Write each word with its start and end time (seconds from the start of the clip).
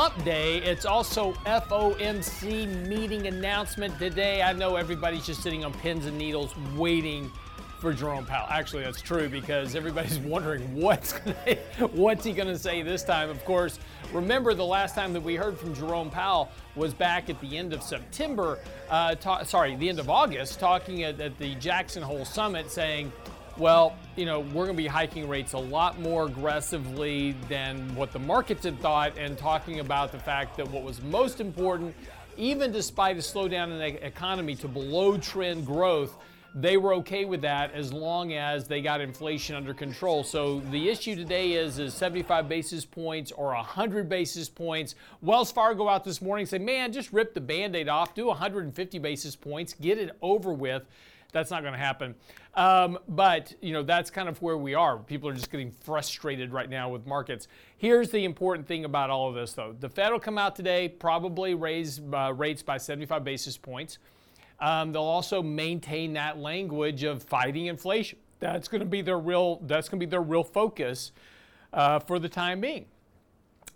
Hump 0.00 0.24
Day. 0.24 0.62
It's 0.62 0.86
also 0.86 1.34
FOMC 1.44 2.88
meeting 2.88 3.26
announcement 3.26 3.98
today. 3.98 4.40
I 4.40 4.54
know 4.54 4.76
everybody's 4.76 5.26
just 5.26 5.42
sitting 5.42 5.62
on 5.62 5.74
pins 5.74 6.06
and 6.06 6.16
needles 6.16 6.54
waiting 6.74 7.30
for 7.80 7.92
Jerome 7.92 8.24
Powell. 8.24 8.46
Actually, 8.48 8.84
that's 8.84 9.02
true 9.02 9.28
because 9.28 9.76
everybody's 9.76 10.18
wondering 10.20 10.74
what's 10.74 11.12
what's 11.92 12.24
he 12.24 12.32
going 12.32 12.48
to 12.48 12.58
say 12.58 12.80
this 12.80 13.04
time. 13.04 13.28
Of 13.28 13.44
course, 13.44 13.78
remember 14.10 14.54
the 14.54 14.64
last 14.64 14.94
time 14.94 15.12
that 15.12 15.20
we 15.20 15.34
heard 15.34 15.58
from 15.58 15.74
Jerome 15.74 16.08
Powell 16.08 16.48
was 16.76 16.94
back 16.94 17.28
at 17.28 17.38
the 17.42 17.58
end 17.58 17.74
of 17.74 17.82
September. 17.82 18.58
Uh, 18.88 19.16
ta- 19.16 19.42
sorry, 19.42 19.76
the 19.76 19.90
end 19.90 20.00
of 20.00 20.08
August, 20.08 20.58
talking 20.58 21.02
at, 21.02 21.20
at 21.20 21.36
the 21.36 21.56
Jackson 21.56 22.02
Hole 22.02 22.24
Summit, 22.24 22.70
saying 22.70 23.12
well, 23.56 23.96
you 24.16 24.26
know, 24.26 24.40
we're 24.40 24.64
going 24.64 24.76
to 24.76 24.82
be 24.82 24.86
hiking 24.86 25.28
rates 25.28 25.52
a 25.52 25.58
lot 25.58 26.00
more 26.00 26.26
aggressively 26.26 27.32
than 27.48 27.94
what 27.94 28.12
the 28.12 28.18
markets 28.18 28.64
had 28.64 28.80
thought, 28.80 29.16
and 29.18 29.36
talking 29.36 29.80
about 29.80 30.12
the 30.12 30.18
fact 30.18 30.56
that 30.56 30.68
what 30.70 30.82
was 30.82 31.02
most 31.02 31.40
important, 31.40 31.94
even 32.36 32.72
despite 32.72 33.16
a 33.16 33.20
slowdown 33.20 33.70
in 33.70 33.78
the 33.78 34.06
economy 34.06 34.54
to 34.56 34.68
below 34.68 35.18
trend 35.18 35.66
growth, 35.66 36.16
they 36.54 36.76
were 36.76 36.94
okay 36.94 37.24
with 37.24 37.42
that 37.42 37.72
as 37.74 37.92
long 37.92 38.32
as 38.32 38.66
they 38.66 38.80
got 38.80 39.00
inflation 39.00 39.54
under 39.54 39.72
control. 39.72 40.24
So 40.24 40.60
the 40.70 40.88
issue 40.88 41.14
today 41.14 41.52
is 41.52 41.78
is 41.78 41.94
75 41.94 42.48
basis 42.48 42.84
points 42.84 43.30
or 43.30 43.54
100 43.54 44.08
basis 44.08 44.48
points. 44.48 44.96
Wells 45.22 45.52
Fargo 45.52 45.88
out 45.88 46.04
this 46.04 46.20
morning 46.20 46.46
say, 46.46 46.58
"Man, 46.58 46.92
just 46.92 47.12
rip 47.12 47.34
the 47.34 47.40
band-aid 47.40 47.88
off, 47.88 48.14
do 48.14 48.26
150 48.26 48.98
basis 48.98 49.36
points, 49.36 49.74
get 49.74 49.98
it 49.98 50.16
over 50.22 50.52
with." 50.52 50.82
That's 51.32 51.50
not 51.50 51.62
going 51.62 51.74
to 51.74 51.78
happen. 51.78 52.16
Um, 52.54 52.98
but 53.08 53.54
you 53.60 53.72
know 53.72 53.82
that's 53.82 54.10
kind 54.10 54.28
of 54.28 54.40
where 54.42 54.56
we 54.56 54.74
are. 54.74 54.98
People 54.98 55.28
are 55.28 55.34
just 55.34 55.50
getting 55.50 55.70
frustrated 55.70 56.52
right 56.52 56.68
now 56.68 56.88
with 56.88 57.06
markets. 57.06 57.46
Here's 57.76 58.10
the 58.10 58.24
important 58.24 58.66
thing 58.66 58.84
about 58.84 59.08
all 59.08 59.28
of 59.28 59.34
this, 59.34 59.52
though: 59.52 59.74
the 59.78 59.88
Fed 59.88 60.12
will 60.12 60.20
come 60.20 60.36
out 60.36 60.56
today, 60.56 60.88
probably 60.88 61.54
raise 61.54 62.00
uh, 62.12 62.32
rates 62.34 62.62
by 62.62 62.76
75 62.76 63.22
basis 63.22 63.56
points. 63.56 63.98
Um, 64.58 64.92
they'll 64.92 65.02
also 65.02 65.42
maintain 65.42 66.12
that 66.14 66.38
language 66.38 67.04
of 67.04 67.22
fighting 67.22 67.66
inflation. 67.66 68.18
That's 68.40 68.68
going 68.68 68.80
to 68.80 68.86
be 68.86 69.00
their 69.00 69.18
real. 69.18 69.60
That's 69.62 69.88
going 69.88 70.00
to 70.00 70.06
be 70.06 70.10
their 70.10 70.22
real 70.22 70.44
focus 70.44 71.12
uh, 71.72 72.00
for 72.00 72.18
the 72.18 72.28
time 72.28 72.60
being 72.60 72.86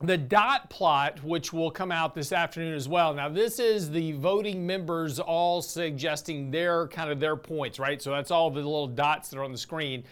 the 0.06 0.18
dot 0.18 0.70
plot, 0.70 1.22
which 1.22 1.52
will 1.52 1.70
come 1.70 1.92
out 1.92 2.14
this 2.14 2.32
afternoon 2.32 2.74
as 2.74 2.88
well. 2.88 3.14
Now, 3.14 3.28
this 3.28 3.58
is 3.58 3.90
the 3.90 4.12
voting 4.12 4.66
members 4.66 5.20
all 5.20 5.62
suggesting 5.62 6.50
their 6.50 6.88
kind 6.88 7.10
of 7.10 7.20
their 7.20 7.36
points, 7.36 7.78
right? 7.78 8.00
So 8.00 8.10
that's 8.10 8.30
all 8.30 8.50
the 8.50 8.56
little 8.60 8.86
dots 8.86 9.28
that 9.28 9.38
are 9.38 9.44
on 9.44 9.52
the 9.52 9.58
screen. 9.58 10.04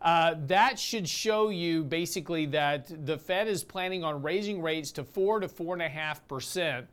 Uh, 0.00 0.34
that 0.46 0.78
should 0.78 1.08
show 1.08 1.48
you 1.48 1.82
basically 1.82 2.46
that 2.46 3.06
the 3.06 3.18
Fed 3.18 3.48
is 3.48 3.64
planning 3.64 4.04
on 4.04 4.22
raising 4.22 4.62
rates 4.62 4.92
to 4.92 5.04
four 5.04 5.40
to 5.40 5.48
four 5.48 5.74
and 5.74 5.82
a 5.82 5.88
half 5.88 6.26
percent 6.28 6.86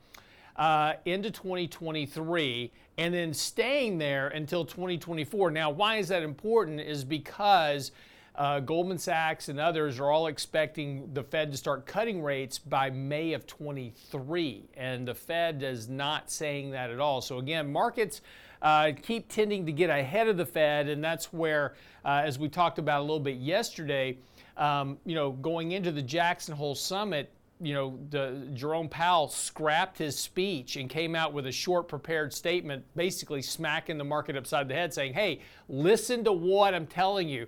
uh, 0.55 0.93
into 1.05 1.29
2023 1.29 2.71
and 2.97 3.13
then 3.13 3.33
staying 3.33 3.97
there 3.97 4.29
until 4.29 4.65
2024. 4.65 5.51
Now, 5.51 5.69
why 5.69 5.97
is 5.97 6.07
that 6.09 6.23
important? 6.23 6.79
Is 6.79 7.03
because 7.03 7.91
uh, 8.35 8.59
Goldman 8.59 8.97
Sachs 8.97 9.49
and 9.49 9.59
others 9.59 9.99
are 9.99 10.09
all 10.09 10.27
expecting 10.27 11.13
the 11.13 11.23
Fed 11.23 11.51
to 11.51 11.57
start 11.57 11.85
cutting 11.85 12.23
rates 12.23 12.57
by 12.57 12.89
May 12.89 13.33
of 13.33 13.45
23, 13.45 14.69
and 14.75 15.07
the 15.07 15.13
Fed 15.13 15.61
is 15.61 15.87
not 15.87 16.31
saying 16.31 16.71
that 16.71 16.89
at 16.89 16.99
all. 16.99 17.21
So 17.21 17.37
again, 17.37 17.71
markets 17.71 18.21
uh, 18.61 18.93
keep 19.01 19.29
tending 19.29 19.65
to 19.67 19.71
get 19.71 19.89
ahead 19.89 20.27
of 20.27 20.37
the 20.37 20.45
Fed, 20.45 20.89
and 20.89 21.03
that's 21.03 21.31
where, 21.31 21.75
uh, 22.03 22.23
as 22.25 22.39
we 22.39 22.49
talked 22.49 22.79
about 22.79 23.01
a 23.01 23.03
little 23.03 23.19
bit 23.19 23.37
yesterday, 23.37 24.17
um, 24.57 24.97
you 25.05 25.15
know, 25.15 25.31
going 25.31 25.71
into 25.71 25.91
the 25.91 26.01
Jackson 26.01 26.55
Hole 26.55 26.75
Summit, 26.75 27.31
you 27.59 27.73
know, 27.73 27.99
the, 28.09 28.49
Jerome 28.53 28.89
Powell 28.89 29.27
scrapped 29.27 29.97
his 29.97 30.17
speech 30.17 30.75
and 30.75 30.89
came 30.89 31.15
out 31.15 31.33
with 31.33 31.47
a 31.47 31.51
short 31.51 31.87
prepared 31.87 32.33
statement, 32.33 32.83
basically 32.95 33.41
smacking 33.41 33.97
the 33.97 34.03
market 34.03 34.35
upside 34.35 34.67
the 34.67 34.73
head, 34.73 34.93
saying, 34.93 35.13
"Hey, 35.13 35.39
listen 35.69 36.23
to 36.23 36.33
what 36.33 36.73
I'm 36.73 36.87
telling 36.87 37.29
you." 37.29 37.47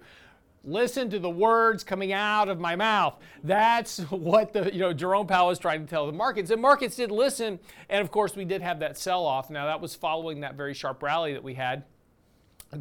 Listen 0.65 1.09
to 1.11 1.19
the 1.19 1.29
words 1.29 1.83
coming 1.83 2.11
out 2.11 2.49
of 2.49 2.59
my 2.59 2.75
mouth. 2.75 3.15
That's 3.43 3.99
what 4.09 4.53
the 4.53 4.73
you 4.73 4.79
know 4.79 4.93
Jerome 4.93 5.27
Powell 5.27 5.51
is 5.51 5.59
trying 5.59 5.85
to 5.85 5.89
tell 5.89 6.05
the 6.05 6.11
markets. 6.11 6.49
And 6.49 6.61
markets 6.61 6.95
did 6.95 7.11
listen, 7.11 7.59
and 7.89 8.01
of 8.01 8.11
course 8.11 8.35
we 8.35 8.45
did 8.45 8.61
have 8.61 8.79
that 8.79 8.97
sell-off. 8.97 9.49
Now 9.49 9.65
that 9.65 9.79
was 9.79 9.95
following 9.95 10.41
that 10.41 10.55
very 10.55 10.73
sharp 10.73 11.01
rally 11.01 11.33
that 11.33 11.43
we 11.43 11.53
had 11.53 11.83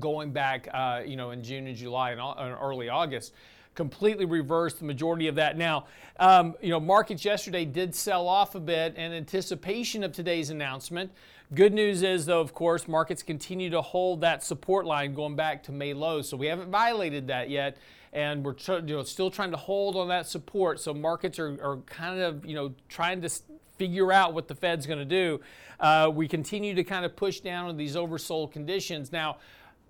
going 0.00 0.32
back 0.32 0.68
uh, 0.72 1.02
you 1.04 1.16
know 1.16 1.30
in 1.30 1.42
June 1.42 1.66
and 1.66 1.76
July 1.76 2.12
and, 2.12 2.20
early 2.60 2.88
August 2.88 3.32
completely 3.74 4.24
reversed 4.24 4.78
the 4.78 4.84
majority 4.84 5.26
of 5.26 5.34
that. 5.34 5.56
Now, 5.58 5.86
um, 6.20 6.54
you 6.62 6.70
know, 6.70 6.80
markets 6.80 7.24
yesterday 7.24 7.64
did 7.64 7.94
sell 7.94 8.28
off 8.28 8.54
a 8.54 8.60
bit 8.60 8.94
in 8.96 9.12
anticipation 9.12 10.04
of 10.04 10.12
today's 10.12 10.50
announcement. 10.50 11.10
Good 11.54 11.74
news 11.74 12.02
is, 12.02 12.26
though, 12.26 12.40
of 12.40 12.52
course, 12.52 12.88
markets 12.88 13.22
continue 13.22 13.70
to 13.70 13.80
hold 13.80 14.22
that 14.22 14.42
support 14.42 14.86
line 14.86 15.14
going 15.14 15.36
back 15.36 15.62
to 15.64 15.72
May 15.72 15.92
lows. 15.94 16.28
So 16.28 16.36
we 16.36 16.46
haven't 16.46 16.70
violated 16.70 17.28
that 17.28 17.48
yet, 17.48 17.76
and 18.12 18.44
we're 18.44 18.54
tr- 18.54 18.78
you 18.78 18.96
know, 18.96 19.02
still 19.02 19.30
trying 19.30 19.52
to 19.52 19.56
hold 19.56 19.94
on 19.94 20.08
that 20.08 20.26
support. 20.26 20.80
So 20.80 20.92
markets 20.92 21.38
are, 21.38 21.56
are 21.62 21.76
kind 21.86 22.20
of 22.20 22.44
you 22.44 22.54
know 22.54 22.74
trying 22.88 23.20
to 23.22 23.30
figure 23.76 24.10
out 24.10 24.34
what 24.34 24.48
the 24.48 24.54
Fed's 24.54 24.86
going 24.86 24.98
to 24.98 25.04
do. 25.04 25.40
Uh, 25.78 26.10
we 26.12 26.26
continue 26.26 26.74
to 26.74 26.82
kind 26.82 27.04
of 27.04 27.14
push 27.14 27.40
down 27.40 27.68
on 27.68 27.76
these 27.76 27.94
oversold 27.94 28.50
conditions. 28.50 29.12
Now, 29.12 29.36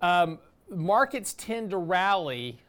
um, 0.01 0.39
markets 0.69 1.33
tend 1.33 1.71
to 1.71 1.77
rally 1.77 2.59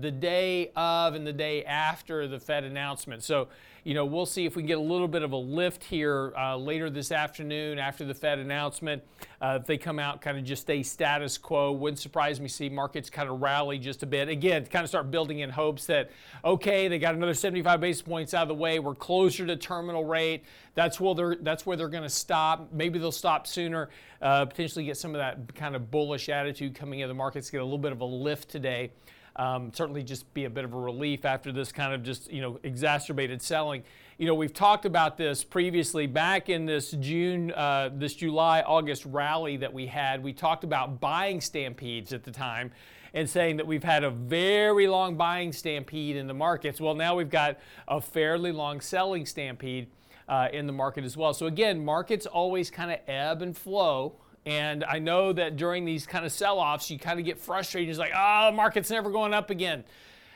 the 0.00 0.10
day 0.10 0.70
of 0.76 1.14
and 1.14 1.26
the 1.26 1.32
day 1.32 1.64
after 1.64 2.28
the 2.28 2.38
Fed 2.38 2.64
announcement. 2.64 3.22
So, 3.22 3.48
you 3.84 3.92
know, 3.92 4.06
we'll 4.06 4.24
see 4.24 4.46
if 4.46 4.56
we 4.56 4.62
can 4.62 4.66
get 4.66 4.78
a 4.78 4.80
little 4.80 5.06
bit 5.06 5.22
of 5.22 5.32
a 5.32 5.36
lift 5.36 5.84
here 5.84 6.32
uh, 6.38 6.56
later 6.56 6.88
this 6.88 7.12
afternoon 7.12 7.78
after 7.78 8.06
the 8.06 8.14
Fed 8.14 8.38
announcement. 8.38 9.02
Uh, 9.42 9.58
if 9.60 9.66
they 9.66 9.76
come 9.76 9.98
out, 9.98 10.22
kind 10.22 10.38
of 10.38 10.44
just 10.44 10.62
stay 10.62 10.82
status 10.82 11.36
quo, 11.36 11.70
wouldn't 11.70 11.98
surprise 11.98 12.40
me 12.40 12.48
see 12.48 12.70
markets 12.70 13.10
kind 13.10 13.28
of 13.28 13.42
rally 13.42 13.78
just 13.78 14.02
a 14.02 14.06
bit. 14.06 14.30
Again, 14.30 14.64
kind 14.64 14.82
of 14.82 14.88
start 14.88 15.10
building 15.10 15.40
in 15.40 15.50
hopes 15.50 15.84
that, 15.86 16.10
okay, 16.46 16.88
they 16.88 16.98
got 16.98 17.14
another 17.14 17.34
75 17.34 17.78
basis 17.78 18.00
points 18.00 18.32
out 18.32 18.42
of 18.42 18.48
the 18.48 18.54
way. 18.54 18.78
We're 18.78 18.94
closer 18.94 19.46
to 19.46 19.54
terminal 19.54 20.06
rate. 20.06 20.44
That's 20.74 20.98
where 20.98 21.14
they're, 21.14 21.36
that's 21.36 21.66
where 21.66 21.76
they're 21.76 21.88
going 21.88 22.04
to 22.04 22.08
stop. 22.08 22.72
Maybe 22.72 22.98
they'll 22.98 23.12
stop 23.12 23.46
sooner, 23.46 23.90
uh, 24.22 24.46
potentially 24.46 24.86
get 24.86 24.96
some 24.96 25.14
of 25.14 25.18
that 25.18 25.54
kind 25.54 25.76
of 25.76 25.90
bullish 25.90 26.30
attitude 26.30 26.74
coming 26.74 27.00
in 27.00 27.08
the 27.08 27.14
markets, 27.14 27.50
get 27.50 27.60
a 27.60 27.64
little 27.64 27.76
bit 27.76 27.92
of 27.92 28.00
a 28.00 28.06
lift 28.06 28.48
today 28.48 28.92
um, 29.36 29.72
certainly 29.74 30.02
just 30.02 30.32
be 30.34 30.44
a 30.44 30.50
bit 30.50 30.64
of 30.64 30.74
a 30.74 30.78
relief 30.78 31.24
after 31.24 31.50
this 31.52 31.72
kind 31.72 31.92
of 31.92 32.02
just 32.02 32.30
you 32.32 32.40
know 32.40 32.58
exacerbated 32.62 33.42
selling. 33.42 33.82
You 34.16 34.26
know, 34.26 34.34
we've 34.34 34.54
talked 34.54 34.84
about 34.84 35.16
this 35.16 35.42
previously 35.42 36.06
back 36.06 36.48
in 36.48 36.66
this 36.66 36.92
June, 36.92 37.50
uh, 37.50 37.90
this 37.92 38.14
July, 38.14 38.60
August 38.62 39.04
rally 39.06 39.56
that 39.56 39.72
we 39.72 39.86
had. 39.86 40.22
We 40.22 40.32
talked 40.32 40.62
about 40.62 41.00
buying 41.00 41.40
stampedes 41.40 42.12
at 42.12 42.22
the 42.22 42.30
time 42.30 42.70
and 43.12 43.28
saying 43.28 43.56
that 43.56 43.66
we've 43.66 43.82
had 43.82 44.04
a 44.04 44.10
very 44.10 44.86
long 44.86 45.16
buying 45.16 45.52
stampede 45.52 46.16
in 46.16 46.26
the 46.28 46.34
markets. 46.34 46.80
Well, 46.80 46.94
now 46.94 47.16
we've 47.16 47.30
got 47.30 47.58
a 47.88 48.00
fairly 48.00 48.52
long 48.52 48.80
selling 48.80 49.26
stampede 49.26 49.88
uh, 50.28 50.48
in 50.52 50.66
the 50.66 50.72
market 50.72 51.04
as 51.04 51.16
well. 51.16 51.34
So, 51.34 51.46
again, 51.46 51.84
markets 51.84 52.26
always 52.26 52.70
kind 52.70 52.90
of 52.90 52.98
ebb 53.08 53.42
and 53.42 53.56
flow. 53.56 54.16
And 54.46 54.84
I 54.84 54.98
know 54.98 55.32
that 55.32 55.56
during 55.56 55.84
these 55.84 56.06
kind 56.06 56.24
of 56.24 56.32
sell-offs, 56.32 56.90
you 56.90 56.98
kind 56.98 57.18
of 57.18 57.24
get 57.24 57.38
frustrated. 57.38 57.88
It's 57.88 57.98
like, 57.98 58.12
oh, 58.14 58.46
the 58.50 58.56
market's 58.56 58.90
never 58.90 59.10
going 59.10 59.32
up 59.32 59.50
again. 59.50 59.84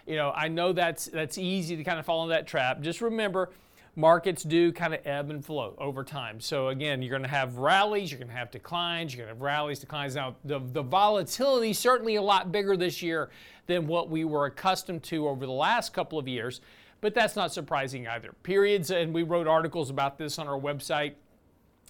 You 0.07 0.17
know, 0.17 0.33
I 0.35 0.49
know 0.49 0.73
that's 0.73 1.07
that's 1.07 1.37
easy 1.37 1.77
to 1.77 1.85
kind 1.85 1.99
of 1.99 2.07
fall 2.07 2.23
into 2.23 2.35
that 2.35 2.47
trap. 2.47 2.81
Just 2.81 3.03
remember, 3.03 3.51
markets 3.95 4.43
do 4.45 4.73
kind 4.73 4.95
of 4.95 5.07
ebb 5.07 5.29
and 5.29 5.45
flow 5.45 5.75
over 5.77 6.05
time. 6.05 6.41
So 6.41 6.69
again, 6.69 7.03
you're 7.03 7.11
going 7.11 7.23
to 7.23 7.29
have 7.29 7.59
rallies, 7.59 8.11
you're 8.11 8.19
going 8.19 8.31
to 8.31 8.37
have 8.37 8.51
declines, 8.51 9.13
you're 9.13 9.27
going 9.27 9.35
to 9.35 9.39
have 9.39 9.43
rallies, 9.43 9.81
declines. 9.81 10.15
Now, 10.15 10.37
the, 10.45 10.61
the 10.61 10.83
volatility 10.83 11.73
certainly 11.73 12.15
a 12.15 12.23
lot 12.23 12.53
bigger 12.53 12.77
this 12.77 13.03
year 13.03 13.29
than 13.67 13.87
what 13.87 14.09
we 14.09 14.25
were 14.25 14.47
accustomed 14.47 15.03
to 15.05 15.29
over 15.29 15.45
the 15.45 15.53
last 15.53 15.93
couple 15.93 16.19
of 16.19 16.27
years, 16.29 16.61
but 17.01 17.13
that's 17.13 17.37
not 17.37 17.53
surprising 17.53 18.07
either. 18.07 18.33
Periods, 18.43 18.91
and 18.91 19.13
we 19.13 19.25
wrote 19.25 19.47
articles 19.47 19.91
about 19.91 20.17
this 20.17 20.39
on 20.39 20.49
our 20.49 20.59
website 20.59 21.15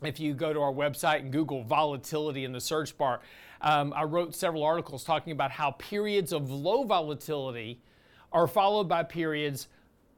if 0.02 0.20
you 0.20 0.34
go 0.34 0.52
to 0.52 0.60
our 0.60 0.72
website 0.72 1.20
and 1.20 1.32
Google 1.32 1.62
volatility 1.62 2.44
in 2.44 2.52
the 2.52 2.60
search 2.60 2.96
bar, 2.96 3.20
um, 3.60 3.92
I 3.96 4.04
wrote 4.04 4.34
several 4.34 4.62
articles 4.62 5.04
talking 5.04 5.32
about 5.32 5.50
how 5.50 5.72
periods 5.72 6.32
of 6.32 6.50
low 6.50 6.84
volatility 6.84 7.80
are 8.32 8.46
followed 8.46 8.88
by 8.88 9.02
periods 9.02 9.68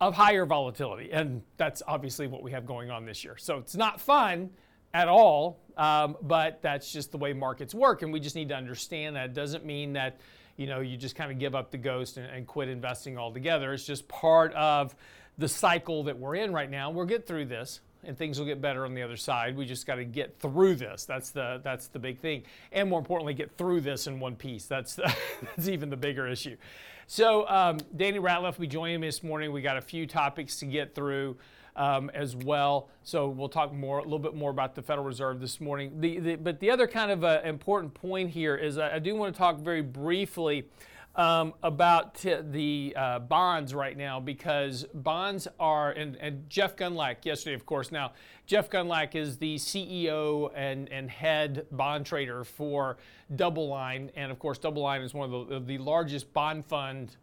of 0.01 0.15
higher 0.15 0.47
volatility. 0.47 1.11
And 1.13 1.43
that's 1.57 1.83
obviously 1.87 2.27
what 2.27 2.43
we 2.43 2.53
have 2.53 2.67
going 2.67 2.91
on 2.91 3.05
this 3.05 3.25
year. 3.25 3.37
So 3.39 3.59
it's 3.59 3.77
not 3.77 4.01
fun 4.01 4.51
at 4.93 5.09
all, 5.09 5.61
um, 5.77 6.17
but 6.23 6.61
that's 6.63 6.93
just 6.93 7.13
the 7.13 7.19
way 7.19 7.33
markets 7.33 7.75
work. 7.75 8.03
And 8.03 8.13
we 8.13 8.21
just 8.21 8.35
need 8.35 8.49
to 8.49 8.57
understand 8.57 9.17
that. 9.17 9.27
It 9.27 9.35
doesn't 9.35 9.65
mean 9.65 9.93
that 9.95 10.19
you 10.57 10.67
know 10.67 10.81
you 10.81 10.97
just 10.97 11.17
kind 11.17 11.31
of 11.31 11.39
give 11.39 11.55
up 11.55 11.71
the 11.71 11.79
ghost 11.79 12.17
and, 12.17 12.27
and 12.27 12.47
quit 12.47 12.69
investing 12.69 13.17
altogether. 13.17 13.73
It's 13.73 13.85
just 13.85 14.09
part 14.09 14.53
of 14.55 14.95
the 15.39 15.49
cycle 15.49 16.05
that 16.05 16.19
we're 16.19 16.35
in 16.35 16.53
right 16.53 16.71
now. 16.71 16.91
We'll 16.91 17.07
get 17.07 17.27
through 17.27 17.47
this 17.47 17.81
and 18.05 18.17
things 18.17 18.39
will 18.39 18.47
get 18.47 18.61
better 18.61 18.85
on 18.85 18.95
the 18.95 19.03
other 19.03 19.17
side. 19.17 19.57
We 19.57 19.67
just 19.67 19.87
got 19.87 19.97
to 19.97 20.05
get 20.05 20.39
through 20.39 20.77
this. 20.77 21.05
That's 21.05 21.31
the 21.31 21.61
that's 21.63 21.89
the 21.89 21.99
big 21.99 22.19
thing, 22.19 22.45
and 22.73 22.89
more 22.89 22.99
importantly, 22.99 23.35
get 23.35 23.57
through 23.57 23.83
this 23.83 24.07
in 24.07 24.21
one 24.21 24.37
piece. 24.37 24.67
That's 24.67 24.95
the, 24.95 25.15
that's 25.43 25.69
even 25.69 25.91
the 25.91 25.97
bigger 25.97 26.27
issue. 26.27 26.57
So 27.07 27.49
um, 27.49 27.79
Danny 27.97 28.19
Ratliff, 28.19 28.59
we 28.59 28.67
joined 28.67 28.95
him 28.95 29.01
this 29.01 29.23
morning. 29.23 29.53
We 29.53 29.63
got 29.63 29.77
a 29.77 29.83
few 29.83 30.07
topics 30.07 30.57
to 30.61 30.67
get 30.67 30.95
through. 30.95 31.37
um, 31.77 32.11
as 32.15 32.35
well. 32.37 32.89
So 33.05 33.29
we'll 33.29 33.49
talk 33.49 33.73
more, 33.73 33.99
a 34.01 34.03
little 34.03 34.19
bit 34.19 34.35
more 34.35 34.51
about 34.51 34.75
the 34.75 34.83
Federal 34.83 35.07
Reserve 35.07 35.41
this 35.41 35.61
morning. 35.61 36.01
The, 36.01 36.19
the, 36.19 36.35
but 36.35 36.61
the 36.61 36.71
other 36.71 36.87
kind 36.87 37.11
of 37.11 37.25
uh, 37.25 37.41
important 37.45 37.95
point 37.95 38.31
here 38.31 38.57
is 38.57 38.77
I, 38.77 38.97
I 38.97 38.99
do 38.99 39.15
want 39.15 39.33
to 39.35 39.39
talk 39.39 39.59
very 39.61 39.81
briefly 39.81 40.67
um, 41.21 41.53
about 41.63 42.15
t- 42.15 42.35
the 42.51 42.95
uh, 42.97 43.19
bonds 43.19 43.75
right 43.75 43.95
now 43.95 44.19
because 44.19 44.87
bonds 44.95 45.47
are, 45.59 45.91
and, 45.91 46.17
and, 46.17 46.49
Jeff 46.49 46.77
Gundlach 46.77 47.27
yesterday, 47.27 47.55
of 47.55 47.67
course. 47.67 47.93
Now, 47.93 48.13
Jeff 48.47 48.71
Gundlach 48.71 49.15
is 49.15 49.37
the 49.37 49.57
CEO 49.57 50.51
and, 50.55 50.89
and 50.89 51.11
head 51.11 51.67
bond 51.73 52.07
trader 52.07 52.43
for 52.43 52.97
DoubleLine. 53.35 54.09
And 54.17 54.33
of 54.33 54.39
course, 54.39 54.59
DoubleLine 54.59 55.05
is 55.05 55.13
one 55.13 55.31
of 55.31 55.49
the, 55.49 55.61
the 55.61 55.77
largest 55.77 56.33
bond 56.33 56.65
fund 56.65 57.17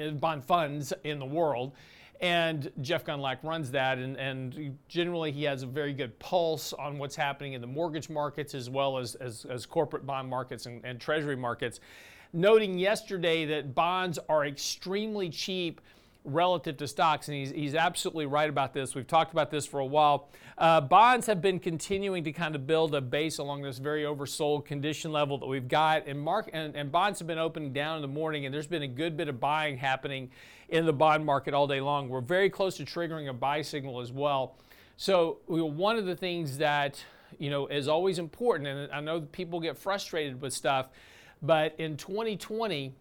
uh, 0.00 0.10
bond 0.10 0.44
funds 0.44 0.92
in 1.04 1.20
the 1.20 1.26
world. 1.26 1.74
And 2.20 2.72
Jeff 2.80 3.04
Gundlach 3.04 3.44
runs 3.44 3.70
that, 3.70 3.98
and, 3.98 4.16
and 4.16 4.76
generally 4.88 5.30
he 5.30 5.44
has 5.44 5.62
a 5.62 5.66
very 5.66 5.92
good 5.92 6.18
pulse 6.18 6.72
on 6.72 6.98
what's 6.98 7.14
happening 7.14 7.52
in 7.52 7.60
the 7.60 7.68
mortgage 7.68 8.10
markets 8.10 8.52
as 8.56 8.68
well 8.68 8.98
as, 8.98 9.14
as, 9.14 9.46
as 9.48 9.64
corporate 9.64 10.04
bond 10.04 10.28
markets 10.28 10.66
and, 10.66 10.84
and 10.84 11.00
treasury 11.00 11.36
markets 11.36 11.78
noting 12.32 12.78
yesterday 12.78 13.44
that 13.46 13.74
bonds 13.74 14.18
are 14.28 14.44
extremely 14.46 15.30
cheap 15.30 15.80
relative 16.24 16.76
to 16.76 16.86
stocks, 16.86 17.28
and 17.28 17.36
he's, 17.36 17.50
he's 17.50 17.74
absolutely 17.74 18.26
right 18.26 18.50
about 18.50 18.74
this. 18.74 18.94
We've 18.94 19.06
talked 19.06 19.32
about 19.32 19.50
this 19.50 19.66
for 19.66 19.80
a 19.80 19.86
while. 19.86 20.28
Uh, 20.58 20.80
bonds 20.80 21.26
have 21.26 21.40
been 21.40 21.58
continuing 21.58 22.24
to 22.24 22.32
kind 22.32 22.54
of 22.54 22.66
build 22.66 22.94
a 22.94 23.00
base 23.00 23.38
along 23.38 23.62
this 23.62 23.78
very 23.78 24.02
oversold 24.02 24.66
condition 24.66 25.12
level 25.12 25.38
that 25.38 25.46
we've 25.46 25.68
got, 25.68 26.06
and, 26.06 26.20
mark, 26.20 26.50
and, 26.52 26.76
and 26.76 26.92
bonds 26.92 27.18
have 27.18 27.28
been 27.28 27.38
opening 27.38 27.72
down 27.72 27.96
in 27.96 28.02
the 28.02 28.08
morning, 28.08 28.44
and 28.44 28.54
there's 28.54 28.66
been 28.66 28.82
a 28.82 28.88
good 28.88 29.16
bit 29.16 29.28
of 29.28 29.40
buying 29.40 29.78
happening 29.78 30.30
in 30.68 30.84
the 30.84 30.92
bond 30.92 31.24
market 31.24 31.54
all 31.54 31.66
day 31.66 31.80
long. 31.80 32.08
We're 32.08 32.20
very 32.20 32.50
close 32.50 32.76
to 32.76 32.84
triggering 32.84 33.28
a 33.28 33.32
buy 33.32 33.62
signal 33.62 34.00
as 34.00 34.12
well. 34.12 34.56
So 34.96 35.38
one 35.46 35.96
of 35.96 36.06
the 36.06 36.16
things 36.16 36.58
that 36.58 37.02
you 37.38 37.50
know 37.50 37.68
is 37.68 37.88
always 37.88 38.18
important, 38.18 38.68
and 38.68 38.92
I 38.92 39.00
know 39.00 39.20
people 39.20 39.60
get 39.60 39.78
frustrated 39.78 40.42
with 40.42 40.52
stuff 40.52 40.88
but 41.42 41.74
in 41.78 41.96
2020, 41.96 42.92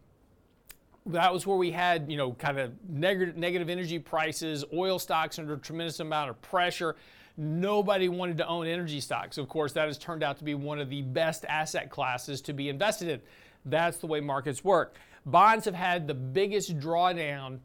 that 1.08 1.34
was 1.34 1.48
where 1.48 1.58
we 1.58 1.72
had, 1.72 2.12
you 2.12 2.18
know, 2.18 2.34
kind 2.34 2.60
of 2.60 2.72
negative, 2.90 3.38
negative 3.38 3.70
energy 3.70 4.00
prices, 4.00 4.64
oil 4.74 5.00
stocks 5.00 5.40
under 5.40 5.54
a 5.54 5.58
tremendous 5.58 6.00
amount 6.00 6.30
of 6.30 6.42
pressure. 6.42 6.96
Nobody 7.38 8.10
wanted 8.10 8.38
to 8.38 8.48
own 8.48 8.68
energy 8.68 9.00
stocks. 9.00 9.38
Of 9.38 9.48
course, 9.48 9.72
that 9.74 9.88
has 9.88 9.98
turned 9.98 10.24
out 10.24 10.38
to 10.40 10.44
be 10.44 10.56
one 10.56 10.80
of 10.80 10.90
the 10.90 11.02
best 11.02 11.46
asset 11.48 11.90
classes 11.90 12.42
to 12.42 12.54
be 12.54 12.70
invested 12.70 13.10
in. 13.10 13.22
That's 13.66 13.98
the 13.98 14.08
way 14.08 14.20
markets 14.20 14.64
work. 14.64 14.96
Bonds 15.26 15.66
have 15.66 15.76
had 15.76 16.08
the 16.08 16.14
biggest 16.14 16.78
drawdown 16.80 17.60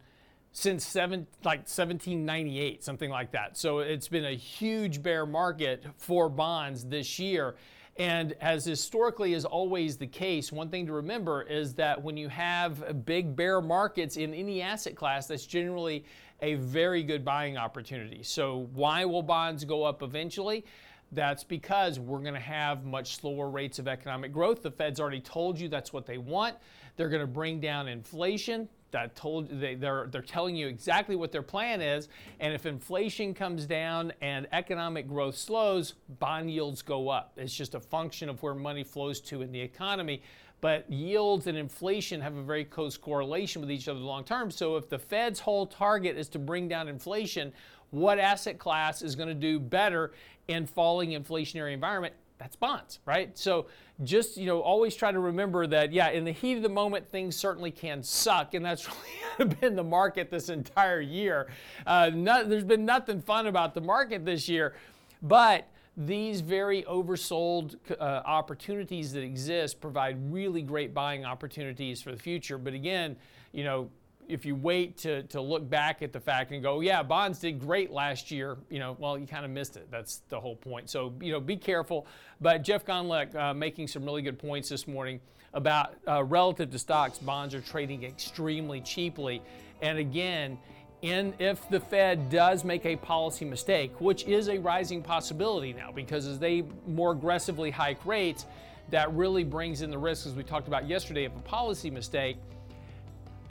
since 0.53 0.87
seven, 0.87 1.27
like 1.45 1.61
1798, 1.61 2.85
something 2.85 3.11
like 3.11 3.33
that. 3.33 3.57
So 3.57 3.79
it's 3.79 4.09
been 4.09 4.27
a 4.27 4.35
huge 4.35 5.03
bear 5.03 5.25
market 5.25 5.85
for 5.97 6.29
bonds 6.29 6.85
this 6.85 7.19
year. 7.19 7.55
And 7.97 8.35
as 8.41 8.65
historically 8.65 9.35
is 9.35 9.44
always 9.44 9.99
the 9.99 10.06
case, 10.06 10.50
one 10.50 10.71
thing 10.71 10.87
to 10.87 10.93
remember 10.93 11.43
is 11.43 11.75
that 11.75 12.03
when 12.03 12.17
you 12.17 12.29
have 12.29 13.05
big 13.05 13.37
bear 13.37 13.61
markets 13.61 14.17
in 14.17 14.33
any 14.33 14.62
asset 14.62 14.97
class, 14.97 15.27
that's 15.27 15.44
generally 15.44 16.05
a 16.41 16.55
very 16.55 17.03
good 17.03 17.25
buying 17.25 17.56
opportunity. 17.56 18.23
So, 18.23 18.69
why 18.73 19.05
will 19.05 19.23
bonds 19.23 19.65
go 19.65 19.85
up 19.85 20.03
eventually? 20.03 20.65
That's 21.12 21.44
because 21.44 22.00
we're 22.00 22.21
going 22.21 22.35
to 22.35 22.41
have 22.41 22.85
much 22.85 23.17
slower 23.17 23.50
rates 23.50 23.79
of 23.79 23.87
economic 23.87 24.33
growth. 24.33 24.62
The 24.62 24.71
Fed's 24.71 24.99
already 24.99 25.21
told 25.21 25.61
you 25.61 25.69
that's 25.69 25.93
what 25.93 26.06
they 26.06 26.17
want. 26.17 26.56
They're 26.97 27.11
going 27.11 27.21
to 27.21 27.27
bring 27.27 27.61
down 27.61 27.87
inflation 27.87 28.69
that 28.93 29.17
told 29.17 29.49
they, 29.61 29.75
they're 29.75 30.06
they're 30.11 30.23
telling 30.23 30.55
you 30.55 30.69
exactly 30.69 31.17
what 31.17 31.33
their 31.33 31.43
plan 31.43 31.81
is 31.81 32.09
and 32.41 32.55
if 32.55 32.67
inflation 32.67 33.35
comes 33.35 33.67
down 33.67 34.12
and 34.21 34.47
economic 34.53 35.09
growth 35.09 35.37
slows 35.37 35.94
bond 36.21 36.50
yields 36.50 36.83
go 36.83 37.09
up. 37.09 37.33
It's 37.37 37.55
just 37.55 37.75
a 37.75 37.81
function 37.81 38.29
of 38.29 38.43
where 38.43 38.55
money 38.55 38.85
flows 38.85 39.21
to 39.23 39.43
in 39.43 39.53
the 39.53 39.61
economy. 39.61 40.23
But 40.61 40.89
yields 40.89 41.49
and 41.49 41.59
inflation 41.59 42.21
have 42.21 42.37
a 42.37 42.43
very 42.43 42.65
close 42.65 42.97
correlation 42.97 43.61
with 43.61 43.71
each 43.73 43.89
other 43.89 43.99
long 43.99 44.23
term. 44.23 44.49
So 44.49 44.77
if 44.77 44.89
the 44.89 44.99
fed's 44.99 45.41
whole 45.41 45.67
target 45.67 46.17
is 46.17 46.29
to 46.31 46.39
bring 46.39 46.69
down 46.69 46.87
inflation 46.87 47.53
what 47.91 48.19
asset 48.19 48.59
class 48.59 49.03
is 49.03 49.15
going 49.17 49.29
to 49.29 49.35
do 49.35 49.59
better 49.59 50.12
in 50.49 50.67
falling 50.67 51.11
inflationary 51.11 51.75
environment 51.75 52.15
that's 52.43 52.56
bonds, 52.56 52.99
right? 53.06 53.39
So 53.39 53.67
just, 54.03 54.37
you 54.37 54.47
know, 54.47 54.61
always 54.61 54.97
try 54.97 55.12
to 55.12 55.21
remember 55.21 55.65
that, 55.69 55.93
yeah, 55.93 56.11
in 56.11 56.25
the 56.25 56.33
heat 56.33 56.56
of 56.56 56.65
the 56.65 56.69
moment, 56.69 57.09
things 57.09 57.37
certainly 57.37 57.71
can 57.71 58.03
suck. 58.03 58.55
And 58.55 58.65
that's 58.65 58.89
really 59.39 59.55
been 59.61 59.77
the 59.77 59.85
market 59.85 60.29
this 60.29 60.49
entire 60.49 61.00
year. 61.00 61.49
Uh, 61.87 62.11
not, 62.12 62.49
there's 62.49 62.65
been 62.65 62.85
nothing 62.85 63.23
fun 63.23 63.47
about 63.47 63.75
the 63.75 63.81
market 63.81 64.25
this 64.25 64.49
year. 64.49 64.75
But 65.23 65.69
these 65.97 66.41
very 66.41 66.83
oversold 66.83 67.77
uh, 67.93 68.03
opportunities 68.25 69.12
that 69.12 69.23
exist 69.23 69.81
provide 69.81 70.17
really 70.33 70.62
great 70.62 70.93
buying 70.93 71.25
opportunities 71.25 72.03
for 72.03 72.11
the 72.11 72.19
future. 72.19 72.59
But 72.59 72.75
again, 72.75 73.15
you 73.53 73.62
know, 73.62 73.89
if 74.29 74.45
you 74.45 74.55
wait 74.55 74.97
to, 74.99 75.23
to 75.25 75.41
look 75.41 75.69
back 75.69 76.03
at 76.03 76.13
the 76.13 76.21
fact 76.21 76.53
and 76.53 76.63
go, 76.63 76.81
yeah, 76.81 77.03
bonds 77.03 77.39
did 77.39 77.61
great 77.61 77.91
last 77.91 78.31
year, 78.31 78.57
you 78.71 78.79
know, 78.79 78.97
well, 78.99 79.19
you 79.19 79.27
kind 79.27 79.45
of 79.45 79.51
missed 79.51 79.77
it. 79.77 79.89
That's 79.91 80.23
the 80.29 80.41
whole 80.41 80.57
point. 80.57 80.89
So, 80.91 81.13
you 81.21 81.33
know, 81.33 81.41
be 81.41 81.57
careful. 81.57 82.07
But 82.41 82.63
Jeff 82.63 82.85
Gundlach 82.85 83.35
uh, 83.35 83.55
making 83.55 83.89
some 83.89 84.05
really 84.05 84.23
good 84.23 84.39
points 84.39 84.69
this 84.69 84.87
morning 84.87 85.21
about 85.55 85.95
uh, 86.09 86.25
relative 86.25 86.71
to 86.71 86.79
stocks, 86.79 87.19
bonds 87.19 87.55
are 87.55 87.61
trading 87.61 88.05
extremely 88.05 88.81
cheaply. 88.81 89.43
And 89.83 89.99
again, 89.99 90.59
in 91.03 91.35
if 91.39 91.69
the 91.69 91.81
Fed 91.81 92.31
does 92.31 92.65
make 92.65 92.87
a 92.87 92.97
policy 92.97 93.45
mistake, 93.45 94.01
which 94.01 94.25
is 94.25 94.49
a 94.49 94.59
rising 94.59 95.03
possibility 95.03 95.73
now, 95.73 95.91
because 95.93 96.27
as 96.27 96.39
they 96.39 96.63
more 96.87 97.13
aggressively 97.13 97.71
hike 97.71 98.05
rates, 98.07 98.47
that 98.91 99.13
really 99.13 99.43
brings 99.43 99.83
in 99.83 99.91
the 99.91 99.99
risk, 99.99 100.27
as 100.27 100.35
we 100.35 100.45
talked 100.45 100.69
about 100.69 100.89
yesterday, 100.89 101.25
of 101.25 101.35
a 101.35 101.41
policy 101.41 101.91
mistake 101.91 102.37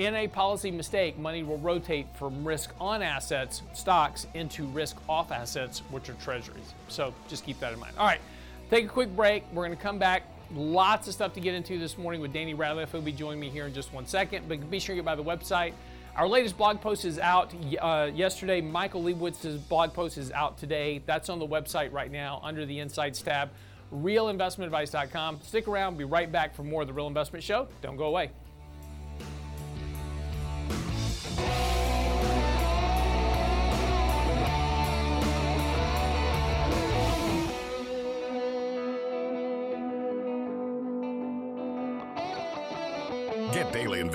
in 0.02 0.16
a 0.16 0.28
policy 0.28 0.72
mistake, 0.72 1.18
money 1.20 1.44
will 1.44 1.60
rotate 1.60 2.08
from 2.16 2.44
risk 2.44 2.72
on 2.80 3.04
assets, 3.04 3.62
stocks, 3.74 4.26
into 4.34 4.66
risk 4.66 4.98
off 5.08 5.32
assets, 5.32 5.84
which 5.92 6.10
are 6.10 6.14
treasuries. 6.14 6.74
So 6.88 7.14
just 7.28 7.46
keep 7.46 7.60
that 7.60 7.72
in 7.72 7.80
mind. 7.80 7.94
All 7.98 8.08
right, 8.08 8.22
take 8.72 8.86
a 8.86 8.88
quick 8.88 9.16
break. 9.16 9.44
We're 9.54 9.66
going 9.66 9.78
to 9.78 9.82
come 9.82 10.00
back. 10.00 10.24
Lots 10.54 11.08
of 11.08 11.14
stuff 11.14 11.34
to 11.34 11.40
get 11.40 11.54
into 11.54 11.78
this 11.78 11.98
morning 11.98 12.20
with 12.20 12.34
Danny 12.34 12.56
Ratliff, 12.56 12.90
who'll 12.90 13.02
be 13.02 13.12
joining 13.12 13.40
me 13.40 13.50
here 13.50 13.68
in 13.68 13.74
just 13.74 13.94
one 13.94 14.08
second. 14.08 14.50
But 14.50 14.70
be 14.72 14.80
sure 14.80 14.96
you 14.96 15.02
get 15.02 15.06
by 15.06 15.16
the 15.16 15.24
website. 15.24 15.74
Our 16.16 16.28
latest 16.28 16.58
blog 16.58 16.82
post 16.82 17.06
is 17.06 17.20
out 17.20 17.54
uh, 17.80 18.10
yesterday. 18.14 18.60
Michael 18.60 19.04
Lebowitz's 19.04 19.62
blog 19.62 19.94
post 19.94 20.18
is 20.18 20.32
out 20.32 20.58
today. 20.58 21.02
That's 21.06 21.30
on 21.30 21.40
the 21.40 21.48
website 21.48 21.94
right 21.94 22.12
now 22.12 22.42
under 22.44 22.66
the 22.66 22.80
Insights 22.80 23.22
tab, 23.22 23.50
realinvestmentadvice.com. 23.94 25.40
Stick 25.42 25.68
around. 25.68 25.98
Be 25.98 26.04
right 26.04 26.30
back 26.30 26.56
for 26.56 26.64
more 26.64 26.82
of 26.82 26.88
the 26.88 26.94
Real 26.94 27.08
Investment 27.08 27.44
Show. 27.46 27.68
Don't 27.82 27.96
go 27.96 28.06
away. 28.06 28.32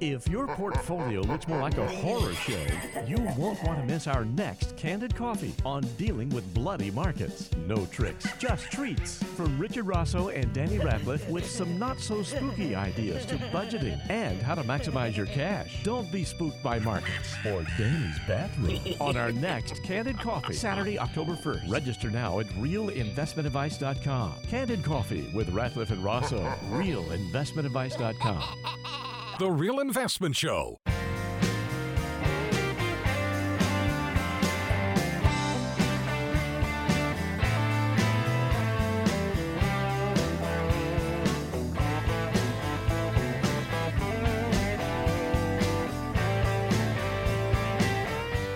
If 0.00 0.28
your 0.28 0.48
portfolio 0.48 1.20
looks 1.20 1.46
more 1.46 1.60
like 1.60 1.78
a 1.78 1.86
horror 1.86 2.34
show, 2.34 2.66
you 3.06 3.16
won't 3.38 3.62
want 3.62 3.78
to 3.78 3.86
miss 3.86 4.06
our 4.06 4.24
next 4.24 4.76
Candid 4.76 5.14
Coffee 5.14 5.54
on 5.64 5.82
dealing 5.96 6.28
with 6.30 6.52
bloody 6.52 6.90
markets. 6.90 7.48
No 7.66 7.86
tricks, 7.86 8.26
just 8.38 8.70
treats. 8.72 9.22
From 9.22 9.58
Richard 9.58 9.86
Rosso 9.86 10.28
and 10.28 10.52
Danny 10.52 10.78
Ratliff 10.78 11.28
with 11.30 11.48
some 11.48 11.78
not 11.78 12.00
so 12.00 12.22
spooky 12.22 12.74
ideas 12.74 13.24
to 13.26 13.36
budgeting 13.36 13.98
and 14.10 14.42
how 14.42 14.54
to 14.54 14.62
maximize 14.62 15.16
your 15.16 15.26
cash. 15.26 15.82
Don't 15.84 16.10
be 16.10 16.24
spooked 16.24 16.62
by 16.62 16.78
markets 16.80 17.34
or 17.46 17.64
Danny's 17.78 18.18
bathroom 18.26 18.80
on 19.00 19.16
our 19.16 19.32
next 19.32 19.82
Candid 19.84 20.18
Coffee, 20.18 20.54
Saturday, 20.54 20.98
October 20.98 21.34
1st. 21.34 21.70
Register 21.70 22.10
now 22.10 22.40
at 22.40 22.46
realinvestmentadvice.com. 22.48 24.34
Candid 24.48 24.82
Coffee 24.82 25.30
with 25.34 25.48
Ratliff 25.50 25.90
and 25.90 26.02
Rosso, 26.02 26.40
realinvestmentadvice.com. 26.70 29.03
The 29.36 29.50
Real 29.50 29.80
Investment 29.80 30.36
Show. 30.36 30.78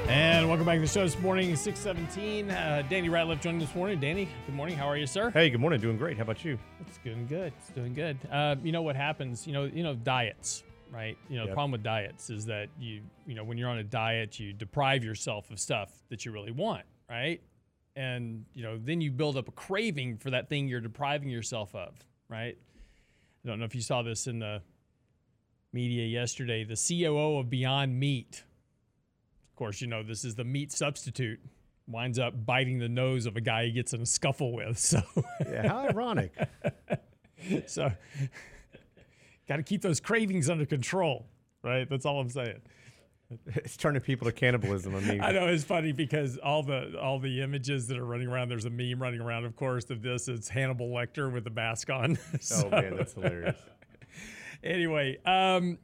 And 0.09 0.49
welcome 0.49 0.65
back 0.65 0.77
to 0.77 0.81
the 0.83 0.87
show 0.87 1.03
this 1.03 1.19
morning, 1.19 1.57
617. 1.57 2.51
Uh, 2.53 2.85
Danny 2.89 3.09
Ratliff 3.09 3.41
joining 3.41 3.59
this 3.59 3.75
morning. 3.75 3.99
Danny, 3.99 4.29
good 4.47 4.55
morning. 4.55 4.77
How 4.77 4.87
are 4.87 4.97
you, 4.97 5.09
sir? 5.09 5.31
Hey, 5.31 5.51
good 5.51 5.61
morning. 5.61 5.81
Doing 5.81 5.99
great. 5.99 6.17
How 6.17 6.23
about 6.23 6.45
you? 6.45 6.57
It's 6.87 6.99
doing 6.99 7.27
good. 7.27 7.53
It's 7.59 7.71
doing 7.71 7.95
good. 7.95 8.17
Uh, 8.31 8.55
you 8.63 8.71
know 8.71 8.83
what 8.83 8.95
happens? 8.95 9.45
You 9.45 9.53
know, 9.55 9.65
you 9.65 9.83
know 9.83 9.97
diets 9.97 10.63
right? 10.91 11.17
You 11.29 11.37
know, 11.37 11.47
the 11.47 11.53
problem 11.53 11.73
with 11.73 11.83
diets 11.83 12.31
is 12.31 12.47
that 12.47 12.69
you, 12.79 13.03
you 13.27 13.35
know, 13.35 13.45
when 13.45 13.59
you're 13.59 13.69
on 13.69 13.79
a 13.79 13.85
diet, 13.85 14.39
you 14.39 14.53
deprive 14.53 15.05
yourself 15.05 15.51
of 15.51 15.59
stuff 15.59 15.91
that 16.09 16.25
you 16.25 16.33
really 16.33 16.53
want, 16.53 16.85
right? 17.09 17.41
And, 17.97 18.45
you 18.55 18.63
know, 18.63 18.79
then 18.79 19.01
you 19.01 19.11
build 19.11 19.37
up 19.37 19.49
a 19.49 19.53
craving 19.53 20.19
for 20.19 20.31
that 20.31 20.49
thing 20.49 20.69
you're 20.69 20.81
depriving 20.81 21.29
yourself 21.29 21.75
of, 21.75 21.95
right? 22.29 22.57
I 23.45 23.49
don't 23.49 23.59
know 23.59 23.65
if 23.65 23.75
you 23.75 23.81
saw 23.81 24.03
this 24.03 24.27
in 24.27 24.39
the 24.39 24.63
media 25.73 26.07
yesterday. 26.07 26.65
The 26.65 26.77
COO 26.77 27.39
of 27.39 27.51
Beyond 27.51 27.99
Meat, 27.99 28.45
of 29.51 29.57
course, 29.57 29.81
you 29.81 29.87
know, 29.87 30.03
this 30.03 30.25
is 30.25 30.35
the 30.37 30.45
meat 30.45 30.73
substitute, 30.73 31.41
winds 31.87 32.19
up 32.19 32.47
biting 32.47 32.79
the 32.79 32.89
nose 32.89 33.27
of 33.27 33.37
a 33.37 33.41
guy 33.41 33.65
he 33.65 33.73
gets 33.73 33.93
in 33.93 34.01
a 34.01 34.07
scuffle 34.07 34.53
with. 34.53 34.79
So, 34.79 35.03
Yeah, 35.51 35.69
how 35.69 35.79
ironic. 35.89 36.35
so 37.67 37.91
got 39.49 39.57
to 39.57 39.63
keep 39.63 39.83
those 39.83 40.01
cravings 40.01 40.49
under 40.51 40.67
control, 40.67 41.27
right? 41.63 41.89
That's 41.89 42.07
all 42.07 42.21
I'm 42.21 42.31
saying. 42.31 42.61
it's 43.47 43.77
turning 43.77 44.01
people 44.01 44.27
to 44.27 44.33
cannibalism. 44.33 44.95
I 44.95 45.01
mean, 45.01 45.21
I 45.21 45.33
know 45.33 45.47
it's 45.49 45.65
funny 45.65 45.93
because 45.93 46.39
all 46.39 46.63
the 46.63 46.99
all 47.01 47.19
the 47.19 47.43
images 47.43 47.87
that 47.89 47.99
are 47.99 48.05
running 48.05 48.29
around. 48.29 48.49
There's 48.49 48.65
a 48.65 48.71
meme 48.71 49.01
running 49.01 49.21
around, 49.21 49.45
of 49.45 49.57
course, 49.57 49.91
of 49.91 50.03
this. 50.03 50.29
It's 50.29 50.49
Hannibal 50.49 50.89
Lecter 50.89 51.33
with 51.33 51.45
the 51.45 51.51
mask 51.51 51.91
on. 51.91 52.19
oh 52.35 52.39
So, 52.41 52.71
man, 52.71 52.97
that's 52.97 53.15
hilarious. 53.15 53.57
anyway, 54.63 55.19
um, 55.25 55.79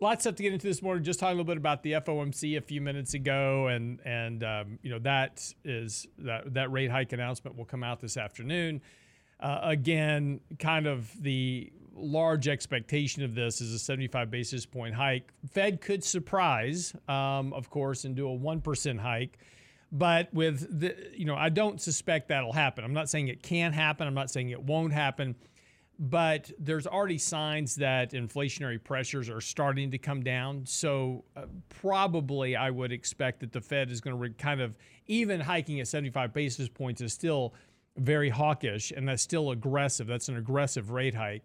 lots 0.00 0.18
of 0.18 0.20
stuff 0.22 0.34
to 0.36 0.42
get 0.42 0.52
into 0.52 0.66
this 0.66 0.82
morning. 0.82 1.02
Just 1.04 1.20
talking 1.20 1.32
a 1.32 1.36
little 1.36 1.46
bit 1.46 1.56
about 1.56 1.82
the 1.82 1.92
FOMC 1.92 2.58
a 2.58 2.60
few 2.60 2.80
minutes 2.80 3.14
ago, 3.14 3.68
and 3.68 4.00
and 4.04 4.44
um, 4.44 4.78
you 4.82 4.90
know 4.90 4.98
that 5.00 5.42
is 5.64 6.06
that 6.18 6.52
that 6.54 6.70
rate 6.70 6.90
hike 6.90 7.12
announcement 7.12 7.56
will 7.56 7.64
come 7.66 7.82
out 7.82 8.00
this 8.00 8.16
afternoon. 8.16 8.82
Uh, 9.38 9.58
again, 9.62 10.40
kind 10.58 10.86
of 10.86 11.10
the 11.22 11.72
large 11.94 12.48
expectation 12.48 13.22
of 13.22 13.34
this 13.34 13.60
is 13.60 13.72
a 13.72 13.78
75 13.78 14.30
basis 14.30 14.66
point 14.66 14.94
hike. 14.94 15.32
Fed 15.50 15.80
could 15.80 16.04
surprise, 16.04 16.94
um, 17.08 17.52
of 17.52 17.70
course, 17.70 18.04
and 18.04 18.14
do 18.14 18.28
a 18.28 18.34
one 18.34 18.60
percent 18.60 19.00
hike. 19.00 19.38
But 19.92 20.32
with 20.32 20.80
the, 20.80 20.96
you 21.14 21.24
know, 21.24 21.34
I 21.34 21.48
don't 21.48 21.80
suspect 21.80 22.28
that'll 22.28 22.52
happen. 22.52 22.84
I'm 22.84 22.92
not 22.92 23.10
saying 23.10 23.28
it 23.28 23.42
can 23.42 23.72
happen. 23.72 24.06
I'm 24.06 24.14
not 24.14 24.30
saying 24.30 24.50
it 24.50 24.62
won't 24.62 24.92
happen 24.92 25.34
but 26.02 26.50
there's 26.58 26.86
already 26.86 27.18
signs 27.18 27.74
that 27.74 28.12
inflationary 28.12 28.82
pressures 28.82 29.28
are 29.28 29.42
starting 29.42 29.90
to 29.90 29.98
come 29.98 30.22
down. 30.22 30.64
So 30.64 31.24
uh, 31.36 31.42
probably 31.68 32.56
I 32.56 32.70
would 32.70 32.90
expect 32.90 33.40
that 33.40 33.52
the 33.52 33.60
Fed 33.60 33.90
is 33.90 34.00
going 34.00 34.16
to 34.16 34.18
re- 34.18 34.32
kind 34.32 34.62
of 34.62 34.78
even 35.08 35.40
hiking 35.40 35.78
at 35.78 35.88
75 35.88 36.32
basis 36.32 36.70
points 36.70 37.02
is 37.02 37.12
still 37.12 37.52
very 37.98 38.30
hawkish, 38.30 38.92
and 38.92 39.06
that's 39.06 39.22
still 39.22 39.50
aggressive. 39.50 40.06
That's 40.06 40.30
an 40.30 40.38
aggressive 40.38 40.90
rate 40.90 41.14
hike. 41.14 41.44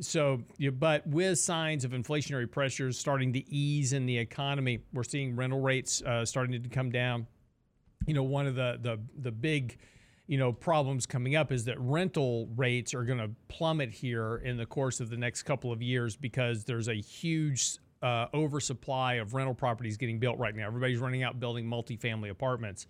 So, 0.00 0.42
but 0.74 1.06
with 1.06 1.38
signs 1.38 1.84
of 1.84 1.90
inflationary 1.90 2.50
pressures 2.50 2.98
starting 2.98 3.32
to 3.32 3.52
ease 3.52 3.92
in 3.92 4.06
the 4.06 4.16
economy, 4.16 4.78
we're 4.92 5.02
seeing 5.02 5.34
rental 5.34 5.60
rates 5.60 6.02
uh, 6.02 6.24
starting 6.24 6.62
to 6.62 6.68
come 6.68 6.90
down 6.90 7.26
you 8.08 8.14
know 8.14 8.22
one 8.22 8.46
of 8.46 8.54
the 8.54 8.78
the 8.80 8.98
the 9.20 9.30
big 9.30 9.78
you 10.26 10.38
know 10.38 10.52
problems 10.52 11.06
coming 11.06 11.36
up 11.36 11.52
is 11.52 11.64
that 11.66 11.78
rental 11.78 12.48
rates 12.56 12.94
are 12.94 13.04
going 13.04 13.18
to 13.18 13.30
plummet 13.48 13.90
here 13.90 14.36
in 14.44 14.56
the 14.56 14.66
course 14.66 14.98
of 15.00 15.10
the 15.10 15.16
next 15.16 15.42
couple 15.42 15.70
of 15.70 15.82
years 15.82 16.16
because 16.16 16.64
there's 16.64 16.88
a 16.88 16.94
huge 16.94 17.76
uh, 18.02 18.26
oversupply 18.32 19.14
of 19.14 19.34
rental 19.34 19.54
properties 19.54 19.96
getting 19.96 20.18
built 20.18 20.38
right 20.38 20.54
now. 20.54 20.66
Everybody's 20.66 20.98
running 20.98 21.22
out 21.22 21.40
building 21.40 21.66
multifamily 21.66 22.30
apartments. 22.30 22.86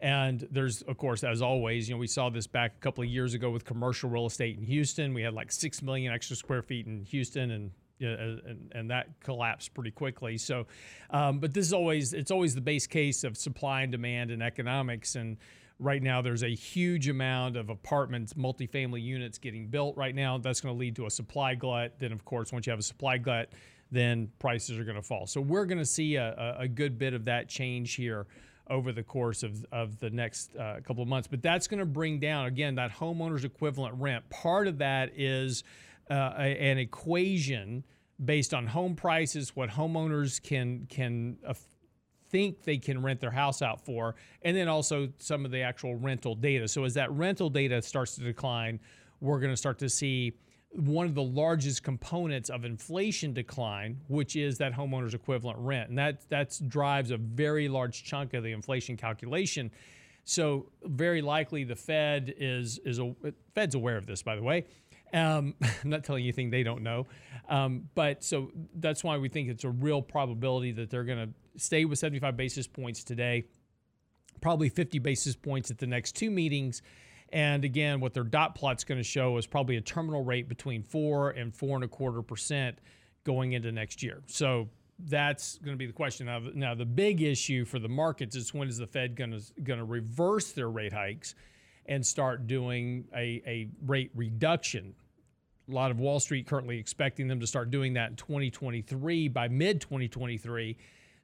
And 0.00 0.48
there's, 0.50 0.80
of 0.82 0.96
course, 0.96 1.24
as 1.24 1.42
always, 1.42 1.88
you 1.88 1.94
know, 1.94 1.98
we 1.98 2.06
saw 2.06 2.30
this 2.30 2.46
back 2.46 2.74
a 2.76 2.80
couple 2.80 3.04
of 3.04 3.10
years 3.10 3.34
ago 3.34 3.50
with 3.50 3.64
commercial 3.64 4.08
real 4.08 4.26
estate 4.26 4.56
in 4.56 4.64
Houston. 4.64 5.12
We 5.12 5.22
had 5.22 5.34
like 5.34 5.52
six 5.52 5.82
million 5.82 6.12
extra 6.12 6.36
square 6.36 6.62
feet 6.62 6.86
in 6.86 7.04
Houston, 7.04 7.50
and 7.50 7.70
and, 8.00 8.72
and 8.74 8.90
that 8.90 9.08
collapsed 9.20 9.74
pretty 9.74 9.90
quickly. 9.90 10.38
So, 10.38 10.66
um, 11.10 11.38
but 11.38 11.52
this 11.52 11.66
is 11.66 11.74
always 11.74 12.14
it's 12.14 12.30
always 12.30 12.54
the 12.54 12.60
base 12.62 12.86
case 12.86 13.24
of 13.24 13.36
supply 13.36 13.82
and 13.82 13.92
demand 13.92 14.30
and 14.30 14.42
economics. 14.42 15.16
And 15.16 15.36
right 15.78 16.02
now, 16.02 16.22
there's 16.22 16.42
a 16.42 16.54
huge 16.54 17.08
amount 17.08 17.56
of 17.56 17.68
apartments, 17.68 18.32
multifamily 18.32 19.02
units 19.02 19.36
getting 19.36 19.68
built 19.68 19.98
right 19.98 20.14
now. 20.14 20.38
That's 20.38 20.62
going 20.62 20.74
to 20.74 20.78
lead 20.78 20.96
to 20.96 21.06
a 21.06 21.10
supply 21.10 21.54
glut. 21.54 21.98
Then, 21.98 22.12
of 22.12 22.24
course, 22.24 22.52
once 22.52 22.66
you 22.66 22.70
have 22.70 22.80
a 22.80 22.82
supply 22.82 23.18
glut, 23.18 23.52
then 23.90 24.30
prices 24.38 24.78
are 24.78 24.84
going 24.84 24.96
to 24.96 25.02
fall. 25.02 25.26
So 25.26 25.42
we're 25.42 25.66
going 25.66 25.78
to 25.78 25.84
see 25.84 26.16
a, 26.16 26.56
a 26.58 26.68
good 26.68 26.98
bit 26.98 27.12
of 27.12 27.26
that 27.26 27.50
change 27.50 27.94
here 27.94 28.26
over 28.68 28.92
the 28.92 29.02
course 29.02 29.42
of, 29.42 29.64
of 29.72 29.98
the 30.00 30.10
next 30.10 30.54
uh, 30.56 30.76
couple 30.84 31.02
of 31.02 31.08
months. 31.08 31.28
But 31.28 31.42
that's 31.42 31.66
going 31.66 31.80
to 31.80 31.86
bring 31.86 32.20
down, 32.20 32.46
again, 32.46 32.74
that 32.76 32.92
homeowner's 32.92 33.44
equivalent 33.44 33.94
rent. 33.98 34.28
Part 34.30 34.68
of 34.68 34.78
that 34.78 35.12
is 35.16 35.64
uh, 36.10 36.34
a, 36.38 36.70
an 36.70 36.78
equation 36.78 37.84
based 38.24 38.52
on 38.52 38.66
home 38.66 38.94
prices, 38.94 39.56
what 39.56 39.70
homeowners 39.70 40.42
can 40.42 40.86
can 40.90 41.38
uh, 41.46 41.54
think 42.28 42.62
they 42.62 42.78
can 42.78 43.02
rent 43.02 43.20
their 43.20 43.30
house 43.30 43.62
out 43.62 43.84
for, 43.84 44.14
and 44.42 44.56
then 44.56 44.68
also 44.68 45.08
some 45.18 45.44
of 45.44 45.50
the 45.50 45.62
actual 45.62 45.96
rental 45.96 46.34
data. 46.34 46.68
So 46.68 46.84
as 46.84 46.94
that 46.94 47.10
rental 47.12 47.50
data 47.50 47.82
starts 47.82 48.14
to 48.16 48.22
decline, 48.22 48.78
we're 49.20 49.40
going 49.40 49.52
to 49.52 49.56
start 49.56 49.78
to 49.78 49.88
see 49.88 50.34
one 50.72 51.06
of 51.06 51.14
the 51.14 51.22
largest 51.22 51.82
components 51.82 52.48
of 52.48 52.64
inflation 52.64 53.32
decline, 53.32 54.00
which 54.08 54.36
is 54.36 54.58
that 54.58 54.72
homeowner's 54.72 55.14
equivalent 55.14 55.58
rent, 55.58 55.88
and 55.88 55.98
that 55.98 56.28
that 56.30 56.58
drives 56.68 57.10
a 57.10 57.16
very 57.16 57.68
large 57.68 58.04
chunk 58.04 58.34
of 58.34 58.44
the 58.44 58.52
inflation 58.52 58.96
calculation. 58.96 59.70
So 60.24 60.70
very 60.84 61.22
likely 61.22 61.64
the 61.64 61.76
Fed 61.76 62.34
is 62.36 62.78
is 62.84 62.98
a 62.98 63.14
Fed's 63.54 63.74
aware 63.74 63.96
of 63.96 64.06
this, 64.06 64.22
by 64.22 64.36
the 64.36 64.42
way. 64.42 64.66
Um, 65.12 65.54
I'm 65.62 65.90
not 65.90 66.04
telling 66.04 66.22
you 66.22 66.28
anything 66.28 66.50
they 66.50 66.62
don't 66.62 66.82
know, 66.82 67.06
um, 67.48 67.88
but 67.96 68.22
so 68.22 68.52
that's 68.76 69.02
why 69.02 69.18
we 69.18 69.28
think 69.28 69.48
it's 69.48 69.64
a 69.64 69.70
real 69.70 70.02
probability 70.02 70.70
that 70.72 70.88
they're 70.88 71.04
going 71.04 71.28
to 71.28 71.60
stay 71.60 71.84
with 71.84 71.98
75 71.98 72.36
basis 72.36 72.68
points 72.68 73.02
today, 73.02 73.44
probably 74.40 74.68
50 74.68 75.00
basis 75.00 75.34
points 75.34 75.70
at 75.72 75.78
the 75.78 75.86
next 75.86 76.14
two 76.14 76.30
meetings. 76.30 76.80
And 77.32 77.64
again, 77.64 78.00
what 78.00 78.12
their 78.12 78.24
dot 78.24 78.54
plot's 78.54 78.84
going 78.84 78.98
to 78.98 79.04
show 79.04 79.36
is 79.36 79.46
probably 79.46 79.76
a 79.76 79.80
terminal 79.80 80.24
rate 80.24 80.48
between 80.48 80.82
four 80.82 81.30
and 81.30 81.54
four 81.54 81.76
and 81.76 81.84
a 81.84 81.88
quarter 81.88 82.22
percent 82.22 82.78
going 83.24 83.52
into 83.52 83.70
next 83.70 84.02
year. 84.02 84.22
So 84.26 84.68
that's 85.08 85.58
going 85.58 85.74
to 85.74 85.78
be 85.78 85.86
the 85.86 85.92
question. 85.92 86.26
Now, 86.26 86.40
now 86.54 86.74
the 86.74 86.84
big 86.84 87.22
issue 87.22 87.64
for 87.64 87.78
the 87.78 87.88
markets 87.88 88.36
is 88.36 88.52
when 88.52 88.68
is 88.68 88.78
the 88.78 88.86
Fed 88.86 89.14
going 89.14 89.30
to 89.30 89.40
going 89.62 89.78
to 89.78 89.84
reverse 89.84 90.52
their 90.52 90.68
rate 90.68 90.92
hikes 90.92 91.34
and 91.86 92.04
start 92.04 92.46
doing 92.46 93.04
a, 93.14 93.42
a 93.46 93.68
rate 93.86 94.10
reduction? 94.14 94.94
A 95.68 95.72
lot 95.72 95.92
of 95.92 96.00
Wall 96.00 96.18
Street 96.18 96.46
currently 96.46 96.78
expecting 96.78 97.28
them 97.28 97.38
to 97.40 97.46
start 97.46 97.70
doing 97.70 97.92
that 97.94 98.10
in 98.10 98.16
2023 98.16 99.28
by 99.28 99.48
mid 99.48 99.80
2023. 99.80 100.76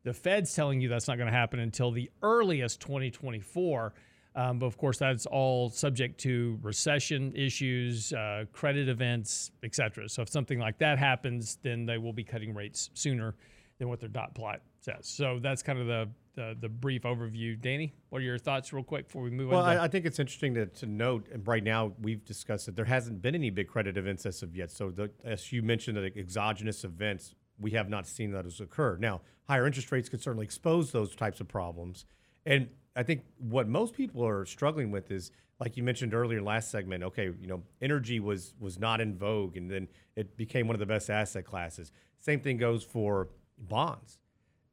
The 0.05 0.15
Fed's 0.15 0.55
telling 0.55 0.81
you 0.81 0.89
that's 0.89 1.09
not 1.09 1.17
going 1.17 1.27
to 1.27 1.37
happen 1.37 1.59
until 1.59 1.91
the 1.91 2.09
earliest 2.23 2.81
2024. 2.81 3.93
Um, 4.37 4.59
but 4.59 4.67
of 4.67 4.77
course, 4.77 4.99
that's 4.99 5.25
all 5.27 5.71
subject 5.71 6.21
to 6.21 6.59
recession 6.63 7.33
issues, 7.35 8.13
uh, 8.13 8.45
credit 8.53 8.87
events, 8.89 9.51
et 9.65 9.75
cetera. 9.75 10.09
So 10.11 10.21
if 10.23 10.29
something 10.29 10.59
like 10.59 10.79
that 10.79 10.99
happens, 10.99 11.59
then 11.63 11.87
they 11.87 11.97
will 11.97 12.13
be 12.13 12.23
cutting 12.23 12.55
rates 12.55 12.91
sooner 12.93 13.35
than 13.79 13.89
what 13.89 13.99
their 13.99 14.11
dot 14.11 14.35
plot 14.35 14.61
says. 14.81 15.07
So 15.07 15.39
that's 15.43 15.63
kind 15.63 15.79
of 15.79 15.87
the 15.87 16.09
the, 16.35 16.55
the 16.61 16.69
brief 16.69 17.03
overview. 17.05 17.59
Danny, 17.59 17.95
what 18.11 18.21
are 18.21 18.25
your 18.25 18.37
thoughts, 18.37 18.71
real 18.71 18.85
quick, 18.85 19.07
before 19.07 19.23
we 19.23 19.31
move 19.31 19.49
Well, 19.49 19.63
on? 19.63 19.75
to- 19.75 19.81
I, 19.81 19.85
I 19.85 19.89
think 19.89 20.05
it's 20.05 20.19
interesting 20.19 20.53
to, 20.53 20.67
to 20.67 20.85
note. 20.85 21.29
And 21.33 21.47
right 21.49 21.65
now, 21.65 21.95
we've 22.03 22.23
discussed 22.27 22.67
that 22.67 22.77
there 22.77 22.85
hasn't 22.85 23.23
been 23.23 23.35
any 23.35 23.49
big 23.49 23.69
credit 23.69 23.97
events 23.97 24.27
as 24.27 24.43
of 24.43 24.55
yet. 24.55 24.71
So, 24.71 24.91
the, 24.91 25.11
as 25.25 25.51
you 25.51 25.63
mentioned, 25.63 25.97
the 25.97 26.13
exogenous 26.15 26.85
events, 26.85 27.35
we 27.59 27.71
have 27.71 27.89
not 27.89 28.07
seen 28.07 28.33
those 28.33 28.61
occur. 28.61 28.99
Now, 28.99 29.23
higher 29.49 29.67
interest 29.67 29.91
rates 29.91 30.11
could 30.11 30.21
certainly 30.21 30.45
expose 30.45 30.93
those 30.93 31.17
types 31.17 31.41
of 31.41 31.49
problems. 31.49 32.05
And 32.45 32.69
I 32.97 33.03
think 33.03 33.23
what 33.39 33.69
most 33.69 33.95
people 33.95 34.27
are 34.27 34.47
struggling 34.47 34.91
with 34.91 35.11
is, 35.11 35.31
like 35.61 35.77
you 35.77 35.83
mentioned 35.83 36.15
earlier, 36.15 36.43
last 36.43 36.71
segment. 36.71 37.05
Okay, 37.05 37.31
you 37.41 37.47
know, 37.47 37.63
energy 37.81 38.21
was 38.21 38.55
was 38.59 38.79
not 38.79 39.01
in 39.01 39.17
vogue, 39.17 39.57
and 39.57 39.71
then 39.71 39.89
it 40.17 40.37
became 40.37 40.67
one 40.67 40.75
of 40.75 40.81
the 40.81 40.87
best 40.87 41.11
asset 41.11 41.45
classes. 41.45 41.93
Same 42.19 42.41
thing 42.41 42.57
goes 42.57 42.83
for 42.83 43.29
bonds. 43.59 44.19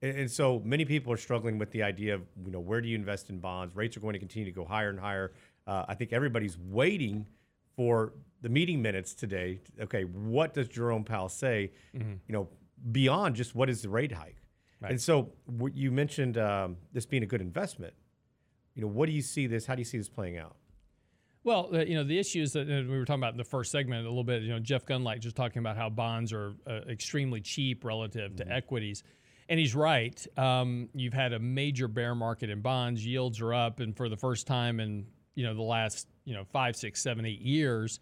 And, 0.01 0.17
and 0.17 0.31
so 0.31 0.61
many 0.65 0.85
people 0.85 1.13
are 1.13 1.17
struggling 1.17 1.57
with 1.57 1.71
the 1.71 1.83
idea 1.83 2.15
of, 2.15 2.21
you 2.45 2.51
know, 2.51 2.59
where 2.59 2.81
do 2.81 2.87
you 2.87 2.95
invest 2.95 3.29
in 3.29 3.39
bonds? 3.39 3.75
Rates 3.75 3.95
are 3.97 3.99
going 3.99 4.13
to 4.13 4.19
continue 4.19 4.45
to 4.45 4.55
go 4.55 4.65
higher 4.65 4.89
and 4.89 4.99
higher. 4.99 5.33
Uh, 5.67 5.85
I 5.87 5.95
think 5.95 6.11
everybody's 6.11 6.57
waiting 6.57 7.25
for 7.75 8.13
the 8.41 8.49
meeting 8.49 8.81
minutes 8.81 9.13
today. 9.13 9.59
Okay, 9.79 10.03
what 10.03 10.53
does 10.53 10.67
Jerome 10.67 11.03
Powell 11.03 11.29
say? 11.29 11.71
You 12.27 12.33
know, 12.33 12.47
beyond 12.91 13.35
just 13.35 13.55
what 13.55 13.69
is 13.69 13.81
the 13.81 13.89
rate 13.89 14.11
hike? 14.11 14.37
And 14.91 15.01
so 15.01 15.31
you 15.73 15.91
mentioned 15.91 16.37
um, 16.37 16.75
this 16.91 17.05
being 17.05 17.23
a 17.23 17.25
good 17.25 17.41
investment. 17.41 17.93
You 18.75 18.81
know, 18.81 18.87
what 18.87 19.05
do 19.07 19.11
you 19.11 19.21
see 19.21 19.47
this? 19.47 19.65
How 19.65 19.75
do 19.75 19.81
you 19.81 19.85
see 19.85 19.97
this 19.97 20.09
playing 20.09 20.37
out? 20.37 20.55
Well, 21.43 21.69
uh, 21.73 21.79
you 21.79 21.95
know, 21.95 22.03
the 22.03 22.17
issue 22.17 22.41
is 22.41 22.53
that 22.53 22.61
uh, 22.61 22.89
we 22.89 22.97
were 22.97 23.05
talking 23.05 23.21
about 23.21 23.33
in 23.33 23.37
the 23.37 23.43
first 23.43 23.71
segment 23.71 24.05
a 24.05 24.09
little 24.09 24.23
bit. 24.23 24.43
You 24.43 24.49
know, 24.49 24.59
Jeff 24.59 24.85
Gundlach 24.85 25.19
just 25.19 25.35
talking 25.35 25.59
about 25.59 25.75
how 25.75 25.89
bonds 25.89 26.31
are 26.31 26.53
uh, 26.65 26.81
extremely 26.89 27.41
cheap 27.41 27.83
relative 27.83 28.35
to 28.37 28.49
equities, 28.49 29.03
and 29.49 29.59
he's 29.59 29.75
right. 29.75 30.25
Um, 30.37 30.89
you've 30.93 31.13
had 31.13 31.33
a 31.33 31.39
major 31.39 31.87
bear 31.89 32.15
market 32.15 32.49
in 32.49 32.61
bonds; 32.61 33.05
yields 33.05 33.41
are 33.41 33.53
up, 33.53 33.81
and 33.81 33.95
for 33.95 34.07
the 34.07 34.15
first 34.15 34.47
time 34.47 34.79
in 34.79 35.05
you 35.35 35.43
know 35.43 35.53
the 35.53 35.61
last 35.61 36.07
you 36.23 36.33
know 36.33 36.45
five, 36.45 36.77
six, 36.77 37.01
seven, 37.01 37.25
eight 37.25 37.41
years, 37.41 37.99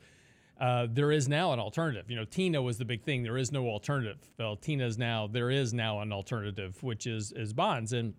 uh, 0.60 0.86
there 0.92 1.12
is 1.12 1.28
now 1.28 1.51
an 1.51 1.60
alternative. 1.60 2.12
You 2.12 2.18
know, 2.18 2.25
TINA 2.25 2.62
was 2.62 2.78
the 2.78 2.86
big 2.86 3.04
thing. 3.04 3.24
There 3.24 3.40
is 3.40 3.51
no 3.51 3.68
alternative. 3.68 4.20
Well, 4.38 4.56
TINA 4.56 4.86
is 4.86 5.00
now 5.00 5.25
there 5.25 5.50
is 5.50 5.74
now 5.74 6.01
an 6.01 6.13
alternative, 6.13 6.82
which 6.84 7.08
is 7.08 7.32
is 7.36 7.54
bonds. 7.54 7.94
And 7.94 8.13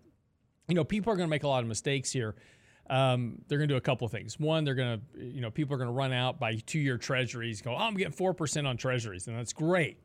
you 0.67 0.75
know, 0.75 0.83
people 0.83 1.11
are 1.11 1.15
going 1.15 1.27
to 1.27 1.31
make 1.31 1.43
a 1.43 1.47
lot 1.47 1.63
of 1.63 1.69
mistakes 1.69 2.11
here. 2.11 2.35
Um, 2.89 3.41
they're 3.47 3.57
going 3.57 3.69
to 3.69 3.73
do 3.73 3.77
a 3.77 3.81
couple 3.81 4.05
of 4.05 4.11
things. 4.11 4.39
One, 4.39 4.65
they're 4.65 4.75
going 4.75 4.99
to, 4.99 5.23
you 5.23 5.41
know, 5.41 5.49
people 5.49 5.73
are 5.73 5.77
going 5.77 5.87
to 5.87 5.93
run 5.93 6.11
out 6.11 6.39
by 6.39 6.55
two-year 6.55 6.97
treasuries. 6.97 7.61
Go, 7.61 7.73
oh, 7.73 7.77
I'm 7.77 7.95
getting 7.95 8.13
four 8.13 8.33
percent 8.33 8.67
on 8.67 8.77
treasuries, 8.77 9.27
and 9.27 9.37
that's 9.37 9.53
great. 9.53 9.99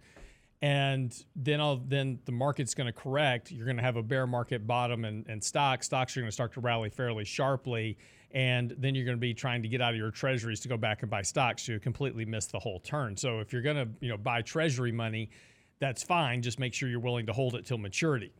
And 0.60 1.14
then 1.36 1.60
I'll, 1.60 1.76
then 1.76 2.18
the 2.24 2.32
market's 2.32 2.74
going 2.74 2.86
to 2.88 2.92
correct. 2.92 3.52
You're 3.52 3.64
going 3.64 3.76
to 3.76 3.82
have 3.82 3.96
a 3.96 4.02
bear 4.02 4.26
market 4.26 4.66
bottom 4.66 5.04
and, 5.04 5.26
and 5.28 5.42
stocks. 5.42 5.86
Stocks 5.86 6.16
are 6.16 6.20
going 6.20 6.28
to 6.28 6.34
start 6.34 6.52
to 6.54 6.60
rally 6.60 6.90
fairly 6.90 7.24
sharply 7.24 7.96
and 8.30 8.74
then 8.78 8.94
you're 8.94 9.04
going 9.04 9.16
to 9.16 9.20
be 9.20 9.32
trying 9.32 9.62
to 9.62 9.68
get 9.68 9.80
out 9.80 9.92
of 9.92 9.96
your 9.96 10.10
treasuries 10.10 10.60
to 10.60 10.68
go 10.68 10.76
back 10.76 11.02
and 11.02 11.10
buy 11.10 11.22
stocks 11.22 11.66
you 11.66 11.78
completely 11.80 12.24
miss 12.24 12.46
the 12.46 12.58
whole 12.58 12.80
turn 12.80 13.16
so 13.16 13.40
if 13.40 13.52
you're 13.52 13.62
going 13.62 13.76
to 13.76 13.88
you 14.00 14.08
know 14.08 14.16
buy 14.16 14.42
treasury 14.42 14.92
money 14.92 15.30
that's 15.78 16.02
fine 16.02 16.42
just 16.42 16.58
make 16.58 16.74
sure 16.74 16.88
you're 16.88 17.00
willing 17.00 17.26
to 17.26 17.32
hold 17.32 17.54
it 17.54 17.64
till 17.64 17.78
maturity 17.78 18.32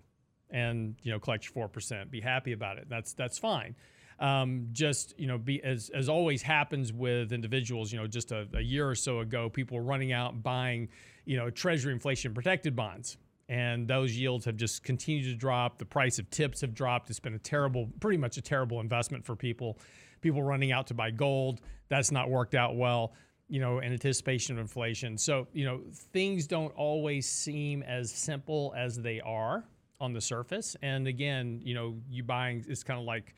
and 0.51 0.97
you 1.03 1.13
know 1.13 1.19
collect 1.19 1.51
your 1.55 1.69
4% 1.69 2.11
be 2.11 2.21
happy 2.21 2.53
about 2.53 2.79
it 2.79 2.87
that's 2.89 3.13
that's 3.13 3.39
fine 3.39 3.75
um, 4.21 4.69
just 4.73 5.15
you 5.19 5.27
know 5.27 5.39
be 5.39 5.63
as 5.63 5.91
as 5.95 6.09
always 6.09 6.43
happens 6.43 6.93
with 6.93 7.33
individuals 7.33 7.93
you 7.93 7.99
know 7.99 8.07
just 8.07 8.33
a, 8.33 8.49
a 8.55 8.61
year 8.61 8.89
or 8.89 8.95
so 8.95 9.21
ago 9.21 9.49
people 9.49 9.77
were 9.77 9.85
running 9.85 10.13
out 10.13 10.43
buying 10.43 10.89
you 11.25 11.37
know 11.37 11.51
treasury 11.51 11.93
inflation 11.93 12.35
protected 12.35 12.75
bonds 12.75 13.17
and 13.49 13.89
those 13.89 14.17
yields 14.17 14.45
have 14.45 14.57
just 14.57 14.85
continued 14.85 15.25
to 15.25 15.35
drop. 15.35 15.79
The 15.79 15.87
price 15.87 16.19
of 16.19 16.29
tips 16.31 16.61
have 16.61 16.75
dropped. 16.75 17.09
It's 17.09 17.21
been 17.21 17.35
a 17.35 17.39
terrible, 17.39 17.89
pretty 18.01 18.19
much 18.19 18.37
a 18.37 18.43
terrible 18.43 18.81
investment 18.81 19.25
for 19.25 19.35
people. 19.35 19.79
People 20.21 20.43
running 20.43 20.71
out 20.71 20.87
to 20.89 20.95
buy 20.95 21.11
gold. 21.11 21.61
That's 21.89 22.11
not 22.11 22.29
worked 22.29 22.55
out 22.55 22.77
well, 22.77 23.15
you 23.49 23.61
know, 23.61 23.79
in 23.79 23.93
anticipation 23.93 24.57
of 24.57 24.61
inflation. 24.61 25.17
So, 25.17 25.47
you 25.53 25.65
know, 25.65 25.81
things 26.13 26.47
don't 26.47 26.75
always 26.75 27.27
seem 27.29 27.83
as 27.83 28.11
simple 28.11 28.75
as 28.77 28.97
they 28.97 29.21
are 29.21 29.65
on 30.01 30.13
the 30.13 30.21
surface. 30.21 30.77
And 30.83 31.07
again, 31.07 31.61
you 31.65 31.75
know, 31.75 31.97
you 32.11 32.23
buying, 32.23 32.65
it's 32.69 32.83
kind 32.83 33.01
of 33.01 33.07
like, 33.07 33.35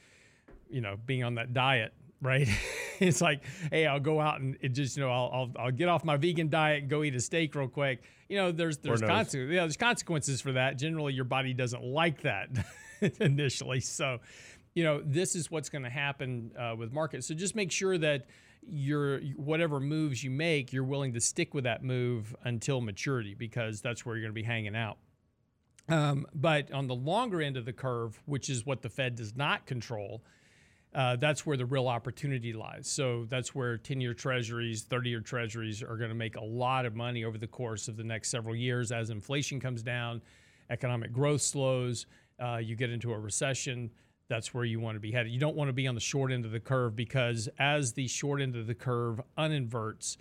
you 0.68 0.80
know, 0.80 0.96
being 1.06 1.24
on 1.24 1.34
that 1.36 1.52
diet 1.52 1.92
right? 2.20 2.48
it's 3.00 3.20
like, 3.20 3.42
hey, 3.70 3.86
I'll 3.86 4.00
go 4.00 4.20
out 4.20 4.40
and 4.40 4.56
it 4.60 4.70
just, 4.70 4.96
you 4.96 5.02
know, 5.02 5.10
I'll, 5.10 5.30
I'll, 5.32 5.64
I'll, 5.64 5.70
get 5.70 5.88
off 5.88 6.04
my 6.04 6.16
vegan 6.16 6.48
diet 6.48 6.82
and 6.82 6.90
go 6.90 7.02
eat 7.02 7.14
a 7.14 7.20
steak 7.20 7.54
real 7.54 7.68
quick. 7.68 8.02
You 8.28 8.36
know, 8.36 8.52
there's 8.52 8.78
there's 8.78 9.00
consequences. 9.00 9.50
Yeah, 9.50 9.60
there's 9.62 9.76
consequences 9.76 10.40
for 10.40 10.52
that. 10.52 10.78
Generally, 10.78 11.14
your 11.14 11.24
body 11.24 11.52
doesn't 11.52 11.82
like 11.82 12.22
that 12.22 12.48
initially. 13.20 13.80
So, 13.80 14.18
you 14.74 14.84
know, 14.84 15.02
this 15.04 15.34
is 15.34 15.50
what's 15.50 15.68
going 15.68 15.84
to 15.84 15.90
happen 15.90 16.52
uh, 16.58 16.74
with 16.76 16.92
markets. 16.92 17.26
So 17.26 17.34
just 17.34 17.56
make 17.56 17.72
sure 17.72 17.98
that 17.98 18.26
your 18.68 19.20
whatever 19.36 19.80
moves 19.80 20.22
you 20.22 20.30
make, 20.30 20.72
you're 20.72 20.84
willing 20.84 21.14
to 21.14 21.20
stick 21.20 21.54
with 21.54 21.64
that 21.64 21.82
move 21.82 22.36
until 22.44 22.80
maturity 22.80 23.34
because 23.34 23.80
that's 23.80 24.04
where 24.04 24.14
you're 24.16 24.22
going 24.22 24.34
to 24.34 24.40
be 24.40 24.46
hanging 24.46 24.76
out. 24.76 24.98
Um, 25.88 26.26
but 26.34 26.70
on 26.72 26.86
the 26.86 26.94
longer 26.94 27.40
end 27.40 27.56
of 27.56 27.64
the 27.64 27.72
curve, 27.72 28.20
which 28.26 28.48
is 28.48 28.64
what 28.64 28.82
the 28.82 28.88
Fed 28.88 29.16
does 29.16 29.36
not 29.36 29.66
control, 29.66 30.22
uh, 30.94 31.16
that's 31.16 31.46
where 31.46 31.56
the 31.56 31.66
real 31.66 31.88
opportunity 31.88 32.52
lies. 32.52 32.88
So 32.88 33.26
that's 33.28 33.54
where 33.54 33.76
10 33.76 34.00
year 34.00 34.14
treasuries, 34.14 34.82
30 34.82 35.10
year 35.10 35.20
treasuries 35.20 35.82
are 35.82 35.96
going 35.96 36.10
to 36.10 36.16
make 36.16 36.36
a 36.36 36.44
lot 36.44 36.84
of 36.84 36.96
money 36.96 37.24
over 37.24 37.38
the 37.38 37.46
course 37.46 37.88
of 37.88 37.96
the 37.96 38.04
next 38.04 38.30
several 38.30 38.56
years 38.56 38.90
as 38.90 39.10
inflation 39.10 39.60
comes 39.60 39.82
down, 39.82 40.20
economic 40.68 41.12
growth 41.12 41.42
slows, 41.42 42.06
uh, 42.42 42.56
you 42.56 42.74
get 42.74 42.90
into 42.90 43.12
a 43.12 43.18
recession. 43.18 43.90
That's 44.28 44.54
where 44.54 44.64
you 44.64 44.80
want 44.80 44.96
to 44.96 45.00
be 45.00 45.12
headed. 45.12 45.32
You 45.32 45.40
don't 45.40 45.56
want 45.56 45.68
to 45.68 45.72
be 45.72 45.86
on 45.86 45.94
the 45.94 46.00
short 46.00 46.32
end 46.32 46.44
of 46.44 46.52
the 46.52 46.60
curve 46.60 46.94
because 46.96 47.48
as 47.58 47.92
the 47.92 48.06
short 48.06 48.40
end 48.40 48.56
of 48.56 48.66
the 48.66 48.74
curve 48.74 49.20
uninverts, 49.36 50.16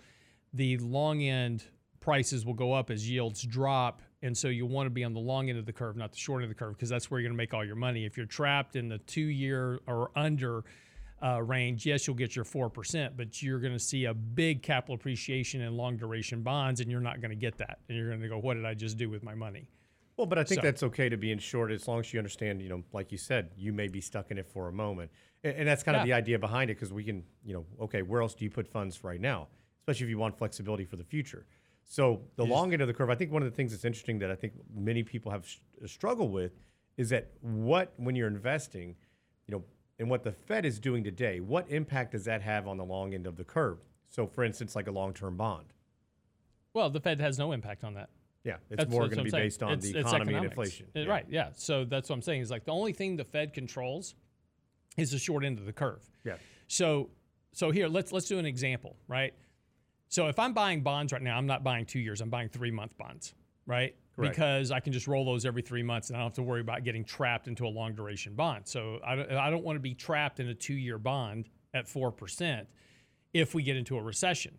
the 0.52 0.76
long 0.78 1.22
end 1.22 1.64
prices 2.00 2.44
will 2.44 2.54
go 2.54 2.72
up 2.72 2.90
as 2.90 3.08
yields 3.08 3.42
drop 3.42 4.02
and 4.22 4.36
so 4.36 4.48
you 4.48 4.66
want 4.66 4.86
to 4.86 4.90
be 4.90 5.04
on 5.04 5.14
the 5.14 5.20
long 5.20 5.48
end 5.48 5.58
of 5.58 5.66
the 5.66 5.72
curve, 5.72 5.96
not 5.96 6.12
the 6.12 6.18
short 6.18 6.42
end 6.42 6.50
of 6.50 6.56
the 6.56 6.58
curve, 6.58 6.74
because 6.74 6.88
that's 6.88 7.10
where 7.10 7.20
you're 7.20 7.28
going 7.28 7.36
to 7.36 7.42
make 7.42 7.54
all 7.54 7.64
your 7.64 7.76
money. 7.76 8.04
If 8.04 8.16
you're 8.16 8.26
trapped 8.26 8.76
in 8.76 8.88
the 8.88 8.98
two 8.98 9.22
year 9.22 9.80
or 9.86 10.10
under 10.14 10.64
uh, 11.22 11.42
range, 11.42 11.86
yes, 11.86 12.06
you'll 12.06 12.16
get 12.16 12.36
your 12.36 12.44
4%, 12.44 13.12
but 13.16 13.42
you're 13.42 13.60
going 13.60 13.72
to 13.72 13.78
see 13.78 14.04
a 14.04 14.14
big 14.14 14.62
capital 14.62 14.94
appreciation 14.94 15.62
in 15.62 15.76
long 15.76 15.96
duration 15.96 16.42
bonds, 16.42 16.80
and 16.80 16.90
you're 16.90 17.00
not 17.00 17.20
going 17.20 17.30
to 17.30 17.36
get 17.36 17.56
that. 17.58 17.78
And 17.88 17.96
you're 17.96 18.08
going 18.08 18.20
to 18.20 18.28
go, 18.28 18.38
what 18.38 18.54
did 18.54 18.66
I 18.66 18.74
just 18.74 18.98
do 18.98 19.08
with 19.08 19.22
my 19.22 19.34
money? 19.34 19.66
Well, 20.16 20.26
but 20.26 20.38
I 20.38 20.44
think 20.44 20.60
so, 20.60 20.66
that's 20.66 20.82
okay 20.82 21.08
to 21.08 21.16
be 21.16 21.32
in 21.32 21.38
short 21.38 21.70
as 21.70 21.88
long 21.88 22.00
as 22.00 22.12
you 22.12 22.18
understand, 22.18 22.60
you 22.60 22.68
know, 22.68 22.82
like 22.92 23.10
you 23.10 23.16
said, 23.16 23.50
you 23.56 23.72
may 23.72 23.88
be 23.88 24.02
stuck 24.02 24.30
in 24.30 24.36
it 24.36 24.46
for 24.46 24.68
a 24.68 24.72
moment. 24.72 25.10
And, 25.44 25.56
and 25.56 25.68
that's 25.68 25.82
kind 25.82 25.94
yeah. 25.94 26.02
of 26.02 26.06
the 26.06 26.12
idea 26.12 26.38
behind 26.38 26.70
it 26.70 26.74
because 26.74 26.92
we 26.92 27.04
can, 27.04 27.24
you 27.42 27.54
know, 27.54 27.64
okay, 27.80 28.02
where 28.02 28.20
else 28.20 28.34
do 28.34 28.44
you 28.44 28.50
put 28.50 28.68
funds 28.68 29.02
right 29.02 29.20
now? 29.20 29.48
Especially 29.80 30.04
if 30.04 30.10
you 30.10 30.18
want 30.18 30.36
flexibility 30.36 30.84
for 30.84 30.96
the 30.96 31.04
future. 31.04 31.46
So 31.90 32.20
the 32.36 32.46
long 32.46 32.72
end 32.72 32.82
of 32.82 32.86
the 32.86 32.94
curve, 32.94 33.10
I 33.10 33.16
think 33.16 33.32
one 33.32 33.42
of 33.42 33.50
the 33.50 33.56
things 33.56 33.72
that's 33.72 33.84
interesting 33.84 34.20
that 34.20 34.30
I 34.30 34.36
think 34.36 34.52
many 34.72 35.02
people 35.02 35.32
have 35.32 35.44
uh, 35.82 35.88
struggled 35.88 36.32
with 36.32 36.52
is 36.96 37.08
that 37.08 37.32
what 37.40 37.92
when 37.96 38.14
you're 38.14 38.28
investing, 38.28 38.94
you 39.48 39.56
know, 39.56 39.64
and 39.98 40.08
what 40.08 40.22
the 40.22 40.30
Fed 40.30 40.64
is 40.64 40.78
doing 40.78 41.02
today, 41.02 41.40
what 41.40 41.68
impact 41.68 42.12
does 42.12 42.24
that 42.26 42.42
have 42.42 42.68
on 42.68 42.76
the 42.76 42.84
long 42.84 43.12
end 43.12 43.26
of 43.26 43.36
the 43.36 43.42
curve? 43.42 43.78
So, 44.08 44.24
for 44.24 44.44
instance, 44.44 44.76
like 44.76 44.86
a 44.86 44.92
long-term 44.92 45.36
bond. 45.36 45.72
Well, 46.74 46.90
the 46.90 47.00
Fed 47.00 47.20
has 47.20 47.40
no 47.40 47.50
impact 47.50 47.82
on 47.82 47.94
that. 47.94 48.10
Yeah, 48.44 48.58
it's 48.70 48.84
that's, 48.84 48.90
more 48.90 49.08
going 49.08 49.18
to 49.18 49.24
be 49.24 49.30
saying. 49.30 49.44
based 49.46 49.62
on 49.64 49.72
it's, 49.72 49.90
the 49.90 49.98
economy 49.98 50.34
and 50.34 50.44
inflation. 50.44 50.86
It, 50.94 51.06
yeah. 51.06 51.10
Right. 51.10 51.26
Yeah. 51.28 51.48
So 51.56 51.84
that's 51.84 52.08
what 52.08 52.14
I'm 52.14 52.22
saying 52.22 52.42
is 52.42 52.52
like 52.52 52.66
the 52.66 52.72
only 52.72 52.92
thing 52.92 53.16
the 53.16 53.24
Fed 53.24 53.52
controls 53.52 54.14
is 54.96 55.10
the 55.10 55.18
short 55.18 55.44
end 55.44 55.58
of 55.58 55.66
the 55.66 55.72
curve. 55.72 56.08
Yeah. 56.24 56.36
So, 56.68 57.10
so 57.52 57.72
here 57.72 57.88
let's 57.88 58.12
let's 58.12 58.28
do 58.28 58.38
an 58.38 58.46
example, 58.46 58.96
right? 59.08 59.34
So 60.10 60.26
if 60.26 60.40
I'm 60.40 60.52
buying 60.52 60.82
bonds 60.82 61.12
right 61.12 61.22
now, 61.22 61.38
I'm 61.38 61.46
not 61.46 61.62
buying 61.62 61.86
two 61.86 62.00
years. 62.00 62.20
I'm 62.20 62.30
buying 62.30 62.48
three 62.48 62.72
month 62.72 62.98
bonds, 62.98 63.32
right? 63.64 63.94
Correct. 64.16 64.34
Because 64.34 64.72
I 64.72 64.80
can 64.80 64.92
just 64.92 65.06
roll 65.06 65.24
those 65.24 65.46
every 65.46 65.62
three 65.62 65.84
months 65.84 66.08
and 66.08 66.16
I 66.16 66.20
don't 66.20 66.26
have 66.26 66.34
to 66.34 66.42
worry 66.42 66.60
about 66.60 66.82
getting 66.82 67.04
trapped 67.04 67.46
into 67.46 67.64
a 67.64 67.68
long 67.68 67.94
duration 67.94 68.34
bond. 68.34 68.66
So 68.66 68.98
I 69.06 69.14
don't, 69.14 69.30
I 69.30 69.50
don't 69.50 69.62
want 69.62 69.76
to 69.76 69.80
be 69.80 69.94
trapped 69.94 70.40
in 70.40 70.48
a 70.48 70.54
two 70.54 70.74
year 70.74 70.98
bond 70.98 71.48
at 71.74 71.86
4% 71.86 72.66
if 73.32 73.54
we 73.54 73.62
get 73.62 73.76
into 73.76 73.96
a 73.96 74.02
recession. 74.02 74.58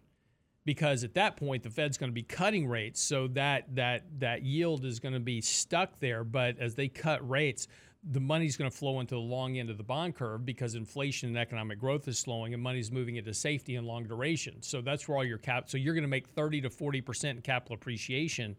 Because 0.64 1.04
at 1.04 1.16
that 1.16 1.36
point, 1.36 1.64
the 1.64 1.70
Fed's 1.70 1.98
going 1.98 2.12
to 2.12 2.14
be 2.14 2.24
cutting 2.24 2.68
rates. 2.68 3.02
So 3.02 3.28
that, 3.30 3.76
that, 3.76 4.04
that 4.20 4.44
yield 4.44 4.86
is 4.86 5.00
going 5.00 5.16
to 5.16 5.20
be 5.20 5.42
stuck 5.42 6.00
there. 6.00 6.24
But 6.24 6.60
as 6.60 6.76
they 6.76 6.88
cut 6.88 7.28
rates, 7.28 7.68
the 8.04 8.20
money's 8.20 8.58
going 8.58 8.70
to 8.70 8.76
flow 8.76 9.00
into 9.00 9.14
the 9.14 9.22
long 9.22 9.58
end 9.58 9.70
of 9.70 9.78
the 9.78 9.84
bond 9.84 10.16
curve 10.16 10.44
because 10.44 10.74
inflation 10.74 11.30
and 11.30 11.38
economic 11.38 11.80
growth 11.80 12.08
is 12.08 12.18
slowing 12.18 12.54
and 12.54 12.62
money's 12.62 12.92
moving 12.92 13.18
into 13.18 13.34
safety 13.34 13.76
and 13.76 13.86
long 13.86 14.06
duration. 14.06 14.62
So 14.62 14.82
that's 14.82 15.08
where 15.08 15.18
all 15.18 15.26
your 15.26 15.38
cap 15.38 15.70
so 15.70 15.78
you're 15.78 15.94
going 15.94 16.04
to 16.04 16.10
make 16.10 16.28
30 16.30 16.62
to 16.62 16.70
40% 16.70 17.44
capital 17.44 17.76
appreciation 17.76 18.56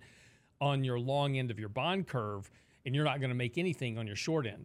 on 0.61 0.85
your 0.85 0.99
long 0.99 1.39
end 1.39 1.51
of 1.51 1.59
your 1.59 1.69
bond 1.69 2.07
curve 2.07 2.49
and 2.87 2.95
you're 2.95 3.05
not 3.05 3.19
going 3.19 3.31
to 3.31 3.37
make 3.37 3.59
anything 3.59 3.99
on 3.99 4.07
your 4.07 4.17
short 4.17 4.47
end. 4.47 4.65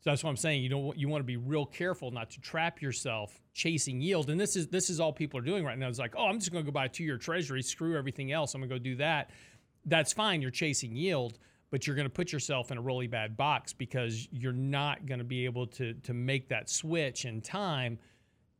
So 0.00 0.10
that's 0.10 0.22
what 0.22 0.30
I'm 0.30 0.36
saying. 0.36 0.62
You 0.62 0.68
don't 0.68 0.96
you 0.96 1.08
want 1.08 1.20
to 1.20 1.26
be 1.26 1.36
real 1.36 1.66
careful 1.66 2.10
not 2.10 2.30
to 2.30 2.40
trap 2.40 2.80
yourself 2.80 3.40
chasing 3.52 4.00
yield. 4.00 4.30
And 4.30 4.38
this 4.38 4.56
is 4.56 4.68
this 4.68 4.90
is 4.90 5.00
all 5.00 5.12
people 5.12 5.40
are 5.40 5.42
doing 5.42 5.64
right 5.64 5.76
now. 5.76 5.88
It's 5.88 5.98
like, 5.98 6.14
oh, 6.16 6.26
I'm 6.26 6.38
just 6.38 6.52
going 6.52 6.64
to 6.64 6.70
go 6.70 6.72
buy 6.72 6.84
a 6.84 6.88
two-year 6.88 7.16
treasury, 7.16 7.62
screw 7.62 7.96
everything 7.96 8.30
else. 8.30 8.54
I'm 8.54 8.60
going 8.60 8.68
to 8.68 8.74
go 8.76 8.78
do 8.78 8.96
that. 8.96 9.30
That's 9.86 10.12
fine. 10.12 10.40
You're 10.40 10.50
chasing 10.50 10.94
yield 10.94 11.38
but 11.70 11.86
you're 11.86 11.96
going 11.96 12.06
to 12.06 12.12
put 12.12 12.32
yourself 12.32 12.70
in 12.70 12.78
a 12.78 12.80
really 12.80 13.06
bad 13.06 13.36
box 13.36 13.72
because 13.72 14.28
you're 14.30 14.52
not 14.52 15.06
going 15.06 15.18
to 15.18 15.24
be 15.24 15.44
able 15.44 15.66
to 15.66 15.94
to 15.94 16.14
make 16.14 16.48
that 16.48 16.68
switch 16.68 17.24
in 17.24 17.40
time 17.40 17.98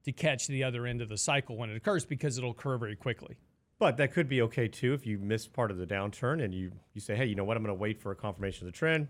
to 0.04 0.12
catch 0.12 0.46
the 0.46 0.64
other 0.64 0.86
end 0.86 1.02
of 1.02 1.08
the 1.08 1.16
cycle 1.16 1.56
when 1.56 1.70
it 1.70 1.76
occurs 1.76 2.04
because 2.04 2.38
it'll 2.38 2.50
occur 2.50 2.76
very 2.78 2.96
quickly. 2.96 3.38
But 3.78 3.96
that 3.98 4.12
could 4.12 4.28
be 4.28 4.42
okay 4.42 4.68
too 4.68 4.92
if 4.92 5.06
you 5.06 5.18
miss 5.18 5.46
part 5.46 5.70
of 5.70 5.78
the 5.78 5.86
downturn 5.86 6.42
and 6.42 6.54
you 6.54 6.72
you 6.94 7.00
say, 7.00 7.14
hey, 7.14 7.26
you 7.26 7.34
know 7.34 7.44
what, 7.44 7.56
I'm 7.56 7.62
going 7.62 7.74
to 7.74 7.80
wait 7.80 8.00
for 8.00 8.10
a 8.10 8.16
confirmation 8.16 8.66
of 8.66 8.72
the 8.72 8.76
trend. 8.76 9.08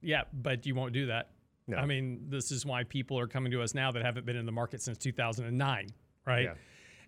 Yeah, 0.00 0.22
but 0.32 0.66
you 0.66 0.74
won't 0.74 0.92
do 0.92 1.06
that. 1.06 1.30
No. 1.66 1.78
I 1.78 1.86
mean, 1.86 2.26
this 2.28 2.50
is 2.50 2.66
why 2.66 2.84
people 2.84 3.18
are 3.18 3.26
coming 3.26 3.50
to 3.52 3.62
us 3.62 3.72
now 3.72 3.90
that 3.92 4.02
haven't 4.02 4.26
been 4.26 4.36
in 4.36 4.44
the 4.44 4.52
market 4.52 4.82
since 4.82 4.98
2009, 4.98 5.88
right? 6.26 6.44
Yeah. 6.44 6.54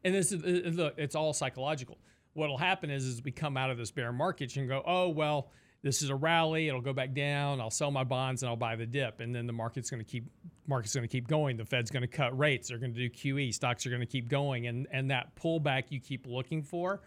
And 0.02 0.14
this 0.14 0.32
is 0.32 0.76
look, 0.76 0.94
it's 0.96 1.14
all 1.14 1.32
psychological. 1.34 1.98
What'll 2.32 2.56
happen 2.56 2.90
is, 2.90 3.04
is 3.04 3.22
we 3.22 3.32
come 3.32 3.56
out 3.56 3.70
of 3.70 3.76
this 3.76 3.90
bear 3.90 4.12
market, 4.12 4.56
and 4.56 4.68
go, 4.68 4.82
oh 4.86 5.08
well 5.08 5.50
this 5.82 6.02
is 6.02 6.10
a 6.10 6.14
rally 6.14 6.68
it'll 6.68 6.80
go 6.80 6.92
back 6.92 7.14
down 7.14 7.60
i'll 7.60 7.70
sell 7.70 7.90
my 7.90 8.04
bonds 8.04 8.42
and 8.42 8.50
i'll 8.50 8.56
buy 8.56 8.76
the 8.76 8.86
dip. 8.86 9.20
And 9.20 9.34
then 9.34 9.46
the 9.46 9.52
market's 9.52 9.90
going 9.90 10.04
to 10.04 10.10
keep 10.10 10.24
market's 10.66 10.94
going 10.94 11.06
to 11.06 11.08
keep 11.08 11.28
going. 11.28 11.56
The 11.56 11.64
fed's 11.64 11.90
going 11.90 12.02
to 12.02 12.08
cut 12.08 12.36
rates 12.36 12.68
they're 12.68 12.78
going 12.78 12.94
to 12.94 13.08
do 13.08 13.10
qe 13.10 13.54
stocks 13.54 13.86
are 13.86 13.90
going 13.90 14.00
to 14.00 14.06
keep 14.06 14.28
going. 14.28 14.66
And 14.66 14.86
and 14.90 15.10
that 15.10 15.34
pullback 15.36 15.84
you 15.90 16.00
keep 16.00 16.26
looking 16.26 16.62
for 16.62 17.00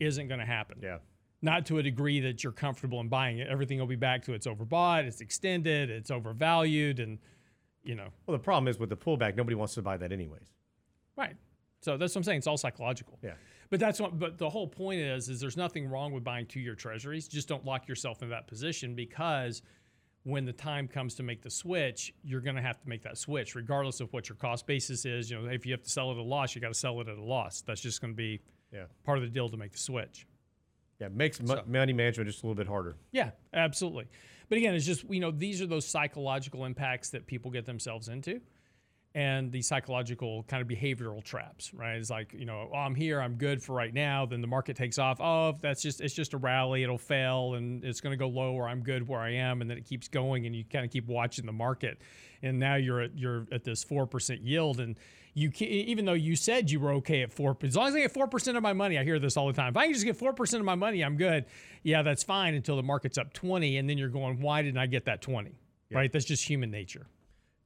isn't 0.00 0.28
going 0.28 0.40
to 0.40 0.46
happen. 0.46 0.78
Yeah. 0.82 0.98
Not 1.40 1.66
to 1.66 1.78
a 1.78 1.82
degree 1.82 2.20
that 2.20 2.42
you're 2.42 2.52
comfortable 2.52 3.00
in 3.00 3.08
buying 3.08 3.38
it. 3.38 3.48
Everything 3.48 3.78
will 3.78 3.86
be 3.86 3.96
back 3.96 4.22
to 4.24 4.34
it's 4.34 4.46
overbought 4.46 5.04
it's 5.04 5.20
extended 5.20 5.90
it's 5.90 6.10
overvalued 6.10 7.00
and 7.00 7.18
you 7.82 7.94
know. 7.94 8.08
Well 8.26 8.36
the 8.36 8.42
problem 8.42 8.68
is 8.68 8.78
with 8.78 8.90
the 8.90 8.96
pullback 8.96 9.36
nobody 9.36 9.54
wants 9.54 9.74
to 9.74 9.82
buy 9.82 9.96
that 9.96 10.12
anyways. 10.12 10.54
Right. 11.16 11.36
So 11.80 11.96
that's 11.96 12.14
what 12.14 12.20
i'm 12.20 12.24
saying 12.24 12.38
it's 12.38 12.46
all 12.46 12.58
psychological. 12.58 13.18
Yeah 13.22 13.34
but 13.70 13.80
that's 13.80 14.00
what. 14.00 14.18
But 14.18 14.38
the 14.38 14.48
whole 14.50 14.66
point 14.66 15.00
is, 15.00 15.28
is 15.28 15.40
there's 15.40 15.56
nothing 15.56 15.88
wrong 15.88 16.12
with 16.12 16.24
buying 16.24 16.46
two-year 16.46 16.74
treasuries. 16.74 17.28
Just 17.28 17.48
don't 17.48 17.64
lock 17.64 17.88
yourself 17.88 18.22
in 18.22 18.30
that 18.30 18.46
position 18.46 18.94
because 18.94 19.62
when 20.24 20.44
the 20.44 20.52
time 20.52 20.88
comes 20.88 21.14
to 21.14 21.22
make 21.22 21.42
the 21.42 21.50
switch, 21.50 22.12
you're 22.22 22.40
going 22.40 22.56
to 22.56 22.62
have 22.62 22.80
to 22.80 22.88
make 22.88 23.02
that 23.02 23.16
switch, 23.16 23.54
regardless 23.54 24.00
of 24.00 24.12
what 24.12 24.28
your 24.28 24.36
cost 24.36 24.66
basis 24.66 25.04
is. 25.04 25.30
You 25.30 25.40
know, 25.40 25.48
if 25.48 25.64
you 25.64 25.72
have 25.72 25.82
to 25.82 25.88
sell 25.90 26.10
it 26.10 26.14
at 26.14 26.18
a 26.18 26.22
loss, 26.22 26.54
you 26.54 26.60
got 26.60 26.68
to 26.68 26.74
sell 26.74 27.00
it 27.00 27.08
at 27.08 27.16
a 27.16 27.22
loss. 27.22 27.62
That's 27.62 27.80
just 27.80 28.00
going 28.00 28.12
to 28.12 28.16
be 28.16 28.40
Yeah. 28.72 28.84
part 29.04 29.18
of 29.18 29.24
the 29.24 29.30
deal 29.30 29.48
to 29.48 29.56
make 29.56 29.72
the 29.72 29.78
switch. 29.78 30.26
Yeah, 31.00 31.06
it 31.06 31.14
makes 31.14 31.40
mo- 31.40 31.62
money 31.66 31.92
management 31.92 32.28
just 32.28 32.42
a 32.42 32.46
little 32.46 32.56
bit 32.56 32.66
harder. 32.66 32.96
Yeah, 33.12 33.30
absolutely. 33.54 34.06
But 34.48 34.58
again, 34.58 34.74
it's 34.74 34.84
just 34.86 35.04
you 35.08 35.20
know 35.20 35.30
these 35.30 35.62
are 35.62 35.66
those 35.66 35.86
psychological 35.86 36.64
impacts 36.64 37.10
that 37.10 37.26
people 37.26 37.50
get 37.50 37.64
themselves 37.66 38.08
into, 38.08 38.40
and 39.18 39.50
the 39.50 39.60
psychological 39.60 40.44
kind 40.44 40.62
of 40.62 40.68
behavioral 40.68 41.24
traps. 41.24 41.74
Right? 41.74 41.96
It's 41.96 42.08
like 42.08 42.32
you 42.32 42.46
know, 42.46 42.70
oh, 42.72 42.76
I'm 42.76 42.94
here, 42.94 43.20
I'm 43.20 43.34
good 43.34 43.60
for 43.60 43.72
right 43.72 43.92
now. 43.92 44.24
Then 44.26 44.40
the 44.40 44.46
market 44.46 44.76
takes 44.76 44.96
off. 44.96 45.20
Oh, 45.20 45.56
that's 45.60 45.82
just 45.82 46.00
it's 46.00 46.14
just 46.14 46.34
a 46.34 46.36
rally. 46.36 46.84
It'll 46.84 46.98
fail, 46.98 47.54
and 47.54 47.84
it's 47.84 48.00
going 48.00 48.12
to 48.12 48.16
go 48.16 48.28
low, 48.28 48.52
or 48.52 48.68
I'm 48.68 48.80
good 48.80 49.08
where 49.08 49.18
I 49.18 49.32
am, 49.32 49.60
and 49.60 49.68
then 49.68 49.76
it 49.76 49.86
keeps 49.86 50.06
going, 50.06 50.46
and 50.46 50.54
you 50.54 50.64
kind 50.64 50.84
of 50.84 50.92
keep 50.92 51.08
watching 51.08 51.46
the 51.46 51.52
market, 51.52 51.98
and 52.42 52.60
now 52.60 52.76
you're 52.76 53.00
at 53.00 53.18
you're 53.18 53.48
at 53.50 53.64
this 53.64 53.82
four 53.82 54.06
percent 54.06 54.42
yield, 54.42 54.78
and 54.78 54.94
you 55.34 55.50
can, 55.50 55.66
even 55.66 56.04
though 56.04 56.12
you 56.12 56.36
said 56.36 56.70
you 56.70 56.78
were 56.78 56.92
okay 56.92 57.22
at 57.22 57.32
4, 57.32 57.58
as 57.62 57.76
long 57.76 57.88
as 57.88 57.94
I 57.94 58.00
get 58.00 58.12
four 58.12 58.28
percent 58.28 58.56
of 58.56 58.62
my 58.62 58.72
money, 58.72 58.98
I 58.98 59.04
hear 59.04 59.18
this 59.18 59.36
all 59.36 59.48
the 59.48 59.52
time. 59.52 59.70
If 59.70 59.76
I 59.76 59.84
can 59.86 59.94
just 59.94 60.06
get 60.06 60.16
four 60.16 60.32
percent 60.32 60.60
of 60.60 60.64
my 60.64 60.76
money, 60.76 61.02
I'm 61.02 61.16
good. 61.16 61.44
Yeah, 61.82 62.02
that's 62.02 62.22
fine 62.22 62.54
until 62.54 62.76
the 62.76 62.84
market's 62.84 63.18
up 63.18 63.32
twenty, 63.32 63.78
and 63.78 63.90
then 63.90 63.98
you're 63.98 64.10
going, 64.10 64.40
why 64.40 64.62
didn't 64.62 64.78
I 64.78 64.86
get 64.86 65.06
that 65.06 65.22
twenty? 65.22 65.58
Right? 65.90 66.12
That's 66.12 66.26
just 66.26 66.44
human 66.44 66.70
nature. 66.70 67.06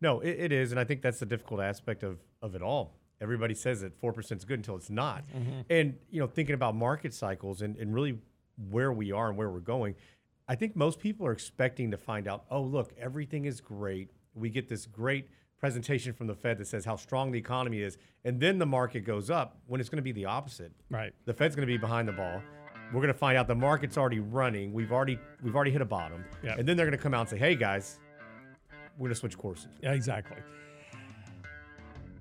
No, 0.02 0.20
it, 0.20 0.30
it 0.38 0.52
is, 0.52 0.72
and 0.72 0.80
I 0.80 0.84
think 0.84 1.00
that's 1.00 1.20
the 1.20 1.26
difficult 1.26 1.60
aspect 1.60 2.02
of 2.02 2.18
of 2.42 2.54
it 2.54 2.60
all. 2.62 2.96
Everybody 3.20 3.54
says 3.54 3.80
that 3.82 3.94
four 3.98 4.12
percent 4.12 4.40
is 4.40 4.44
good 4.44 4.58
until 4.58 4.76
it's 4.76 4.90
not. 4.90 5.24
Mm-hmm. 5.28 5.60
And 5.70 5.94
you 6.10 6.20
know, 6.20 6.26
thinking 6.26 6.54
about 6.54 6.74
market 6.74 7.14
cycles 7.14 7.62
and, 7.62 7.76
and 7.76 7.94
really 7.94 8.18
where 8.68 8.92
we 8.92 9.12
are 9.12 9.28
and 9.28 9.38
where 9.38 9.48
we're 9.48 9.60
going, 9.60 9.94
I 10.48 10.56
think 10.56 10.74
most 10.76 10.98
people 10.98 11.26
are 11.26 11.32
expecting 11.32 11.92
to 11.92 11.96
find 11.96 12.26
out, 12.28 12.44
oh, 12.50 12.60
look, 12.62 12.92
everything 12.98 13.44
is 13.46 13.60
great. 13.60 14.10
We 14.34 14.50
get 14.50 14.68
this 14.68 14.86
great 14.86 15.28
presentation 15.58 16.12
from 16.12 16.26
the 16.26 16.34
Fed 16.34 16.58
that 16.58 16.66
says 16.66 16.84
how 16.84 16.96
strong 16.96 17.30
the 17.30 17.38
economy 17.38 17.80
is, 17.80 17.96
and 18.24 18.40
then 18.40 18.58
the 18.58 18.66
market 18.66 19.00
goes 19.04 19.30
up 19.30 19.56
when 19.66 19.80
it's 19.80 19.88
going 19.88 19.98
to 19.98 20.02
be 20.02 20.10
the 20.12 20.24
opposite. 20.24 20.72
Right. 20.90 21.14
The 21.24 21.32
Fed's 21.32 21.54
going 21.54 21.66
to 21.66 21.72
be 21.72 21.78
behind 21.78 22.08
the 22.08 22.12
ball. 22.12 22.42
We're 22.92 23.00
going 23.00 23.12
to 23.12 23.18
find 23.18 23.38
out 23.38 23.46
the 23.46 23.54
market's 23.54 23.96
already 23.96 24.18
running. 24.20 24.72
We've 24.72 24.92
already 24.92 25.18
we've 25.42 25.54
already 25.54 25.70
hit 25.70 25.80
a 25.80 25.84
bottom, 25.86 26.24
Yeah. 26.42 26.56
and 26.58 26.66
then 26.68 26.76
they're 26.76 26.86
going 26.86 26.98
to 26.98 27.02
come 27.02 27.14
out 27.14 27.20
and 27.20 27.30
say, 27.30 27.38
"Hey 27.38 27.54
guys, 27.54 28.00
we're 28.98 29.08
to 29.08 29.14
switch 29.14 29.36
courses." 29.36 29.68
Yeah, 29.82 29.92
exactly. 29.92 30.38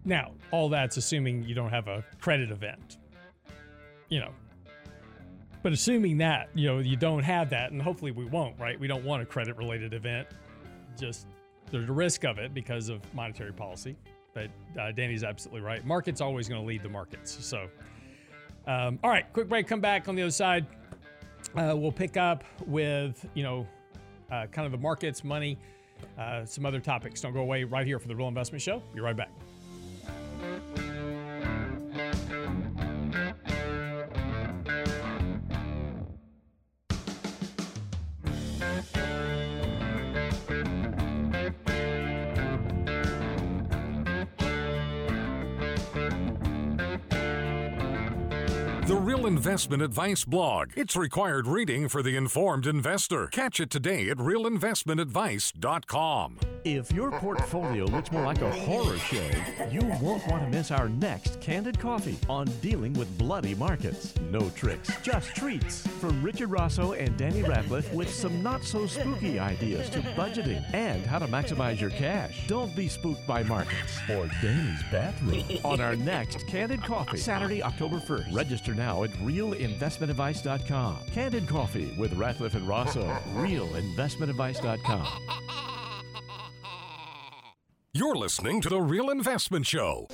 Now, 0.04 0.32
all 0.52 0.70
that's 0.70 0.98
assuming 0.98 1.44
you 1.44 1.54
don't 1.54 1.70
have 1.70 1.88
a 1.88 2.04
credit 2.20 2.52
event. 2.52 2.98
You 4.10 4.22
know. 4.22 4.32
But 5.64 5.74
assuming 5.74 6.18
that, 6.18 6.50
you 6.56 6.68
know, 6.68 6.80
you 6.80 6.96
don't 6.96 7.22
have 7.22 7.52
that, 7.52 7.72
and 7.72 7.80
hopefully 7.80 8.12
we 8.12 8.26
won't, 8.26 8.60
right? 8.60 8.80
We 8.80 8.88
don't 8.88 9.06
want 9.06 9.22
a 9.22 9.26
credit 9.26 9.58
related 9.58 9.94
event. 9.94 10.28
Just 11.00 11.28
there's 11.70 11.88
a 11.88 11.94
risk 11.94 12.26
of 12.26 12.40
it 12.40 12.54
because 12.54 12.90
of 12.90 13.02
monetary 13.14 13.54
policy. 13.54 13.96
But 14.34 14.50
uh, 14.80 14.92
Danny's 14.92 15.24
absolutely 15.24 15.62
right. 15.62 15.86
Market's 15.86 16.22
always 16.22 16.48
going 16.48 16.62
to 16.62 16.68
lead 16.68 16.84
the 16.84 16.90
markets. 16.90 17.38
So, 17.46 17.68
um, 18.66 18.98
all 19.04 19.10
right, 19.10 19.32
quick 19.34 19.50
break. 19.50 19.68
Come 19.68 19.82
back 19.82 20.08
on 20.08 20.16
the 20.16 20.22
other 20.22 20.32
side. 20.32 20.66
Uh, 21.56 21.74
we'll 21.76 21.92
pick 21.92 22.18
up 22.18 22.44
with, 22.66 23.26
you 23.34 23.44
know, 23.44 23.68
uh, 24.32 24.48
kind 24.48 24.66
of 24.66 24.72
the 24.72 24.78
markets, 24.78 25.24
money, 25.24 25.58
uh, 26.18 26.46
some 26.46 26.66
other 26.66 26.80
topics. 26.80 27.22
Don't 27.22 27.34
go 27.34 27.42
away 27.42 27.64
right 27.64 27.86
here 27.86 28.00
for 28.00 28.08
the 28.08 28.16
Real 28.16 28.28
Investment 28.28 28.62
Show. 28.62 28.82
Be 28.94 29.02
right 29.02 29.16
back. 29.16 29.32
Investment 49.52 49.84
Advice 49.84 50.24
blog. 50.24 50.70
It's 50.78 50.96
required 50.96 51.46
reading 51.46 51.90
for 51.90 52.02
the 52.02 52.16
informed 52.16 52.66
investor. 52.66 53.28
Catch 53.28 53.60
it 53.60 53.70
today 53.70 54.08
at 54.08 54.16
realinvestmentadvice.com. 54.16 56.38
If 56.64 56.94
your 56.94 57.12
portfolio 57.12 57.84
looks 57.86 58.12
more 58.14 58.24
like 58.24 58.42
a 58.42 58.52
horror 58.52 58.98
show, 58.98 59.30
you 59.70 59.82
won't 60.02 60.26
want 60.28 60.44
to 60.44 60.50
miss 60.50 60.72
our 60.72 60.88
next 60.88 61.42
Candid 61.42 61.78
Coffee 61.80 62.18
on 62.30 62.46
dealing 62.62 62.94
with 62.94 63.18
bloody 63.18 63.54
markets. 63.56 64.14
No 64.30 64.50
tricks, 64.52 64.90
just 65.02 65.36
treats. 65.36 65.86
From 66.00 66.24
Richard 66.24 66.48
Rosso 66.48 66.94
and 66.94 67.18
Danny 67.18 67.42
Ratliff 67.42 67.94
with 67.94 68.10
some 68.10 68.42
not 68.42 68.64
so 68.64 68.88
spooky 68.88 69.38
ideas 69.38 69.90
to 69.90 70.00
budgeting 70.16 70.64
and 70.74 71.06
how 71.06 71.20
to 71.20 71.28
maximize 71.28 71.82
your 71.82 71.90
cash. 71.90 72.48
Don't 72.48 72.74
be 72.74 72.88
spooked 72.88 73.28
by 73.28 73.44
markets 73.44 74.00
or 74.10 74.30
Danny's 74.42 74.82
bathroom 74.92 75.44
on 75.66 75.82
our 75.82 75.98
next 75.98 76.48
Candid 76.48 76.82
Coffee, 76.84 77.18
Saturday, 77.18 77.62
October 77.62 77.98
1st. 77.98 78.34
Register 78.34 78.74
now 78.74 79.04
at 79.04 79.12
realinvestmentadvice.com. 79.42 80.98
Candid 81.12 81.48
Coffee 81.48 81.96
with 81.98 82.14
Ratliff 82.14 82.56
and 82.56 82.68
Rosso. 82.68 83.04
Realinvestmentadvice.com. 83.34 85.08
You're 87.94 88.16
listening 88.16 88.62
to 88.62 88.70
The 88.70 88.80
Real 88.80 89.10
Investment 89.10 89.66
Show. 89.66 90.08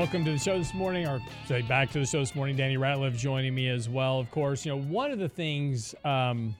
Welcome 0.00 0.24
to 0.24 0.32
the 0.32 0.38
show 0.38 0.56
this 0.56 0.72
morning, 0.72 1.06
or 1.06 1.20
say 1.46 1.60
back 1.60 1.90
to 1.90 1.98
the 1.98 2.06
show 2.06 2.20
this 2.20 2.34
morning. 2.34 2.56
Danny 2.56 2.78
Ratliff 2.78 3.14
joining 3.18 3.54
me 3.54 3.68
as 3.68 3.86
well. 3.86 4.18
Of 4.18 4.30
course, 4.30 4.64
you 4.64 4.72
know 4.72 4.80
one 4.80 5.10
of 5.10 5.18
the 5.18 5.28
things 5.28 5.94
um, 6.06 6.56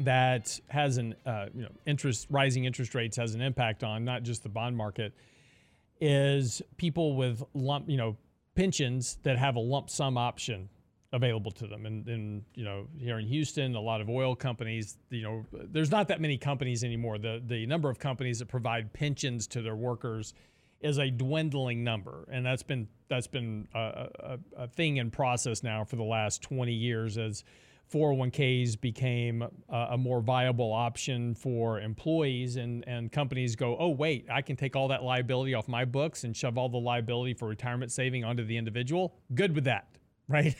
that 0.00 0.58
has 0.68 0.96
an 0.96 1.14
uh, 1.26 1.48
you 1.54 1.60
know 1.60 1.68
interest 1.84 2.26
rising 2.30 2.64
interest 2.64 2.94
rates 2.94 3.18
has 3.18 3.34
an 3.34 3.42
impact 3.42 3.84
on 3.84 4.06
not 4.06 4.22
just 4.22 4.42
the 4.42 4.48
bond 4.48 4.74
market 4.74 5.12
is 6.00 6.62
people 6.78 7.16
with 7.16 7.42
lump 7.52 7.86
you 7.86 7.98
know 7.98 8.16
pensions 8.54 9.18
that 9.24 9.36
have 9.36 9.56
a 9.56 9.60
lump 9.60 9.90
sum 9.90 10.16
option 10.16 10.70
available 11.12 11.50
to 11.50 11.66
them 11.66 11.84
and, 11.84 12.08
and 12.08 12.44
you 12.54 12.64
know 12.64 12.86
here 12.96 13.18
in 13.18 13.26
Houston 13.26 13.74
a 13.74 13.80
lot 13.80 14.00
of 14.00 14.08
oil 14.08 14.34
companies 14.34 14.96
you 15.10 15.22
know 15.22 15.44
there's 15.52 15.90
not 15.90 16.08
that 16.08 16.18
many 16.18 16.38
companies 16.38 16.82
anymore 16.82 17.18
the 17.18 17.42
the 17.46 17.66
number 17.66 17.90
of 17.90 17.98
companies 17.98 18.38
that 18.38 18.48
provide 18.48 18.90
pensions 18.94 19.46
to 19.46 19.60
their 19.60 19.76
workers 19.76 20.32
is 20.82 20.98
a 20.98 21.10
dwindling 21.10 21.84
number. 21.84 22.28
And 22.30 22.44
that's 22.44 22.62
been 22.62 22.88
that's 23.08 23.26
been 23.26 23.68
a, 23.74 23.78
a, 23.78 24.38
a 24.56 24.68
thing 24.68 24.96
in 24.96 25.10
process 25.10 25.62
now 25.62 25.84
for 25.84 25.96
the 25.96 26.02
last 26.02 26.42
20 26.42 26.72
years 26.72 27.18
as 27.18 27.44
401ks 27.92 28.80
became 28.80 29.42
a, 29.42 29.76
a 29.90 29.98
more 29.98 30.20
viable 30.20 30.72
option 30.72 31.34
for 31.34 31.78
employees 31.78 32.56
and, 32.56 32.84
and 32.88 33.12
companies 33.12 33.54
go 33.54 33.76
oh 33.78 33.90
wait 33.90 34.24
i 34.30 34.40
can 34.40 34.56
take 34.56 34.74
all 34.74 34.88
that 34.88 35.02
liability 35.02 35.52
off 35.52 35.68
my 35.68 35.84
books 35.84 36.24
and 36.24 36.34
shove 36.34 36.56
all 36.56 36.70
the 36.70 36.78
liability 36.78 37.34
for 37.34 37.48
retirement 37.48 37.92
saving 37.92 38.24
onto 38.24 38.44
the 38.44 38.56
individual. 38.56 39.14
Good 39.34 39.54
with 39.54 39.64
that 39.64 39.88
right? 40.28 40.54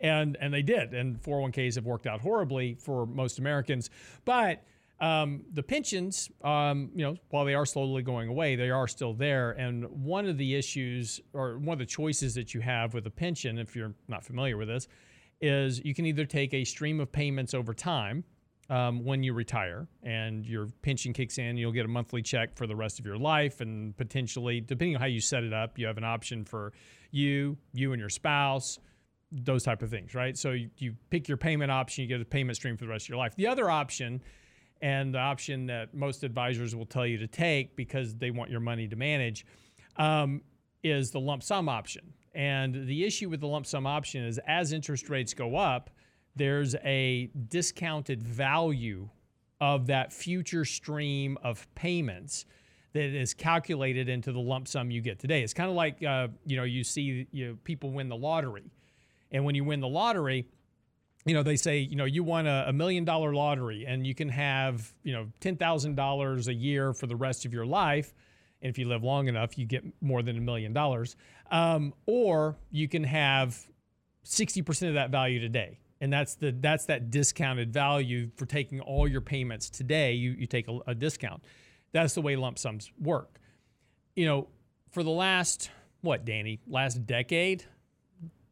And 0.00 0.36
and 0.40 0.52
they 0.52 0.62
did. 0.62 0.94
And 0.94 1.22
401ks 1.22 1.76
have 1.76 1.84
worked 1.84 2.06
out 2.06 2.20
horribly 2.20 2.74
for 2.74 3.06
most 3.06 3.38
americans. 3.38 3.90
But 4.24 4.64
um, 5.00 5.44
the 5.52 5.62
pensions, 5.62 6.30
um, 6.44 6.90
you 6.94 7.04
know, 7.04 7.16
while 7.30 7.44
they 7.44 7.54
are 7.54 7.64
slowly 7.64 8.02
going 8.02 8.28
away, 8.28 8.56
they 8.56 8.70
are 8.70 8.86
still 8.86 9.14
there. 9.14 9.52
And 9.52 9.84
one 9.84 10.26
of 10.26 10.36
the 10.36 10.54
issues, 10.54 11.20
or 11.32 11.58
one 11.58 11.74
of 11.74 11.78
the 11.78 11.86
choices 11.86 12.34
that 12.34 12.52
you 12.52 12.60
have 12.60 12.92
with 12.92 13.06
a 13.06 13.10
pension, 13.10 13.58
if 13.58 13.74
you're 13.74 13.94
not 14.08 14.24
familiar 14.24 14.56
with 14.56 14.68
this, 14.68 14.88
is 15.40 15.82
you 15.84 15.94
can 15.94 16.04
either 16.04 16.26
take 16.26 16.52
a 16.52 16.64
stream 16.64 17.00
of 17.00 17.10
payments 17.10 17.54
over 17.54 17.72
time 17.72 18.24
um, 18.68 19.04
when 19.04 19.22
you 19.22 19.32
retire, 19.32 19.88
and 20.02 20.46
your 20.46 20.68
pension 20.82 21.12
kicks 21.12 21.38
in, 21.38 21.56
you'll 21.56 21.72
get 21.72 21.86
a 21.86 21.88
monthly 21.88 22.22
check 22.22 22.56
for 22.56 22.68
the 22.68 22.76
rest 22.76 23.00
of 23.00 23.06
your 23.06 23.16
life, 23.18 23.60
and 23.60 23.96
potentially, 23.96 24.60
depending 24.60 24.94
on 24.94 25.00
how 25.00 25.08
you 25.08 25.20
set 25.20 25.42
it 25.42 25.52
up, 25.52 25.76
you 25.76 25.86
have 25.86 25.98
an 25.98 26.04
option 26.04 26.44
for 26.44 26.72
you, 27.10 27.56
you 27.72 27.92
and 27.92 27.98
your 27.98 28.08
spouse, 28.08 28.78
those 29.32 29.64
type 29.64 29.82
of 29.82 29.90
things, 29.90 30.14
right? 30.14 30.36
So 30.36 30.52
you, 30.52 30.70
you 30.78 30.94
pick 31.08 31.26
your 31.26 31.36
payment 31.36 31.72
option, 31.72 32.02
you 32.02 32.08
get 32.08 32.20
a 32.20 32.24
payment 32.24 32.56
stream 32.56 32.76
for 32.76 32.84
the 32.84 32.90
rest 32.90 33.06
of 33.06 33.08
your 33.08 33.18
life. 33.18 33.34
The 33.34 33.48
other 33.48 33.68
option 33.68 34.22
and 34.82 35.14
the 35.14 35.18
option 35.18 35.66
that 35.66 35.94
most 35.94 36.24
advisors 36.24 36.74
will 36.74 36.86
tell 36.86 37.06
you 37.06 37.18
to 37.18 37.26
take 37.26 37.76
because 37.76 38.14
they 38.14 38.30
want 38.30 38.50
your 38.50 38.60
money 38.60 38.88
to 38.88 38.96
manage 38.96 39.44
um, 39.96 40.42
is 40.82 41.10
the 41.10 41.20
lump 41.20 41.42
sum 41.42 41.68
option. 41.68 42.12
And 42.34 42.86
the 42.86 43.04
issue 43.04 43.28
with 43.28 43.40
the 43.40 43.46
lump 43.46 43.66
sum 43.66 43.86
option 43.86 44.24
is 44.24 44.38
as 44.46 44.72
interest 44.72 45.08
rates 45.08 45.34
go 45.34 45.56
up, 45.56 45.90
there's 46.36 46.74
a 46.76 47.30
discounted 47.48 48.22
value 48.22 49.08
of 49.60 49.86
that 49.88 50.12
future 50.12 50.64
stream 50.64 51.36
of 51.42 51.72
payments 51.74 52.46
that 52.92 53.04
is 53.04 53.34
calculated 53.34 54.08
into 54.08 54.32
the 54.32 54.38
lump 54.38 54.66
sum 54.66 54.90
you 54.90 55.00
get 55.00 55.18
today. 55.18 55.42
It's 55.42 55.54
kind 55.54 55.68
of 55.68 55.76
like 55.76 56.02
uh, 56.02 56.28
you 56.46 56.56
know 56.56 56.64
you 56.64 56.82
see 56.82 57.26
you 57.30 57.48
know, 57.48 57.58
people 57.64 57.90
win 57.90 58.08
the 58.08 58.16
lottery, 58.16 58.70
and 59.30 59.44
when 59.44 59.54
you 59.54 59.64
win 59.64 59.80
the 59.80 59.88
lottery, 59.88 60.48
you 61.26 61.34
know, 61.34 61.42
they 61.42 61.56
say, 61.56 61.78
you 61.78 61.96
know, 61.96 62.04
you 62.04 62.24
won 62.24 62.46
a, 62.46 62.72
million 62.72 63.04
dollar 63.04 63.34
lottery 63.34 63.84
and 63.86 64.06
you 64.06 64.14
can 64.14 64.28
have, 64.30 64.92
you 65.02 65.12
know, 65.12 65.28
$10,000 65.40 66.46
a 66.46 66.54
year 66.54 66.92
for 66.94 67.06
the 67.06 67.16
rest 67.16 67.44
of 67.44 67.52
your 67.52 67.66
life. 67.66 68.14
And 68.62 68.70
if 68.70 68.78
you 68.78 68.88
live 68.88 69.02
long 69.02 69.28
enough, 69.28 69.58
you 69.58 69.66
get 69.66 69.84
more 70.00 70.22
than 70.22 70.38
a 70.38 70.40
million 70.40 70.72
dollars. 70.72 71.16
Um, 71.50 71.92
or 72.06 72.56
you 72.70 72.88
can 72.88 73.04
have 73.04 73.58
60% 74.24 74.88
of 74.88 74.94
that 74.94 75.10
value 75.10 75.40
today. 75.40 75.80
And 76.00 76.10
that's 76.10 76.36
the 76.36 76.50
that's 76.52 76.86
that 76.86 77.10
discounted 77.10 77.74
value 77.74 78.30
for 78.36 78.46
taking 78.46 78.80
all 78.80 79.06
your 79.06 79.20
payments 79.20 79.68
today. 79.68 80.14
You 80.14 80.30
you 80.30 80.46
take 80.46 80.66
a, 80.66 80.78
a 80.86 80.94
discount. 80.94 81.44
That's 81.92 82.14
the 82.14 82.22
way 82.22 82.36
lump 82.36 82.58
sums 82.58 82.90
work. 82.98 83.38
You 84.16 84.24
know, 84.24 84.48
for 84.92 85.02
the 85.02 85.10
last 85.10 85.70
what, 86.00 86.24
Danny, 86.24 86.60
last 86.66 87.06
decade, 87.06 87.64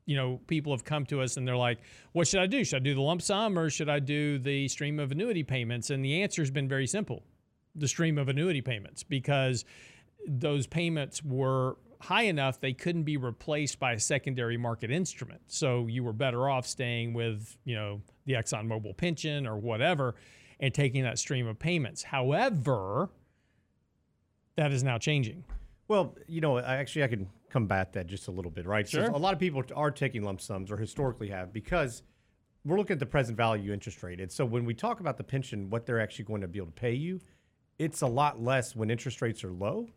you 0.09 0.17
know, 0.17 0.41
people 0.47 0.73
have 0.73 0.85
come 0.85 1.05
to 1.05 1.21
us 1.21 1.37
and 1.37 1.47
they're 1.47 1.55
like, 1.55 1.81
what 2.13 2.27
should 2.27 2.41
I 2.41 2.47
do? 2.47 2.65
Should 2.65 2.77
I 2.77 2.79
do 2.79 2.95
the 2.95 3.03
lump 3.03 3.21
sum 3.21 3.59
or 3.59 3.69
should 3.69 3.91
I 3.91 3.99
do 3.99 4.39
the 4.39 4.67
stream 4.69 4.99
of 4.99 5.13
annuity 5.13 5.43
payments? 5.43 5.91
And 5.91 6.03
the 6.03 6.23
answer 6.23 6.41
has 6.41 6.51
been 6.51 6.67
very 6.67 6.87
simple 6.87 7.23
the 7.75 7.87
stream 7.87 8.17
of 8.17 8.29
annuity 8.29 8.63
payments 8.63 9.03
because 9.03 9.67
those 10.27 10.67
payments 10.67 11.23
were 11.23 11.77
high 12.01 12.23
enough 12.23 12.59
they 12.59 12.73
couldn't 12.73 13.03
be 13.03 13.19
replaced 13.19 13.79
by 13.79 13.93
a 13.93 14.01
secondary 14.01 14.57
market 14.57 14.91
instrument. 14.91 15.43
So 15.47 15.87
you 15.87 16.03
were 16.03 16.15
better 16.15 16.49
off 16.49 16.67
staying 16.67 17.13
with, 17.13 17.55
you 17.65 17.77
know, 17.77 18.01
the 18.25 18.33
ExxonMobil 18.33 18.97
pension 18.97 19.47
or 19.47 19.59
whatever 19.59 20.15
and 20.59 20.73
taking 20.73 21.03
that 21.03 21.19
stream 21.19 21.47
of 21.47 21.59
payments. 21.59 22.03
However, 22.03 23.11
that 24.57 24.73
is 24.73 24.83
now 24.83 24.97
changing. 24.97 25.45
Well, 25.89 26.15
you 26.27 26.41
know, 26.41 26.59
I 26.59 26.77
actually 26.77 27.05
I 27.05 27.09
can 27.09 27.29
combat 27.51 27.95
that 27.95 28.07
just 28.07 28.29
a 28.29 28.31
little 28.31 28.51
bit, 28.51 28.67
right? 28.67 28.87
Sure. 28.87 29.07
So 29.07 29.17
a 29.17 29.19
lot 29.19 29.33
of 29.33 29.41
people 29.41 29.65
are 29.75 29.91
taking 29.91 30.23
lump 30.23 30.41
sums 30.41 30.71
or 30.71 30.77
historically 30.77 31.29
have 31.29 31.53
because 31.53 32.03
we're 32.65 32.77
looking 32.77 32.95
at 32.95 33.01
the 33.01 33.07
present 33.07 33.37
value 33.37 33.73
interest 33.73 34.03
rate. 34.03 34.21
And 34.21 34.31
so 34.31 34.45
when 34.45 34.65
we 34.65 34.75
talk 34.75 35.01
about 35.01 35.17
the 35.17 35.25
pension, 35.25 35.71
what 35.71 35.87
they're 35.87 36.01
actually 36.01 36.27
going 36.27 36.43
to 36.43 36.49
be 36.49 36.59
able 36.59 36.67
to 36.67 36.73
pay 36.73 36.93
you, 36.93 37.21
it's 37.79 38.03
a 38.03 38.07
lot 38.07 38.43
less 38.43 38.77
when 38.77 38.91
interest 38.91 39.23
rates 39.23 39.43
are 39.45 39.53
low 39.53 39.89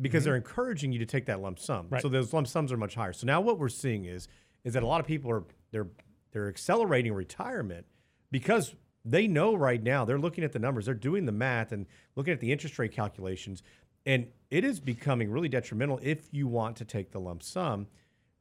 because 0.00 0.24
they're 0.24 0.36
encouraging 0.36 0.92
you 0.92 0.98
to 0.98 1.06
take 1.06 1.26
that 1.26 1.40
lump 1.40 1.58
sum. 1.58 1.84
Mm-hmm. 1.84 1.94
Right. 1.94 2.02
So 2.02 2.08
those 2.08 2.32
lump 2.32 2.46
sums 2.46 2.72
are 2.72 2.76
much 2.76 2.94
higher. 2.94 3.12
So 3.12 3.26
now 3.26 3.40
what 3.40 3.58
we're 3.58 3.68
seeing 3.68 4.06
is 4.06 4.28
is 4.64 4.74
that 4.74 4.82
a 4.82 4.86
lot 4.86 5.00
of 5.00 5.06
people 5.06 5.30
are 5.30 5.44
they're 5.70 5.88
they're 6.32 6.48
accelerating 6.48 7.12
retirement 7.12 7.86
because 8.30 8.74
they 9.04 9.26
know 9.26 9.54
right 9.54 9.82
now 9.82 10.04
they're 10.04 10.18
looking 10.18 10.44
at 10.44 10.52
the 10.52 10.58
numbers, 10.58 10.86
they're 10.86 10.94
doing 10.94 11.26
the 11.26 11.32
math 11.32 11.72
and 11.72 11.86
looking 12.16 12.32
at 12.32 12.40
the 12.40 12.52
interest 12.52 12.78
rate 12.78 12.92
calculations, 12.92 13.62
and 14.06 14.26
it 14.50 14.64
is 14.64 14.80
becoming 14.80 15.30
really 15.30 15.48
detrimental 15.48 16.00
if 16.02 16.28
you 16.32 16.46
want 16.46 16.76
to 16.76 16.84
take 16.84 17.12
the 17.12 17.20
lump 17.20 17.42
sum 17.42 17.86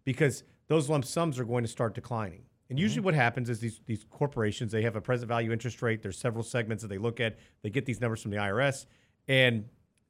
because 0.04 0.43
those 0.67 0.89
lump 0.89 1.06
sums 1.06 1.39
are 1.39 1.45
going 1.45 1.63
to 1.63 1.67
start 1.67 1.93
declining. 1.93 2.43
And 2.69 2.78
mm-hmm. 2.78 2.84
usually, 2.84 3.02
what 3.02 3.13
happens 3.13 3.50
is 3.50 3.60
these 3.60 3.82
these 3.86 4.06
corporations 4.10 4.72
they 4.72 4.84
have 4.84 4.95
a 4.95 5.02
present 5.02 5.28
value 5.28 5.52
interest 5.52 5.82
rate. 5.82 6.02
There's 6.02 6.17
several 6.17 6.43
segments 6.43 6.82
that 6.84 6.88
they 6.88 6.98
look 6.98 7.19
at. 7.19 7.38
They 7.62 7.69
get 7.69 7.86
these 7.86 8.02
numbers 8.02 8.22
from 8.22 8.32
the 8.32 8.38
IRS, 8.38 8.86
and 9.28 9.65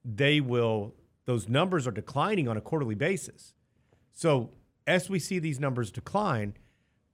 they 0.05 0.41
will 0.41 0.95
those 1.25 1.47
numbers 1.47 1.87
are 1.87 1.91
declining 1.91 2.47
on 2.47 2.57
a 2.57 2.61
quarterly 2.61 2.95
basis. 2.95 3.53
So 4.11 4.51
as 4.87 5.09
we 5.09 5.19
see 5.19 5.39
these 5.39 5.59
numbers 5.59 5.91
decline, 5.91 6.55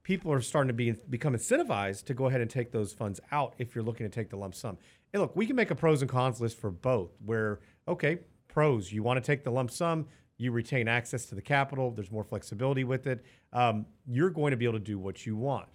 people 0.06 0.32
are 0.32 0.40
starting 0.40 0.68
to 0.68 0.72
be 0.72 0.92
become 1.10 1.34
incentivized 1.34 2.04
to 2.04 2.14
go 2.14 2.26
ahead 2.26 2.40
and 2.40 2.48
take 2.48 2.70
those 2.70 2.92
funds 2.92 3.20
out 3.32 3.54
if 3.58 3.74
you're 3.74 3.82
looking 3.82 4.08
to 4.08 4.14
take 4.14 4.30
the 4.30 4.36
lump 4.36 4.54
sum. 4.54 4.78
And 5.12 5.20
look, 5.20 5.34
we 5.34 5.46
can 5.46 5.56
make 5.56 5.72
a 5.72 5.74
pros 5.74 6.00
and 6.00 6.08
cons 6.08 6.40
list 6.40 6.60
for 6.60 6.70
both. 6.70 7.10
Where 7.24 7.58
okay, 7.88 8.20
pros, 8.46 8.92
you 8.92 9.02
want 9.02 9.16
to 9.16 9.20
take 9.20 9.42
the 9.42 9.50
lump 9.50 9.72
sum, 9.72 10.06
you 10.38 10.52
retain 10.52 10.86
access 10.86 11.26
to 11.26 11.34
the 11.34 11.42
capital. 11.42 11.90
There's 11.90 12.12
more 12.12 12.22
flexibility 12.22 12.84
with 12.84 13.08
it. 13.08 13.24
Um, 13.52 13.84
you're 14.06 14.30
going 14.30 14.52
to 14.52 14.56
be 14.56 14.64
able 14.64 14.78
to 14.78 14.84
do 14.84 14.96
what 14.96 15.26
you 15.26 15.34
want. 15.34 15.66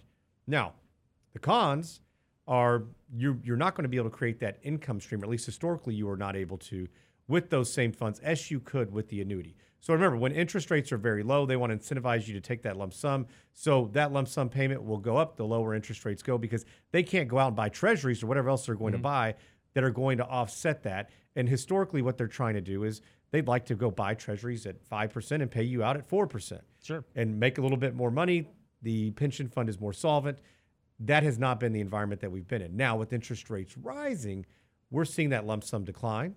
Now, 0.46 0.72
the 1.34 1.38
cons 1.38 2.00
are 2.48 2.84
you're, 3.14 3.36
you're 3.44 3.58
not 3.58 3.74
going 3.74 3.84
to 3.84 3.90
be 3.90 3.98
able 3.98 4.08
to 4.08 4.16
create 4.16 4.40
that 4.40 4.60
income 4.62 4.98
stream, 4.98 5.22
at 5.22 5.28
least 5.28 5.44
historically, 5.44 5.94
you 5.94 6.06
were 6.06 6.16
not 6.16 6.36
able 6.36 6.56
to 6.56 6.88
with 7.28 7.50
those 7.50 7.72
same 7.72 7.92
funds 7.92 8.18
as 8.20 8.50
you 8.50 8.60
could 8.60 8.92
with 8.92 9.08
the 9.08 9.20
annuity. 9.20 9.56
So 9.82 9.92
remember, 9.92 10.16
when 10.16 10.30
interest 10.30 10.70
rates 10.70 10.92
are 10.92 10.96
very 10.96 11.24
low, 11.24 11.44
they 11.44 11.56
want 11.56 11.72
to 11.72 11.76
incentivize 11.76 12.28
you 12.28 12.34
to 12.34 12.40
take 12.40 12.62
that 12.62 12.76
lump 12.76 12.94
sum. 12.94 13.26
So 13.52 13.90
that 13.94 14.12
lump 14.12 14.28
sum 14.28 14.48
payment 14.48 14.84
will 14.84 14.98
go 14.98 15.16
up 15.16 15.36
the 15.36 15.44
lower 15.44 15.74
interest 15.74 16.04
rates 16.04 16.22
go 16.22 16.38
because 16.38 16.64
they 16.92 17.02
can't 17.02 17.28
go 17.28 17.38
out 17.38 17.48
and 17.48 17.56
buy 17.56 17.68
treasuries 17.68 18.22
or 18.22 18.28
whatever 18.28 18.48
else 18.48 18.66
they're 18.66 18.76
going 18.76 18.92
to 18.92 18.98
mm-hmm. 18.98 19.02
buy 19.02 19.34
that 19.74 19.82
are 19.82 19.90
going 19.90 20.18
to 20.18 20.26
offset 20.26 20.84
that. 20.84 21.10
And 21.34 21.48
historically, 21.48 22.00
what 22.00 22.16
they're 22.16 22.28
trying 22.28 22.54
to 22.54 22.60
do 22.60 22.84
is 22.84 23.00
they'd 23.32 23.48
like 23.48 23.66
to 23.66 23.74
go 23.74 23.90
buy 23.90 24.14
treasuries 24.14 24.66
at 24.66 24.88
5% 24.88 25.30
and 25.32 25.50
pay 25.50 25.64
you 25.64 25.82
out 25.82 25.96
at 25.96 26.08
4%. 26.08 26.60
Sure. 26.80 27.04
And 27.16 27.40
make 27.40 27.58
a 27.58 27.60
little 27.60 27.76
bit 27.76 27.96
more 27.96 28.12
money. 28.12 28.46
The 28.82 29.10
pension 29.12 29.48
fund 29.48 29.68
is 29.68 29.80
more 29.80 29.92
solvent. 29.92 30.38
That 31.00 31.24
has 31.24 31.38
not 31.40 31.58
been 31.58 31.72
the 31.72 31.80
environment 31.80 32.20
that 32.20 32.30
we've 32.30 32.46
been 32.46 32.62
in. 32.62 32.76
Now, 32.76 32.96
with 32.96 33.12
interest 33.12 33.50
rates 33.50 33.76
rising, 33.76 34.46
we're 34.92 35.06
seeing 35.06 35.30
that 35.30 35.44
lump 35.44 35.64
sum 35.64 35.82
decline 35.82 36.36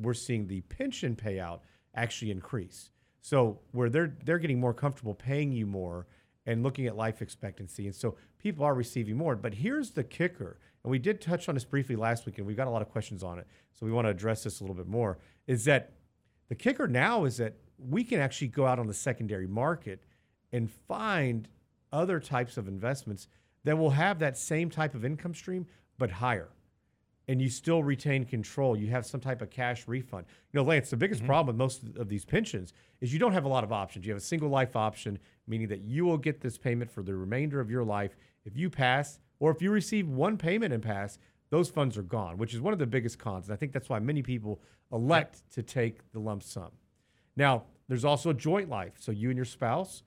we're 0.00 0.14
seeing 0.14 0.46
the 0.46 0.60
pension 0.62 1.16
payout 1.16 1.60
actually 1.94 2.30
increase. 2.30 2.90
So 3.20 3.60
where 3.72 3.90
they're 3.90 4.16
they're 4.24 4.38
getting 4.38 4.60
more 4.60 4.74
comfortable 4.74 5.14
paying 5.14 5.52
you 5.52 5.66
more 5.66 6.06
and 6.46 6.62
looking 6.62 6.86
at 6.86 6.96
life 6.96 7.20
expectancy, 7.20 7.86
and 7.86 7.94
so 7.94 8.16
people 8.38 8.64
are 8.64 8.74
receiving 8.74 9.16
more. 9.16 9.36
But 9.36 9.54
here's 9.54 9.90
the 9.90 10.04
kicker, 10.04 10.58
and 10.82 10.90
we 10.90 10.98
did 10.98 11.20
touch 11.20 11.48
on 11.48 11.54
this 11.54 11.64
briefly 11.64 11.96
last 11.96 12.24
week, 12.24 12.38
and 12.38 12.46
we've 12.46 12.56
got 12.56 12.68
a 12.68 12.70
lot 12.70 12.80
of 12.80 12.88
questions 12.88 13.22
on 13.22 13.38
it, 13.38 13.46
so 13.72 13.84
we 13.84 13.92
want 13.92 14.06
to 14.06 14.10
address 14.10 14.44
this 14.44 14.60
a 14.60 14.62
little 14.62 14.76
bit 14.76 14.86
more. 14.86 15.18
Is 15.46 15.64
that 15.66 15.92
the 16.48 16.54
kicker 16.54 16.88
now 16.88 17.24
is 17.24 17.36
that 17.36 17.56
we 17.78 18.02
can 18.02 18.20
actually 18.20 18.48
go 18.48 18.66
out 18.66 18.78
on 18.78 18.86
the 18.86 18.94
secondary 18.94 19.46
market 19.46 20.02
and 20.52 20.70
find 20.70 21.48
other 21.92 22.18
types 22.20 22.56
of 22.56 22.66
investments 22.66 23.28
that 23.64 23.76
will 23.76 23.90
have 23.90 24.18
that 24.18 24.38
same 24.38 24.70
type 24.70 24.94
of 24.94 25.04
income 25.04 25.34
stream 25.34 25.66
but 25.98 26.10
higher 26.10 26.48
and 27.28 27.42
you 27.42 27.50
still 27.50 27.82
retain 27.82 28.24
control. 28.24 28.76
You 28.76 28.88
have 28.88 29.04
some 29.04 29.20
type 29.20 29.42
of 29.42 29.50
cash 29.50 29.86
refund. 29.86 30.24
You 30.52 30.58
know, 30.58 30.64
Lance, 30.64 30.88
the 30.90 30.96
biggest 30.96 31.20
mm-hmm. 31.20 31.28
problem 31.28 31.46
with 31.48 31.56
most 31.56 31.82
of 31.98 32.08
these 32.08 32.24
pensions 32.24 32.72
is 33.00 33.12
you 33.12 33.18
don't 33.18 33.32
have 33.32 33.44
a 33.44 33.48
lot 33.48 33.64
of 33.64 33.72
options. 33.72 34.06
You 34.06 34.12
have 34.12 34.22
a 34.22 34.24
single 34.24 34.48
life 34.48 34.74
option, 34.74 35.18
meaning 35.46 35.68
that 35.68 35.82
you 35.82 36.06
will 36.06 36.16
get 36.16 36.40
this 36.40 36.56
payment 36.56 36.90
for 36.90 37.02
the 37.02 37.14
remainder 37.14 37.60
of 37.60 37.70
your 37.70 37.84
life. 37.84 38.16
If 38.44 38.56
you 38.56 38.70
pass, 38.70 39.20
or 39.40 39.50
if 39.50 39.60
you 39.60 39.70
receive 39.70 40.08
one 40.08 40.38
payment 40.38 40.72
and 40.72 40.82
pass, 40.82 41.18
those 41.50 41.68
funds 41.68 41.96
are 41.98 42.02
gone, 42.02 42.38
which 42.38 42.54
is 42.54 42.60
one 42.60 42.72
of 42.72 42.78
the 42.78 42.86
biggest 42.86 43.18
cons. 43.18 43.46
And 43.46 43.52
I 43.52 43.56
think 43.56 43.72
that's 43.72 43.88
why 43.88 43.98
many 43.98 44.22
people 44.22 44.60
elect 44.90 45.42
to 45.52 45.62
take 45.62 46.10
the 46.12 46.18
lump 46.18 46.42
sum. 46.42 46.70
Now, 47.36 47.64
there's 47.88 48.04
also 48.04 48.30
a 48.30 48.34
joint 48.34 48.68
life. 48.68 48.94
So 48.98 49.12
you 49.12 49.28
and 49.28 49.36
your 49.36 49.44
spouse, 49.44 50.02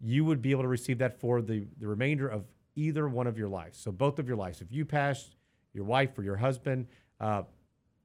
you 0.00 0.24
would 0.24 0.42
be 0.42 0.50
able 0.50 0.62
to 0.62 0.68
receive 0.68 0.98
that 0.98 1.18
for 1.18 1.40
the, 1.40 1.66
the 1.78 1.86
remainder 1.86 2.28
of 2.28 2.44
either 2.76 3.08
one 3.08 3.26
of 3.26 3.38
your 3.38 3.48
lives. 3.48 3.78
So 3.78 3.92
both 3.92 4.18
of 4.18 4.26
your 4.26 4.36
lives. 4.36 4.60
If 4.60 4.70
you 4.70 4.84
pass, 4.84 5.30
your 5.74 5.84
wife 5.84 6.16
or 6.18 6.22
your 6.22 6.36
husband, 6.36 6.86
uh, 7.20 7.42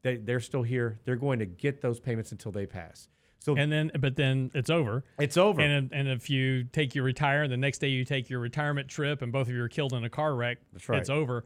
they, 0.02 0.18
they're 0.18 0.40
still 0.40 0.64
here. 0.64 1.00
They're 1.06 1.16
going 1.16 1.40
to 1.40 1.46
get 1.46 1.82
those 1.82 2.00
payments 2.00 2.32
until 2.32 2.52
they 2.52 2.66
pass. 2.66 3.08
So 3.40 3.56
And 3.56 3.72
then, 3.72 3.92
but 4.00 4.18
then 4.18 4.52
it's 4.54 4.70
over. 4.70 5.06
it's 5.18 5.38
over. 5.38 5.62
And 5.62 5.90
and 5.94 6.10
if 6.10 6.30
you 6.30 6.66
take 6.66 6.94
your 6.94 7.06
retire, 7.06 7.48
the 7.48 7.56
next 7.56 7.78
day 7.80 7.88
you 7.88 8.04
take 8.04 8.30
your 8.30 8.40
retirement 8.42 8.90
trip, 8.90 9.22
and 9.22 9.32
both 9.32 9.48
of 9.48 9.54
you 9.54 9.64
are 9.64 9.70
killed 9.70 9.94
in 9.94 10.04
a 10.04 10.10
car 10.10 10.36
wreck, 10.36 10.58
That's 10.74 10.90
right. 10.90 11.00
it's 11.00 11.10
over. 11.10 11.46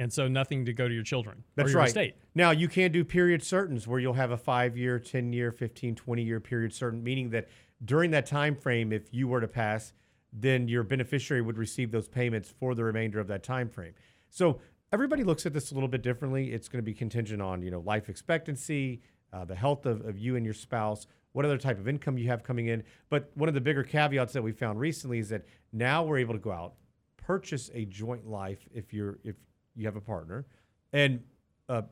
And 0.00 0.12
so 0.12 0.26
nothing 0.28 0.64
to 0.64 0.72
go 0.72 0.88
to 0.88 0.94
your 0.94 1.04
children 1.04 1.44
That's 1.56 1.68
or 1.68 1.72
your 1.72 1.78
right. 1.80 1.88
estate. 1.88 2.14
Now, 2.34 2.52
you 2.52 2.68
can 2.68 2.90
do 2.90 3.04
period 3.04 3.42
certains 3.42 3.86
where 3.86 4.00
you'll 4.00 4.14
have 4.14 4.30
a 4.30 4.36
five 4.38 4.76
year, 4.76 4.98
10 4.98 5.32
year, 5.32 5.52
15, 5.52 5.94
20 5.94 6.22
year 6.22 6.40
period 6.40 6.72
certain, 6.72 7.04
meaning 7.04 7.30
that 7.30 7.48
during 7.84 8.10
that 8.12 8.24
time 8.26 8.56
frame, 8.56 8.92
if 8.92 9.12
you 9.12 9.28
were 9.28 9.40
to 9.42 9.48
pass, 9.48 9.92
then 10.32 10.68
your 10.68 10.82
beneficiary 10.84 11.42
would 11.42 11.58
receive 11.58 11.90
those 11.90 12.08
payments 12.08 12.52
for 12.58 12.74
the 12.74 12.82
remainder 12.82 13.20
of 13.20 13.26
that 13.28 13.42
time 13.42 13.68
frame. 13.68 13.92
So 14.30 14.60
everybody 14.92 15.22
looks 15.24 15.46
at 15.46 15.52
this 15.52 15.70
a 15.70 15.74
little 15.74 15.88
bit 15.88 16.02
differently. 16.02 16.52
It's 16.52 16.68
going 16.68 16.78
to 16.78 16.84
be 16.84 16.94
contingent 16.94 17.40
on, 17.40 17.62
you 17.62 17.70
know, 17.70 17.80
life 17.80 18.08
expectancy, 18.08 19.02
uh, 19.32 19.44
the 19.44 19.54
health 19.54 19.86
of, 19.86 20.04
of 20.06 20.18
you 20.18 20.36
and 20.36 20.44
your 20.44 20.54
spouse, 20.54 21.06
what 21.32 21.44
other 21.44 21.58
type 21.58 21.78
of 21.78 21.86
income 21.86 22.18
you 22.18 22.28
have 22.28 22.42
coming 22.42 22.66
in. 22.66 22.82
But 23.08 23.30
one 23.34 23.48
of 23.48 23.54
the 23.54 23.60
bigger 23.60 23.84
caveats 23.84 24.32
that 24.32 24.42
we 24.42 24.52
found 24.52 24.80
recently 24.80 25.18
is 25.20 25.28
that 25.28 25.44
now 25.72 26.02
we're 26.02 26.18
able 26.18 26.34
to 26.34 26.40
go 26.40 26.50
out, 26.50 26.74
purchase 27.16 27.70
a 27.72 27.84
joint 27.84 28.28
life 28.28 28.66
if 28.74 28.92
you're 28.92 29.18
if 29.22 29.36
you 29.76 29.86
have 29.86 29.96
a 29.96 30.00
partner, 30.00 30.46
and 30.92 31.22
uh, 31.68 31.82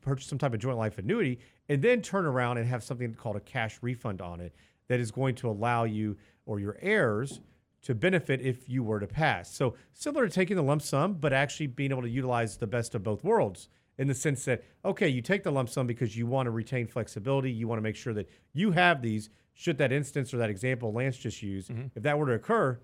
purchase 0.00 0.26
some 0.26 0.38
type 0.38 0.52
of 0.52 0.58
joint 0.58 0.76
life 0.76 0.98
annuity, 0.98 1.38
and 1.68 1.80
then 1.80 2.02
turn 2.02 2.26
around 2.26 2.58
and 2.58 2.66
have 2.66 2.82
something 2.82 3.14
called 3.14 3.36
a 3.36 3.40
cash 3.40 3.78
refund 3.80 4.20
on 4.20 4.40
it 4.40 4.52
that 4.88 4.98
is 4.98 5.12
going 5.12 5.36
to 5.36 5.48
allow 5.48 5.84
you 5.84 6.16
or 6.46 6.58
your 6.58 6.76
heirs 6.80 7.40
to 7.88 7.94
benefit 7.94 8.42
if 8.42 8.68
you 8.68 8.82
were 8.82 9.00
to 9.00 9.06
pass. 9.06 9.50
So 9.50 9.74
similar 9.94 10.28
to 10.28 10.30
taking 10.34 10.56
the 10.56 10.62
lump 10.62 10.82
sum, 10.82 11.14
but 11.14 11.32
actually 11.32 11.68
being 11.68 11.90
able 11.90 12.02
to 12.02 12.10
utilize 12.10 12.58
the 12.58 12.66
best 12.66 12.94
of 12.94 13.02
both 13.02 13.24
worlds 13.24 13.70
in 13.96 14.08
the 14.08 14.14
sense 14.14 14.44
that 14.44 14.62
okay, 14.84 15.08
you 15.08 15.22
take 15.22 15.42
the 15.42 15.50
lump 15.50 15.70
sum 15.70 15.86
because 15.86 16.14
you 16.14 16.26
want 16.26 16.48
to 16.48 16.50
retain 16.50 16.86
flexibility, 16.86 17.50
you 17.50 17.66
want 17.66 17.78
to 17.78 17.82
make 17.82 17.96
sure 17.96 18.12
that 18.12 18.28
you 18.52 18.72
have 18.72 19.00
these. 19.00 19.30
Should 19.54 19.78
that 19.78 19.90
instance 19.90 20.34
or 20.34 20.36
that 20.36 20.50
example 20.50 20.92
Lance 20.92 21.16
just 21.16 21.42
used, 21.42 21.70
mm-hmm. 21.70 21.86
if 21.96 22.02
that 22.02 22.18
were 22.18 22.26
to 22.26 22.34
occur, 22.34 22.78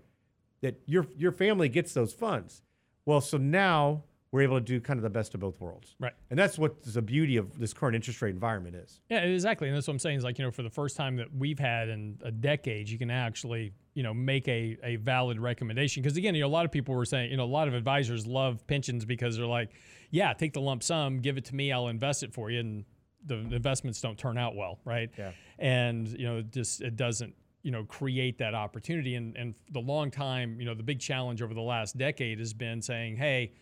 that 0.63 0.81
your 0.87 1.07
your 1.15 1.33
family 1.33 1.69
gets 1.69 1.93
those 1.93 2.15
funds. 2.15 2.63
Well, 3.05 3.21
so 3.21 3.37
now 3.37 4.05
we're 4.35 4.43
able 4.43 4.57
to 4.57 4.61
do 4.61 4.81
kind 4.81 4.99
of 4.99 5.05
the 5.05 5.11
best 5.11 5.33
of 5.35 5.41
both 5.41 5.61
worlds. 5.61 5.95
Right. 6.01 6.13
And 6.29 6.37
that's 6.37 6.59
what 6.59 6.83
the 6.83 7.01
beauty 7.01 7.37
of 7.37 7.57
this 7.57 7.73
current 7.73 7.95
interest 7.95 8.21
rate 8.21 8.35
environment 8.35 8.75
is. 8.75 9.01
Yeah, 9.09 9.21
exactly. 9.21 9.69
And 9.69 9.77
that's 9.77 9.87
what 9.87 9.93
I'm 9.93 10.01
saying 10.01 10.19
is 10.19 10.25
like, 10.25 10.41
you 10.41 10.45
know, 10.45 10.51
for 10.51 10.65
the 10.65 10.71
first 10.71 10.97
time 10.97 11.15
that 11.19 11.29
we've 11.33 11.61
had 11.61 11.89
in 11.89 12.19
a 12.25 12.33
decade, 12.33 12.89
you 12.89 12.99
can 12.99 13.13
actually, 13.13 13.75
you 13.95 14.03
know, 14.03 14.13
make 14.13 14.49
a, 14.49 14.77
a 14.83 14.97
valid 14.97 15.39
recommendation. 15.39 16.03
Because 16.03 16.17
again, 16.17 16.35
you 16.35 16.41
know, 16.41 16.49
a 16.49 16.51
lot 16.51 16.65
of 16.65 16.73
people 16.73 16.97
were 16.97 17.05
saying, 17.05 17.31
you 17.31 17.37
know, 17.37 17.45
a 17.45 17.47
lot 17.47 17.69
of 17.69 17.75
advisors 17.75 18.27
love 18.27 18.67
pensions 18.67 19.05
because 19.05 19.37
they're 19.37 19.47
like, 19.47 19.71
yeah, 20.11 20.33
take 20.33 20.53
the 20.53 20.61
lump 20.61 20.83
sum, 20.83 21.21
give 21.21 21.39
it 21.39 21.45
to 21.45 21.55
me, 21.55 21.71
I'll 21.71 21.87
invest 21.87 22.25
it 22.25 22.33
for 22.35 22.51
you. 22.51 22.59
And 22.59 22.85
the 23.25 23.37
investments 23.37 24.01
don't 24.01 24.19
turn 24.19 24.37
out 24.37 24.57
well, 24.57 24.81
right? 24.85 25.11
Yeah. 25.17 25.31
And, 25.61 26.09
you 26.09 26.27
know, 26.27 26.43
just 26.43 26.81
it 26.81 26.97
doesn't, 26.97 27.37
you 27.63 27.71
know, 27.71 27.85
create 27.85 28.39
that 28.39 28.53
opportunity. 28.53 29.15
And 29.15 29.37
and 29.37 29.55
the 29.71 29.79
long 29.79 30.11
time, 30.11 30.59
you 30.59 30.67
know, 30.67 30.75
the 30.75 30.83
big 30.83 30.99
challenge 30.99 31.41
over 31.41 31.55
the 31.55 31.61
last 31.61 31.97
decade 31.97 32.41
has 32.41 32.53
been 32.53 32.83
saying, 32.83 33.17
hey, 33.17 33.53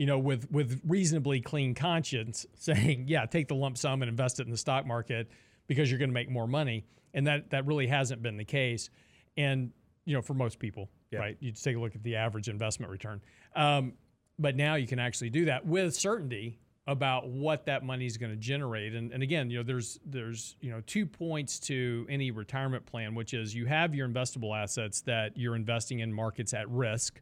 you 0.00 0.06
know, 0.06 0.18
with 0.18 0.50
with 0.50 0.80
reasonably 0.88 1.42
clean 1.42 1.74
conscience, 1.74 2.46
saying, 2.54 3.04
yeah, 3.06 3.26
take 3.26 3.48
the 3.48 3.54
lump 3.54 3.76
sum 3.76 4.00
and 4.00 4.08
invest 4.08 4.40
it 4.40 4.46
in 4.46 4.50
the 4.50 4.56
stock 4.56 4.86
market 4.86 5.28
because 5.66 5.90
you're 5.90 5.98
going 5.98 6.08
to 6.08 6.14
make 6.14 6.30
more 6.30 6.46
money, 6.46 6.86
and 7.12 7.26
that 7.26 7.50
that 7.50 7.66
really 7.66 7.86
hasn't 7.86 8.22
been 8.22 8.38
the 8.38 8.44
case, 8.46 8.88
and 9.36 9.72
you 10.06 10.14
know, 10.14 10.22
for 10.22 10.32
most 10.32 10.58
people, 10.58 10.88
Yeah. 11.10 11.18
right? 11.18 11.36
You 11.38 11.50
just 11.50 11.62
take 11.62 11.76
a 11.76 11.78
look 11.78 11.94
at 11.94 12.02
the 12.02 12.16
average 12.16 12.48
investment 12.48 12.90
return, 12.90 13.20
um, 13.54 13.92
but 14.38 14.56
now 14.56 14.76
you 14.76 14.86
can 14.86 14.98
actually 14.98 15.28
do 15.28 15.44
that 15.44 15.66
with 15.66 15.94
certainty 15.94 16.58
about 16.86 17.28
what 17.28 17.66
that 17.66 17.84
money 17.84 18.06
is 18.06 18.16
going 18.16 18.32
to 18.32 18.38
generate, 18.38 18.94
and 18.94 19.12
and 19.12 19.22
again, 19.22 19.50
you 19.50 19.58
know, 19.58 19.62
there's 19.62 20.00
there's 20.06 20.56
you 20.62 20.70
know 20.70 20.80
two 20.86 21.04
points 21.04 21.58
to 21.60 22.06
any 22.08 22.30
retirement 22.30 22.86
plan, 22.86 23.14
which 23.14 23.34
is 23.34 23.54
you 23.54 23.66
have 23.66 23.94
your 23.94 24.08
investable 24.08 24.56
assets 24.58 25.02
that 25.02 25.36
you're 25.36 25.56
investing 25.56 25.98
in 25.98 26.10
markets 26.10 26.54
at 26.54 26.66
risk 26.70 27.20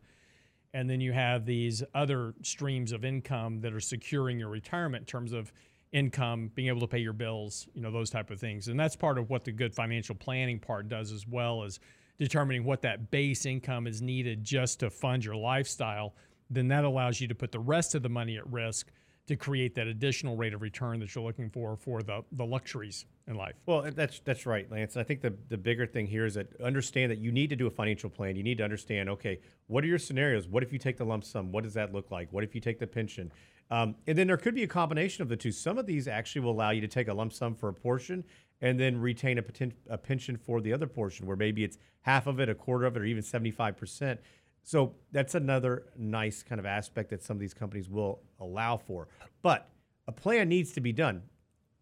and 0.75 0.89
then 0.89 1.01
you 1.01 1.13
have 1.13 1.47
these 1.47 1.83
other 1.95 2.35
streams 2.43 2.93
of 2.93 3.05
income 3.05 3.61
that 3.63 3.73
are 3.73 3.81
securing 3.81 4.39
your 4.39 4.49
retirement 4.49 5.03
in 5.03 5.07
terms 5.07 5.33
of 5.33 5.53
income 5.93 6.51
being 6.55 6.69
able 6.69 6.81
to 6.81 6.87
pay 6.87 6.99
your 6.99 7.15
bills 7.15 7.67
you 7.73 7.81
know 7.81 7.91
those 7.91 8.11
type 8.11 8.31
of 8.31 8.39
things. 8.39 8.69
And 8.69 8.79
that's 8.79 8.97
part 8.97 9.19
of 9.19 9.31
what 9.31 9.45
the 9.45 9.53
good 9.53 9.75
financial 9.75 10.15
planning 10.15 10.59
part 10.59 10.89
does 10.89 11.13
as 11.13 11.27
well 11.27 11.65
as 11.65 11.81
determining 12.19 12.65
what 12.65 12.83
that 12.83 13.11
base 13.11 13.47
income 13.47 13.87
is 13.87 14.03
needed 14.03 14.45
just 14.45 14.81
to 14.81 14.91
fund 14.91 15.25
your 15.25 15.37
lifestyle. 15.37 16.15
Then 16.51 16.69
that 16.69 16.85
allows 16.85 17.21
you 17.21 17.29
to 17.29 17.35
put 17.35 17.53
the 17.53 17.61
rest 17.61 17.95
of 17.95 18.03
the 18.03 18.09
money 18.09 18.37
at 18.37 18.51
risk 18.51 18.91
to 19.29 19.37
create 19.37 19.75
that 19.75 19.87
additional 19.87 20.37
rate 20.37 20.55
of 20.55 20.63
return 20.63 20.99
that 21.01 21.15
you're 21.15 21.25
looking 21.25 21.51
for 21.51 21.77
for 21.77 22.03
the 22.03 22.23
the 22.33 22.45
luxuries 22.45 23.07
in 23.27 23.35
life 23.37 23.55
Well, 23.67 23.91
that's 23.95 24.21
that's 24.21 24.47
right, 24.47 24.71
Lance. 24.71 24.97
I 24.97 25.03
think 25.03 25.21
the 25.21 25.35
the 25.49 25.59
bigger 25.59 25.87
thing 25.87 26.07
here 26.07 26.27
is 26.27 26.35
that 26.35 26.49
understand 26.61 27.13
that 27.13 27.19
you 27.19 27.31
need 27.31 27.51
to 27.51 27.57
do 27.57 27.67
a 27.67 27.71
financial 27.71 28.11
plan. 28.11 28.37
You 28.37 28.43
need 28.43 28.59
to 28.59 28.65
understand, 28.65 29.09
okay, 29.11 29.41
what 29.67 29.85
are 29.85 29.87
your 29.87 29.99
scenarios? 29.99 30.49
What 30.49 30.63
if 30.63 30.73
you 30.73 30.79
take 30.79 30.97
the 30.97 31.05
lump 31.05 31.25
sum? 31.25 31.53
What 31.53 31.65
does 31.65 31.75
that 31.75 31.93
look 31.93 32.11
like? 32.11 32.33
What 32.33 32.43
if 32.43 32.55
you 32.55 32.61
take 32.61 32.79
the 32.79 32.87
pension? 32.87 33.31
Um, 33.71 33.97
and 34.07 34.17
then 34.17 34.27
there 34.27 34.39
could 34.39 34.55
be 34.55 34.63
a 34.63 34.69
combination 34.69 35.23
of 35.23 35.29
the 35.29 35.37
two. 35.37 35.53
Some 35.53 35.77
of 35.77 35.85
these 35.85 36.09
actually 36.09 36.41
will 36.41 36.53
allow 36.53 36.71
you 36.71 36.81
to 36.81 36.89
take 36.89 37.09
a 37.09 37.15
lump 37.15 37.35
sum 37.35 37.55
for 37.55 37.69
a 37.69 37.75
portion 37.75 38.25
and 38.63 38.81
then 38.81 38.99
retain 38.99 39.37
a, 39.37 39.43
poten- 39.43 39.75
a 39.89 39.99
pension 39.99 40.37
for 40.37 40.61
the 40.61 40.73
other 40.73 40.87
portion, 40.87 41.27
where 41.27 41.37
maybe 41.37 41.65
it's 41.65 41.79
half 42.01 42.27
of 42.27 42.41
it, 42.41 42.49
a 42.49 42.55
quarter 42.55 42.87
of 42.87 42.97
it, 42.97 43.03
or 43.03 43.05
even 43.05 43.23
seventy 43.23 43.51
five 43.51 43.77
percent. 43.77 44.21
So 44.69 44.95
that's 45.13 45.35
another 45.35 45.85
nice 45.97 46.43
kind 46.43 46.59
of 46.59 46.67
aspect 46.67 47.11
that 47.11 47.23
some 47.23 47.37
of 47.37 47.41
these 47.41 47.55
companies 47.55 47.89
will 47.89 48.21
allow 48.39 48.77
for. 48.77 49.09
But 49.43 49.71
a 50.07 50.13
plan 50.13 50.49
needs 50.49 50.73
to 50.73 50.81
be 50.81 50.93
done 50.93 51.23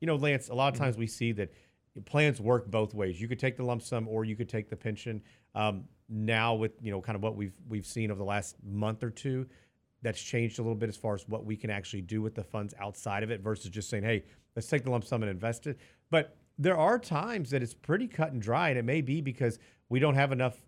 you 0.00 0.06
know, 0.06 0.16
Lance, 0.16 0.48
a 0.48 0.54
lot 0.54 0.72
of 0.72 0.78
times 0.78 0.96
we 0.96 1.06
see 1.06 1.32
that 1.32 1.52
plans 2.04 2.40
work 2.40 2.70
both 2.70 2.94
ways. 2.94 3.20
You 3.20 3.28
could 3.28 3.38
take 3.38 3.56
the 3.56 3.64
lump 3.64 3.82
sum 3.82 4.06
or 4.08 4.24
you 4.24 4.36
could 4.36 4.48
take 4.48 4.68
the 4.68 4.76
pension. 4.76 5.22
Um, 5.54 5.84
now 6.08 6.54
with 6.54 6.72
you 6.80 6.92
know 6.92 7.00
kind 7.00 7.16
of 7.16 7.22
what 7.22 7.34
we've 7.34 7.58
we've 7.68 7.86
seen 7.86 8.10
over 8.10 8.18
the 8.18 8.24
last 8.24 8.56
month 8.64 9.02
or 9.02 9.10
two, 9.10 9.46
that's 10.02 10.20
changed 10.20 10.58
a 10.58 10.62
little 10.62 10.76
bit 10.76 10.88
as 10.88 10.96
far 10.96 11.14
as 11.14 11.26
what 11.28 11.44
we 11.44 11.56
can 11.56 11.70
actually 11.70 12.02
do 12.02 12.22
with 12.22 12.34
the 12.34 12.44
funds 12.44 12.74
outside 12.78 13.22
of 13.22 13.30
it 13.30 13.40
versus 13.40 13.70
just 13.70 13.88
saying, 13.88 14.04
hey, 14.04 14.24
let's 14.54 14.68
take 14.68 14.84
the 14.84 14.90
lump 14.90 15.04
sum 15.04 15.22
and 15.22 15.30
invest 15.30 15.66
it. 15.66 15.78
But 16.10 16.36
there 16.58 16.76
are 16.76 16.98
times 16.98 17.50
that 17.50 17.62
it's 17.62 17.74
pretty 17.74 18.06
cut 18.06 18.32
and 18.32 18.40
dry, 18.40 18.68
and 18.68 18.78
it 18.78 18.84
may 18.84 19.00
be 19.00 19.20
because 19.20 19.58
we 19.88 19.98
don't 19.98 20.14
have 20.14 20.32
enough 20.32 20.60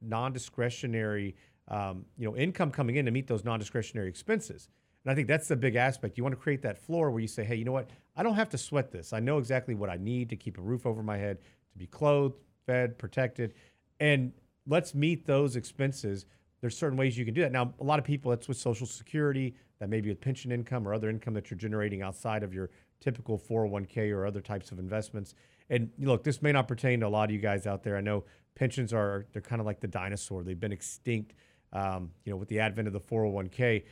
non-discretionary 0.00 1.34
um, 1.68 2.04
you 2.16 2.26
know 2.26 2.36
income 2.36 2.70
coming 2.70 2.96
in 2.96 3.04
to 3.04 3.10
meet 3.10 3.26
those 3.26 3.44
non-discretionary 3.44 4.08
expenses. 4.08 4.68
And 5.04 5.12
I 5.12 5.14
think 5.14 5.28
that's 5.28 5.48
the 5.48 5.56
big 5.56 5.76
aspect. 5.76 6.18
You 6.18 6.24
want 6.24 6.34
to 6.34 6.40
create 6.40 6.62
that 6.62 6.78
floor 6.78 7.10
where 7.10 7.20
you 7.20 7.28
say, 7.28 7.44
hey, 7.44 7.54
you 7.54 7.64
know 7.64 7.72
what? 7.72 7.90
I 8.16 8.22
don't 8.22 8.34
have 8.34 8.50
to 8.50 8.58
sweat 8.58 8.90
this. 8.90 9.12
I 9.12 9.20
know 9.20 9.38
exactly 9.38 9.74
what 9.74 9.88
I 9.88 9.96
need 9.96 10.28
to 10.30 10.36
keep 10.36 10.58
a 10.58 10.60
roof 10.60 10.86
over 10.86 11.02
my 11.02 11.16
head, 11.16 11.38
to 11.72 11.78
be 11.78 11.86
clothed, 11.86 12.36
fed, 12.66 12.98
protected. 12.98 13.54
And 14.00 14.32
let's 14.66 14.94
meet 14.94 15.24
those 15.24 15.56
expenses. 15.56 16.26
There's 16.60 16.76
certain 16.76 16.98
ways 16.98 17.16
you 17.16 17.24
can 17.24 17.34
do 17.34 17.42
that. 17.42 17.52
Now, 17.52 17.72
a 17.80 17.84
lot 17.84 17.98
of 17.98 18.04
people, 18.04 18.30
that's 18.30 18.48
with 18.48 18.56
Social 18.56 18.86
Security, 18.86 19.54
that 19.78 19.88
may 19.88 20.00
be 20.00 20.08
with 20.08 20.20
pension 20.20 20.50
income 20.50 20.86
or 20.86 20.92
other 20.92 21.08
income 21.08 21.34
that 21.34 21.50
you're 21.50 21.58
generating 21.58 22.02
outside 22.02 22.42
of 22.42 22.52
your 22.52 22.70
typical 23.00 23.38
401k 23.38 24.12
or 24.12 24.26
other 24.26 24.40
types 24.40 24.72
of 24.72 24.78
investments. 24.78 25.34
And 25.70 25.90
look, 25.98 26.24
this 26.24 26.40
may 26.40 26.52
not 26.52 26.68
pertain 26.68 27.00
to 27.00 27.06
a 27.06 27.08
lot 27.08 27.28
of 27.28 27.34
you 27.34 27.40
guys 27.40 27.66
out 27.66 27.82
there. 27.82 27.96
I 27.96 28.00
know 28.00 28.24
pensions 28.54 28.92
are, 28.92 29.26
they're 29.32 29.42
kind 29.42 29.60
of 29.60 29.66
like 29.66 29.80
the 29.80 29.88
dinosaur. 29.88 30.42
They've 30.42 30.58
been 30.58 30.72
extinct, 30.72 31.34
um, 31.72 32.10
you 32.24 32.32
know, 32.32 32.36
with 32.36 32.48
the 32.48 32.60
advent 32.60 32.88
of 32.88 32.94
the 32.94 33.00
401k 33.00 33.84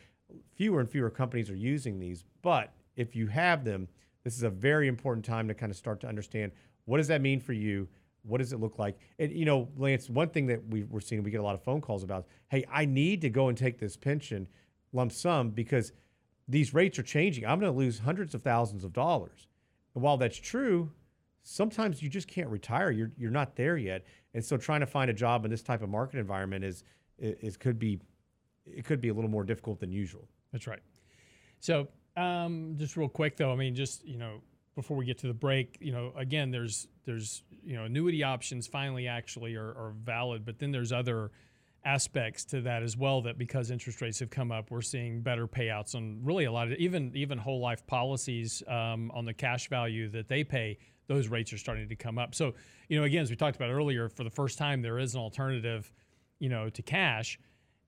fewer 0.54 0.80
and 0.80 0.90
fewer 0.90 1.10
companies 1.10 1.50
are 1.50 1.56
using 1.56 1.98
these. 1.98 2.24
But 2.42 2.72
if 2.96 3.14
you 3.14 3.26
have 3.28 3.64
them, 3.64 3.88
this 4.24 4.36
is 4.36 4.42
a 4.42 4.50
very 4.50 4.88
important 4.88 5.24
time 5.24 5.48
to 5.48 5.54
kind 5.54 5.70
of 5.70 5.76
start 5.76 6.00
to 6.00 6.08
understand 6.08 6.52
what 6.84 6.98
does 6.98 7.08
that 7.08 7.20
mean 7.20 7.40
for 7.40 7.52
you? 7.52 7.88
What 8.22 8.38
does 8.38 8.52
it 8.52 8.60
look 8.60 8.78
like? 8.78 8.98
And 9.18 9.32
you 9.32 9.44
know, 9.44 9.68
Lance, 9.76 10.08
one 10.08 10.28
thing 10.30 10.46
that 10.46 10.66
we, 10.68 10.84
we're 10.84 11.00
seeing, 11.00 11.22
we 11.22 11.30
get 11.30 11.40
a 11.40 11.44
lot 11.44 11.54
of 11.54 11.62
phone 11.62 11.80
calls 11.80 12.02
about, 12.02 12.26
hey, 12.48 12.64
I 12.70 12.84
need 12.84 13.20
to 13.22 13.30
go 13.30 13.48
and 13.48 13.56
take 13.56 13.78
this 13.78 13.96
pension 13.96 14.48
lump 14.92 15.12
sum 15.12 15.50
because 15.50 15.92
these 16.48 16.72
rates 16.74 16.98
are 16.98 17.02
changing. 17.02 17.44
I'm 17.44 17.60
going 17.60 17.72
to 17.72 17.78
lose 17.78 18.00
hundreds 18.00 18.34
of 18.34 18.42
thousands 18.42 18.84
of 18.84 18.92
dollars. 18.92 19.46
And 19.94 20.02
while 20.02 20.16
that's 20.16 20.38
true, 20.38 20.90
sometimes 21.46 22.02
you 22.02 22.09
just 22.09 22.26
can't 22.26 22.48
retire. 22.48 22.90
You're 22.90 23.12
you're 23.16 23.30
not 23.30 23.56
there 23.56 23.76
yet. 23.76 24.04
And 24.35 24.44
so 24.44 24.56
trying 24.56 24.80
to 24.80 24.87
find 24.87 25.11
a 25.11 25.14
job 25.14 25.44
in 25.44 25.50
this 25.50 25.62
type 25.62 25.80
of 25.82 25.88
market 25.88 26.18
environment 26.18 26.64
is 26.64 26.82
is 27.18 27.56
could 27.56 27.78
be 27.78 28.00
it 28.66 28.85
could 28.85 29.00
be 29.00 29.09
a 29.09 29.14
little 29.14 29.30
more 29.30 29.44
difficult 29.44 29.78
than 29.78 29.92
usual. 29.92 30.28
That's 30.52 30.66
right. 30.66 30.80
So, 31.61 31.88
um, 32.16 32.74
just 32.76 32.96
real 32.96 33.09
quick 33.09 33.37
though, 33.37 33.52
I 33.52 33.56
mean, 33.56 33.74
just 33.74 34.04
you 34.04 34.18
know, 34.18 34.40
before 34.74 34.96
we 34.96 35.06
get 35.06 35.18
to 35.18 35.28
the 35.28 35.35
break, 35.35 35.78
you 35.80 35.92
know, 35.92 36.12
again, 36.16 36.50
there's 36.50 36.88
there's 37.04 37.44
you 37.64 37.76
know, 37.76 37.85
annuity 37.85 38.22
options 38.22 38.66
finally 38.66 39.06
actually 39.06 39.54
are, 39.54 39.68
are 39.68 39.94
valid, 40.02 40.44
but 40.44 40.59
then 40.59 40.72
there's 40.72 40.92
other 40.92 41.30
aspects 41.85 42.44
to 42.44 42.61
that 42.62 42.82
as 42.82 42.96
well 42.96 43.22
that 43.22 43.38
because 43.38 43.70
interest 43.70 44.00
rates 44.00 44.18
have 44.18 44.30
come 44.30 44.50
up, 44.50 44.72
we're 44.72 44.82
seeing 44.82 45.20
better 45.20 45.46
payouts 45.46 45.94
on 45.94 46.18
really 46.24 46.44
a 46.44 46.52
lot 46.52 46.66
of 46.66 46.74
even 46.78 47.12
even 47.14 47.38
whole 47.38 47.61
life 47.61 47.87
policies 47.87 48.64
um, 48.66 49.12
on 49.14 49.24
the 49.24 49.32
cash 49.32 49.68
value 49.68 50.09
that 50.09 50.28
they 50.28 50.42
pay. 50.42 50.76
Those 51.07 51.29
rates 51.29 51.53
are 51.53 51.59
starting 51.59 51.88
to 51.88 51.97
come 51.97 52.19
up. 52.19 52.35
So, 52.35 52.55
you 52.88 52.99
know, 52.99 53.05
again, 53.05 53.23
as 53.23 53.31
we 53.31 53.37
talked 53.37 53.57
about 53.57 53.71
earlier, 53.71 54.09
for 54.09 54.25
the 54.25 54.31
first 54.31 54.59
time, 54.59 54.83
there 54.83 54.99
is 54.99 55.14
an 55.14 55.21
alternative, 55.21 55.92
you 56.38 56.49
know, 56.49 56.69
to 56.71 56.83
cash 56.83 57.38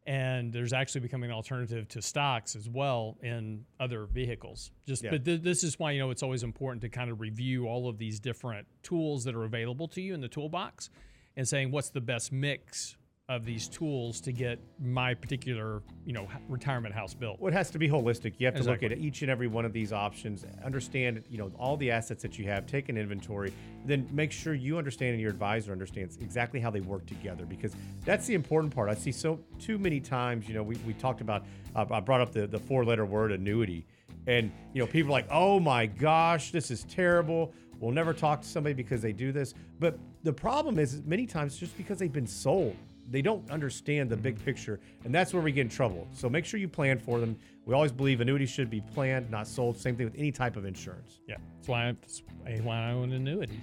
and 0.06 0.54
there's 0.54 0.72
actually 0.72 1.02
becoming 1.02 1.28
an 1.28 1.36
alternative 1.36 1.86
to 1.86 2.00
stocks 2.00 2.56
as 2.56 2.66
well 2.66 3.18
in 3.22 3.62
other 3.78 4.06
vehicles. 4.06 4.70
Just, 4.86 5.04
Yeah. 5.04 5.10
but 5.10 5.24
th- 5.26 5.42
this 5.42 5.62
is 5.62 5.78
why 5.78 5.90
you 5.90 5.98
know 5.98 6.10
it's 6.10 6.22
always 6.22 6.42
important 6.42 6.80
to 6.80 6.88
kind 6.88 7.10
of 7.10 7.20
review 7.20 7.66
all 7.68 7.90
of 7.90 7.98
these 7.98 8.18
different 8.18 8.66
tools 8.82 9.24
that 9.24 9.34
are 9.34 9.44
available 9.44 9.86
to 9.88 10.00
you 10.00 10.14
in 10.14 10.22
the 10.22 10.28
toolbox, 10.28 10.88
and 11.36 11.46
saying 11.46 11.70
what's 11.72 11.90
the 11.90 12.00
best 12.00 12.32
mix 12.32 12.96
of 13.28 13.44
these 13.44 13.68
tools 13.68 14.22
to 14.22 14.32
get 14.32 14.58
my 14.80 15.12
particular 15.12 15.82
you 16.06 16.14
know 16.14 16.26
retirement 16.48 16.94
house 16.94 17.12
built. 17.12 17.38
Well, 17.38 17.52
it 17.52 17.56
has 17.56 17.70
to 17.72 17.78
be 17.78 17.86
holistic. 17.86 18.34
You 18.38 18.46
have 18.46 18.54
to 18.54 18.60
Exactly. 18.60 18.88
look 18.88 18.98
at 18.98 19.04
each 19.04 19.20
and 19.20 19.30
every 19.30 19.46
one 19.46 19.66
of 19.66 19.72
these 19.74 19.92
options, 19.92 20.46
understand, 20.64 21.22
you 21.28 21.36
know, 21.36 21.52
all 21.58 21.76
the 21.76 21.90
assets 21.90 22.22
that 22.22 22.38
you 22.38 22.46
have, 22.46 22.66
take 22.66 22.88
an 22.88 22.96
inventory, 22.96 23.52
then 23.84 24.08
make 24.12 24.32
sure 24.32 24.54
you 24.54 24.78
understand 24.78 25.12
and 25.12 25.20
your 25.20 25.30
advisor 25.30 25.72
understands 25.72 26.16
exactly 26.22 26.58
how 26.58 26.70
they 26.70 26.80
work 26.80 27.04
together 27.04 27.44
because 27.44 27.74
that's 28.06 28.26
the 28.26 28.34
important 28.34 28.74
part. 28.74 28.88
I 28.88 28.94
see 28.94 29.12
so 29.12 29.38
too 29.58 29.76
many 29.78 30.00
times, 30.00 30.48
you 30.48 30.54
know, 30.54 30.62
we, 30.62 30.76
we 30.86 30.94
talked 30.94 31.20
about, 31.20 31.44
uh, 31.76 31.84
I 31.90 32.00
brought 32.00 32.22
up 32.22 32.32
the, 32.32 32.46
the 32.46 32.58
four 32.58 32.82
letter 32.82 33.04
word 33.04 33.32
annuity. 33.32 33.86
And, 34.26 34.50
you 34.72 34.80
know, 34.80 34.86
people 34.86 35.10
are 35.10 35.12
like, 35.12 35.28
oh 35.30 35.60
my 35.60 35.84
gosh, 35.84 36.50
this 36.50 36.70
is 36.70 36.84
terrible. 36.84 37.52
We'll 37.78 37.92
never 37.92 38.14
talk 38.14 38.40
to 38.40 38.48
somebody 38.48 38.74
because 38.74 39.02
they 39.02 39.12
do 39.12 39.32
this. 39.32 39.52
But 39.78 39.98
the 40.22 40.32
problem 40.32 40.78
is 40.78 41.02
many 41.04 41.26
times 41.26 41.58
just 41.58 41.76
because 41.76 41.98
they've 41.98 42.12
been 42.12 42.26
sold 42.26 42.74
they 43.10 43.22
don't 43.22 43.50
understand 43.50 44.10
the 44.10 44.16
big 44.16 44.42
picture, 44.44 44.80
and 45.04 45.14
that's 45.14 45.32
where 45.32 45.42
we 45.42 45.52
get 45.52 45.62
in 45.62 45.68
trouble. 45.68 46.06
So 46.12 46.28
make 46.28 46.44
sure 46.44 46.60
you 46.60 46.68
plan 46.68 46.98
for 46.98 47.20
them. 47.20 47.36
We 47.64 47.74
always 47.74 47.92
believe 47.92 48.20
annuities 48.20 48.50
should 48.50 48.70
be 48.70 48.80
planned, 48.80 49.30
not 49.30 49.46
sold. 49.46 49.76
Same 49.78 49.96
thing 49.96 50.06
with 50.06 50.14
any 50.16 50.32
type 50.32 50.56
of 50.56 50.64
insurance. 50.64 51.20
Yeah, 51.26 51.36
that's 51.56 51.68
why 51.68 51.88
I, 51.88 51.96
that's 52.02 52.22
why 52.62 52.88
I 52.88 52.92
own 52.92 53.12
an 53.12 53.16
annuity 53.28 53.60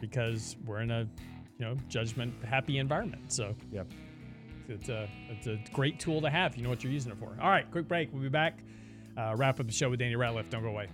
because 0.00 0.56
we're 0.66 0.80
in 0.80 0.90
a 0.90 1.08
you 1.58 1.64
know 1.64 1.76
judgment 1.88 2.34
happy 2.44 2.78
environment. 2.78 3.32
So 3.32 3.54
Yeah. 3.72 3.82
it's 4.68 4.88
a 4.88 5.08
it's 5.28 5.46
a 5.46 5.58
great 5.72 5.98
tool 6.00 6.20
to 6.22 6.30
have. 6.30 6.56
You 6.56 6.62
know 6.64 6.70
what 6.70 6.82
you're 6.84 6.92
using 6.92 7.12
it 7.12 7.18
for. 7.18 7.36
All 7.40 7.48
right, 7.50 7.70
quick 7.70 7.88
break. 7.88 8.12
We'll 8.12 8.22
be 8.22 8.28
back. 8.28 8.58
Uh, 9.16 9.34
wrap 9.36 9.58
up 9.60 9.66
the 9.66 9.72
show 9.72 9.88
with 9.88 9.98
Danny 10.00 10.14
Ratliff. 10.14 10.50
Don't 10.50 10.62
go 10.62 10.68
away. 10.68 10.88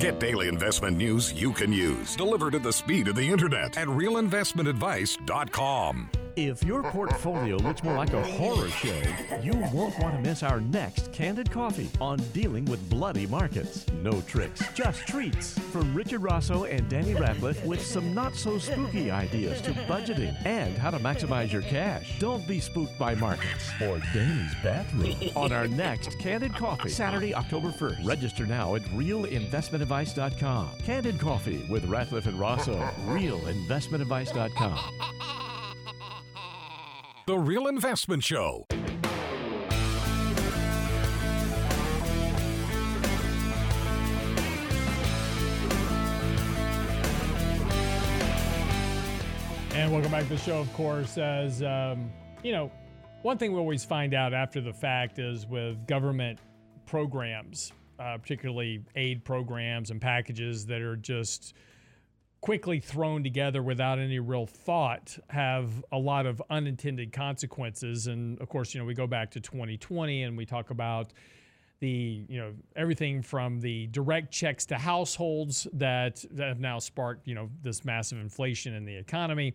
Get 0.00 0.18
daily 0.18 0.48
investment 0.48 0.96
news 0.96 1.32
you 1.34 1.52
can 1.52 1.74
use, 1.74 2.16
delivered 2.16 2.54
at 2.54 2.62
the 2.62 2.72
speed 2.72 3.08
of 3.08 3.16
the 3.16 3.28
internet 3.28 3.76
at 3.76 3.86
realinvestmentadvice.com. 3.86 6.19
If 6.48 6.64
your 6.64 6.82
portfolio 6.84 7.56
looks 7.56 7.84
more 7.84 7.98
like 7.98 8.14
a 8.14 8.22
horror 8.22 8.70
show, 8.70 8.98
you 9.42 9.52
won't 9.74 9.98
want 9.98 10.14
to 10.14 10.20
miss 10.22 10.42
our 10.42 10.58
next 10.58 11.12
Candid 11.12 11.50
Coffee 11.50 11.90
on 12.00 12.16
dealing 12.32 12.64
with 12.64 12.88
bloody 12.88 13.26
markets. 13.26 13.84
No 14.02 14.22
tricks, 14.22 14.62
just 14.74 15.06
treats. 15.06 15.58
From 15.58 15.94
Richard 15.94 16.22
Rosso 16.22 16.64
and 16.64 16.88
Danny 16.88 17.12
Ratliff 17.12 17.62
with 17.66 17.84
some 17.84 18.14
not 18.14 18.34
so 18.34 18.56
spooky 18.56 19.10
ideas 19.10 19.60
to 19.60 19.72
budgeting 19.72 20.34
and 20.46 20.78
how 20.78 20.90
to 20.90 20.98
maximize 20.98 21.52
your 21.52 21.60
cash. 21.60 22.18
Don't 22.18 22.48
be 22.48 22.58
spooked 22.58 22.98
by 22.98 23.14
markets 23.14 23.70
or 23.82 24.00
Danny's 24.14 24.54
bathroom 24.62 25.14
on 25.36 25.52
our 25.52 25.68
next 25.68 26.18
Candid 26.18 26.54
Coffee, 26.54 26.88
Saturday, 26.88 27.34
October 27.34 27.68
1st. 27.68 28.06
Register 28.06 28.46
now 28.46 28.76
at 28.76 28.82
realinvestmentadvice.com. 28.84 30.70
Candid 30.86 31.20
Coffee 31.20 31.66
with 31.68 31.84
Ratliff 31.84 32.24
and 32.24 32.40
Rosso, 32.40 32.76
realinvestmentadvice.com. 33.08 35.49
The 37.30 37.38
Real 37.38 37.68
Investment 37.68 38.24
Show. 38.24 38.66
And 49.72 49.92
welcome 49.92 50.10
back 50.10 50.24
to 50.24 50.30
the 50.30 50.38
show, 50.38 50.58
of 50.58 50.72
course. 50.72 51.18
As 51.18 51.62
um, 51.62 52.10
you 52.42 52.50
know, 52.50 52.72
one 53.22 53.38
thing 53.38 53.52
we 53.52 53.60
always 53.60 53.84
find 53.84 54.12
out 54.12 54.34
after 54.34 54.60
the 54.60 54.72
fact 54.72 55.20
is 55.20 55.46
with 55.46 55.86
government 55.86 56.40
programs, 56.84 57.70
uh, 58.00 58.18
particularly 58.18 58.82
aid 58.96 59.24
programs 59.24 59.92
and 59.92 60.00
packages 60.00 60.66
that 60.66 60.82
are 60.82 60.96
just 60.96 61.54
quickly 62.40 62.80
thrown 62.80 63.22
together 63.22 63.62
without 63.62 63.98
any 63.98 64.18
real 64.18 64.46
thought, 64.46 65.18
have 65.28 65.84
a 65.92 65.98
lot 65.98 66.26
of 66.26 66.42
unintended 66.50 67.12
consequences. 67.12 68.06
And 68.06 68.40
of 68.40 68.48
course, 68.48 68.74
you 68.74 68.80
know, 68.80 68.86
we 68.86 68.94
go 68.94 69.06
back 69.06 69.30
to 69.32 69.40
2020 69.40 70.22
and 70.22 70.36
we 70.36 70.46
talk 70.46 70.70
about 70.70 71.12
the 71.80 72.26
you 72.28 72.38
know 72.38 72.52
everything 72.76 73.22
from 73.22 73.58
the 73.58 73.86
direct 73.88 74.30
checks 74.30 74.66
to 74.66 74.76
households 74.76 75.66
that, 75.72 76.24
that 76.30 76.48
have 76.48 76.60
now 76.60 76.78
sparked 76.78 77.26
you 77.26 77.34
know 77.34 77.48
this 77.62 77.84
massive 77.84 78.18
inflation 78.18 78.74
in 78.74 78.84
the 78.84 78.94
economy 78.94 79.54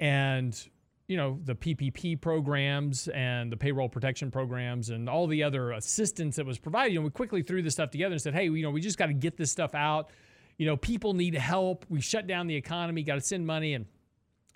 and 0.00 0.68
you 1.06 1.16
know 1.16 1.38
the 1.44 1.54
PPP 1.54 2.20
programs 2.20 3.06
and 3.08 3.50
the 3.50 3.56
payroll 3.56 3.88
protection 3.88 4.28
programs 4.28 4.90
and 4.90 5.08
all 5.08 5.28
the 5.28 5.40
other 5.40 5.70
assistance 5.70 6.34
that 6.34 6.44
was 6.44 6.58
provided 6.58 6.92
you 6.92 6.98
know 6.98 7.04
we 7.04 7.10
quickly 7.10 7.42
threw 7.42 7.62
this 7.62 7.74
stuff 7.74 7.90
together 7.90 8.12
and 8.12 8.20
said 8.20 8.34
hey 8.34 8.44
you 8.44 8.62
know 8.62 8.70
we 8.70 8.80
just 8.80 8.98
got 8.98 9.06
to 9.06 9.14
get 9.14 9.36
this 9.36 9.52
stuff 9.52 9.72
out 9.72 10.10
you 10.58 10.66
know 10.66 10.76
people 10.76 11.14
need 11.14 11.34
help 11.34 11.84
we 11.88 12.00
shut 12.00 12.26
down 12.26 12.46
the 12.46 12.54
economy 12.54 13.02
got 13.02 13.14
to 13.14 13.20
send 13.20 13.46
money 13.46 13.74
and 13.74 13.86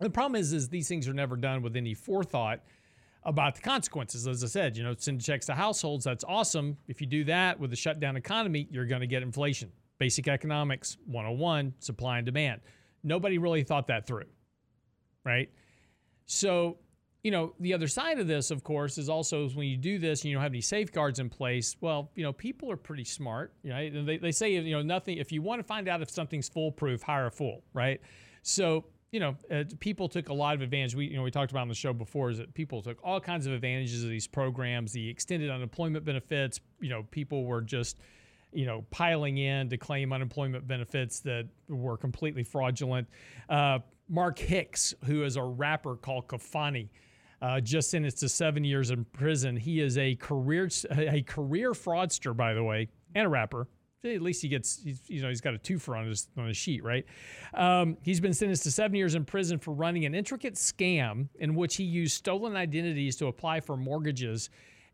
the 0.00 0.10
problem 0.10 0.38
is 0.38 0.52
is 0.52 0.68
these 0.68 0.88
things 0.88 1.08
are 1.08 1.14
never 1.14 1.36
done 1.36 1.62
with 1.62 1.76
any 1.76 1.94
forethought 1.94 2.60
about 3.26 3.56
the 3.56 3.60
consequences. 3.60 4.26
As 4.26 4.42
I 4.42 4.46
said, 4.46 4.76
you 4.76 4.84
know, 4.84 4.94
send 4.96 5.20
checks 5.20 5.46
to 5.46 5.54
households. 5.54 6.04
That's 6.04 6.24
awesome. 6.24 6.78
If 6.86 7.00
you 7.00 7.06
do 7.06 7.24
that 7.24 7.58
with 7.58 7.72
a 7.72 7.76
shutdown 7.76 8.16
economy, 8.16 8.68
you're 8.70 8.86
going 8.86 9.00
to 9.00 9.06
get 9.06 9.22
inflation. 9.22 9.70
Basic 9.98 10.28
economics 10.28 10.96
101, 11.06 11.74
supply 11.80 12.18
and 12.18 12.24
demand. 12.24 12.60
Nobody 13.02 13.38
really 13.38 13.64
thought 13.64 13.88
that 13.88 14.06
through, 14.06 14.26
right? 15.24 15.50
So, 16.26 16.78
you 17.26 17.32
know, 17.32 17.52
the 17.58 17.74
other 17.74 17.88
side 17.88 18.20
of 18.20 18.28
this, 18.28 18.52
of 18.52 18.62
course, 18.62 18.98
is 18.98 19.08
also 19.08 19.48
when 19.48 19.66
you 19.66 19.76
do 19.76 19.98
this 19.98 20.20
and 20.20 20.30
you 20.30 20.36
don't 20.36 20.44
have 20.44 20.52
any 20.52 20.60
safeguards 20.60 21.18
in 21.18 21.28
place, 21.28 21.74
well, 21.80 22.08
you 22.14 22.22
know, 22.22 22.32
people 22.32 22.70
are 22.70 22.76
pretty 22.76 23.02
smart, 23.02 23.52
right? 23.64 23.92
And 23.92 24.06
they, 24.06 24.16
they 24.16 24.30
say, 24.30 24.52
you 24.52 24.76
know, 24.76 24.80
nothing, 24.80 25.18
if 25.18 25.32
you 25.32 25.42
want 25.42 25.58
to 25.58 25.64
find 25.64 25.88
out 25.88 26.00
if 26.00 26.08
something's 26.08 26.48
foolproof, 26.48 27.02
hire 27.02 27.26
a 27.26 27.30
fool, 27.32 27.64
right? 27.72 28.00
So, 28.42 28.84
you 29.10 29.18
know, 29.18 29.36
uh, 29.50 29.64
people 29.80 30.08
took 30.08 30.28
a 30.28 30.32
lot 30.32 30.54
of 30.54 30.62
advantage. 30.62 30.94
We, 30.94 31.06
you 31.06 31.16
know, 31.16 31.24
we 31.24 31.32
talked 31.32 31.50
about 31.50 31.62
on 31.62 31.68
the 31.68 31.74
show 31.74 31.92
before 31.92 32.30
is 32.30 32.38
that 32.38 32.54
people 32.54 32.80
took 32.80 32.98
all 33.02 33.18
kinds 33.18 33.48
of 33.48 33.52
advantages 33.52 34.04
of 34.04 34.10
these 34.10 34.28
programs, 34.28 34.92
the 34.92 35.08
extended 35.08 35.50
unemployment 35.50 36.04
benefits. 36.04 36.60
You 36.80 36.90
know, 36.90 37.06
people 37.10 37.44
were 37.44 37.60
just, 37.60 37.98
you 38.52 38.66
know, 38.66 38.84
piling 38.92 39.38
in 39.38 39.68
to 39.70 39.76
claim 39.76 40.12
unemployment 40.12 40.68
benefits 40.68 41.18
that 41.20 41.48
were 41.68 41.96
completely 41.96 42.44
fraudulent. 42.44 43.08
Uh, 43.48 43.80
Mark 44.08 44.38
Hicks, 44.38 44.94
who 45.06 45.24
is 45.24 45.34
a 45.34 45.42
rapper 45.42 45.96
called 45.96 46.28
Kafani, 46.28 46.88
uh, 47.42 47.60
just 47.60 47.90
sentenced 47.90 48.18
to 48.18 48.28
seven 48.28 48.64
years 48.64 48.90
in 48.90 49.04
prison. 49.04 49.56
He 49.56 49.80
is 49.80 49.98
a 49.98 50.14
career 50.16 50.68
a 50.90 51.22
career 51.22 51.72
fraudster, 51.72 52.36
by 52.36 52.54
the 52.54 52.62
way, 52.62 52.88
and 53.14 53.26
a 53.26 53.28
rapper. 53.28 53.68
At 54.04 54.22
least 54.22 54.40
he 54.40 54.48
gets 54.48 54.82
you 55.08 55.20
know 55.20 55.28
he's 55.28 55.40
got 55.40 55.54
a 55.54 55.58
twofer 55.58 55.98
on 55.98 56.06
his 56.06 56.28
on 56.36 56.46
his 56.46 56.56
sheet 56.56 56.84
right? 56.84 57.04
Um, 57.54 57.96
he's 58.02 58.20
been 58.20 58.34
sentenced 58.34 58.62
to 58.64 58.70
seven 58.70 58.94
years 58.94 59.16
in 59.16 59.24
prison 59.24 59.58
for 59.58 59.74
running 59.74 60.04
an 60.04 60.14
intricate 60.14 60.54
scam 60.54 61.28
in 61.40 61.56
which 61.56 61.76
he 61.76 61.82
used 61.82 62.14
stolen 62.14 62.54
identities 62.56 63.16
to 63.16 63.26
apply 63.26 63.60
for 63.60 63.76
mortgages 63.76 64.48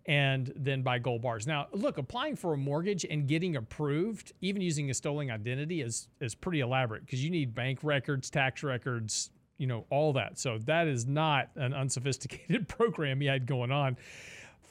and 0.06 0.52
then 0.56 0.82
buy 0.82 0.98
gold 0.98 1.20
bars. 1.20 1.46
Now 1.46 1.68
look 1.72 1.98
applying 1.98 2.36
for 2.36 2.54
a 2.54 2.56
mortgage 2.56 3.04
and 3.04 3.28
getting 3.28 3.56
approved 3.56 4.32
even 4.40 4.62
using 4.62 4.90
a 4.90 4.94
stolen 4.94 5.30
identity 5.30 5.82
is 5.82 6.08
is 6.20 6.34
pretty 6.34 6.60
elaborate 6.60 7.04
because 7.04 7.22
you 7.22 7.30
need 7.30 7.54
bank 7.54 7.80
records 7.82 8.30
tax 8.30 8.62
records 8.62 9.30
you 9.62 9.68
know 9.68 9.86
all 9.90 10.12
that 10.12 10.40
so 10.40 10.58
that 10.58 10.88
is 10.88 11.06
not 11.06 11.48
an 11.54 11.72
unsophisticated 11.72 12.66
program 12.76 13.20
he 13.20 13.28
had 13.28 13.46
going 13.46 13.70
on 13.70 13.96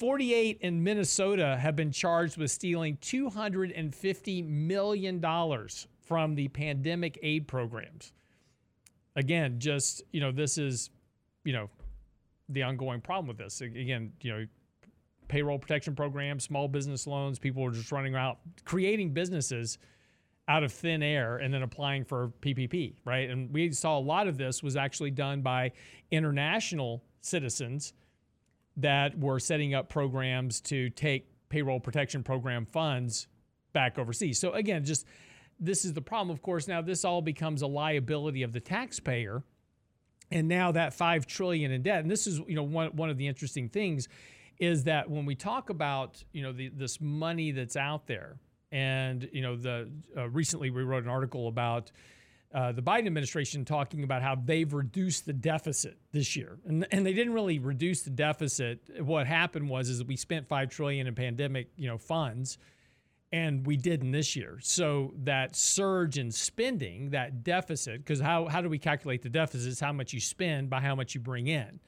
48 0.01 0.57
in 0.61 0.83
Minnesota 0.83 1.55
have 1.61 1.75
been 1.75 1.91
charged 1.91 2.35
with 2.35 2.49
stealing 2.49 2.97
$250 2.97 4.47
million 4.47 5.21
from 6.07 6.33
the 6.33 6.47
pandemic 6.47 7.19
aid 7.21 7.47
programs. 7.47 8.11
Again, 9.15 9.59
just, 9.59 10.01
you 10.11 10.19
know, 10.19 10.31
this 10.31 10.57
is, 10.57 10.89
you 11.43 11.53
know, 11.53 11.69
the 12.49 12.63
ongoing 12.63 12.99
problem 12.99 13.27
with 13.27 13.37
this. 13.37 13.61
Again, 13.61 14.11
you 14.21 14.31
know, 14.31 14.47
payroll 15.27 15.59
protection 15.59 15.93
programs, 15.93 16.45
small 16.45 16.67
business 16.67 17.05
loans, 17.05 17.37
people 17.37 17.63
are 17.63 17.69
just 17.69 17.91
running 17.91 18.15
out, 18.15 18.39
creating 18.65 19.13
businesses 19.13 19.77
out 20.51 20.63
of 20.63 20.71
thin 20.73 21.01
air 21.01 21.37
and 21.37 21.53
then 21.53 21.63
applying 21.63 22.03
for 22.03 22.33
PPP, 22.41 22.95
right? 23.05 23.29
And 23.29 23.53
we 23.53 23.71
saw 23.71 23.97
a 23.97 24.01
lot 24.01 24.27
of 24.27 24.37
this 24.37 24.61
was 24.61 24.75
actually 24.75 25.11
done 25.11 25.41
by 25.41 25.71
international 26.11 27.03
citizens 27.21 27.93
that 28.75 29.17
were 29.17 29.39
setting 29.39 29.73
up 29.73 29.87
programs 29.87 30.59
to 30.59 30.89
take 30.89 31.27
payroll 31.47 31.79
protection 31.79 32.21
program 32.21 32.65
funds 32.65 33.27
back 33.71 33.97
overseas. 33.97 34.39
So 34.39 34.51
again, 34.51 34.83
just 34.83 35.05
this 35.57 35.85
is 35.85 35.93
the 35.93 36.01
problem. 36.01 36.35
Of 36.35 36.41
course, 36.41 36.67
now 36.67 36.81
this 36.81 37.05
all 37.05 37.21
becomes 37.21 37.61
a 37.61 37.67
liability 37.67 38.43
of 38.43 38.51
the 38.51 38.59
taxpayer, 38.59 39.43
and 40.31 40.49
now 40.49 40.73
that 40.73 40.93
five 40.93 41.25
trillion 41.27 41.71
in 41.71 41.81
debt. 41.81 42.01
And 42.01 42.11
this 42.11 42.27
is 42.27 42.41
you 42.45 42.55
know 42.55 42.63
one 42.63 42.93
one 42.95 43.09
of 43.09 43.17
the 43.17 43.27
interesting 43.27 43.69
things 43.69 44.09
is 44.59 44.83
that 44.83 45.09
when 45.09 45.25
we 45.25 45.35
talk 45.35 45.69
about 45.69 46.21
you 46.33 46.41
know 46.41 46.51
the, 46.51 46.69
this 46.69 46.99
money 46.99 47.51
that's 47.51 47.77
out 47.77 48.07
there, 48.07 48.37
and 48.71 49.29
you 49.31 49.41
know 49.41 49.55
the 49.55 49.89
uh, 50.15 50.29
recently 50.29 50.69
we 50.69 50.83
wrote 50.83 51.03
an 51.03 51.09
article 51.09 51.47
about 51.47 51.91
uh, 52.53 52.71
the 52.71 52.81
Biden 52.81 53.07
administration 53.07 53.63
talking 53.63 54.03
about 54.03 54.21
how 54.21 54.35
they've 54.35 54.73
reduced 54.73 55.25
the 55.25 55.33
deficit 55.33 55.97
this 56.11 56.35
year, 56.35 56.57
and 56.65 56.85
and 56.91 57.05
they 57.05 57.13
didn't 57.13 57.33
really 57.33 57.59
reduce 57.59 58.01
the 58.01 58.09
deficit. 58.09 58.79
What 58.99 59.27
happened 59.27 59.69
was 59.69 59.89
is 59.89 60.03
we 60.03 60.17
spent 60.17 60.47
five 60.47 60.69
trillion 60.69 61.07
in 61.07 61.15
pandemic 61.15 61.69
you 61.77 61.87
know 61.87 61.97
funds, 61.97 62.57
and 63.31 63.65
we 63.65 63.77
didn't 63.77 64.11
this 64.11 64.35
year. 64.35 64.59
So 64.61 65.13
that 65.23 65.55
surge 65.55 66.17
in 66.17 66.31
spending, 66.31 67.11
that 67.11 67.43
deficit, 67.43 67.99
because 67.99 68.19
how 68.19 68.47
how 68.47 68.61
do 68.61 68.67
we 68.69 68.79
calculate 68.79 69.21
the 69.21 69.29
deficit? 69.29 69.71
It's 69.71 69.79
how 69.79 69.93
much 69.93 70.11
you 70.13 70.19
spend 70.19 70.69
by 70.69 70.81
how 70.81 70.95
much 70.95 71.15
you 71.15 71.21
bring 71.21 71.47
in. 71.47 71.79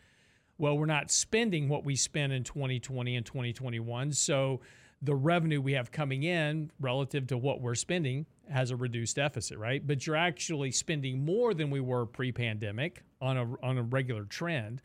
Well, 0.57 0.77
we're 0.77 0.86
not 0.86 1.11
spending 1.11 1.67
what 1.67 1.84
we 1.84 1.95
spent 1.95 2.31
in 2.31 2.43
2020 2.43 3.15
and 3.17 3.25
2021, 3.25 4.13
so 4.13 4.61
the 5.04 5.16
revenue 5.16 5.62
we 5.62 5.74
have 5.74 5.91
coming 5.91 6.24
in 6.24 6.72
relative 6.80 7.28
to 7.28 7.38
what 7.38 7.62
we're 7.62 7.76
spending 7.76 8.26
has 8.49 8.72
a 8.72 8.76
reduced 8.76 9.18
deficit, 9.18 9.58
right? 9.58 9.86
But 9.86 10.08
you're 10.08 10.16
actually 10.16 10.72
spending 10.72 11.26
more 11.26 11.54
than 11.54 11.70
we 11.70 11.82
were 11.82 12.06
pre-pandemic 12.06 13.04
on 13.22 13.38
a 13.38 13.45
on 13.62 13.78
a 13.78 13.84
regular 13.84 14.24
trend. 14.24 14.82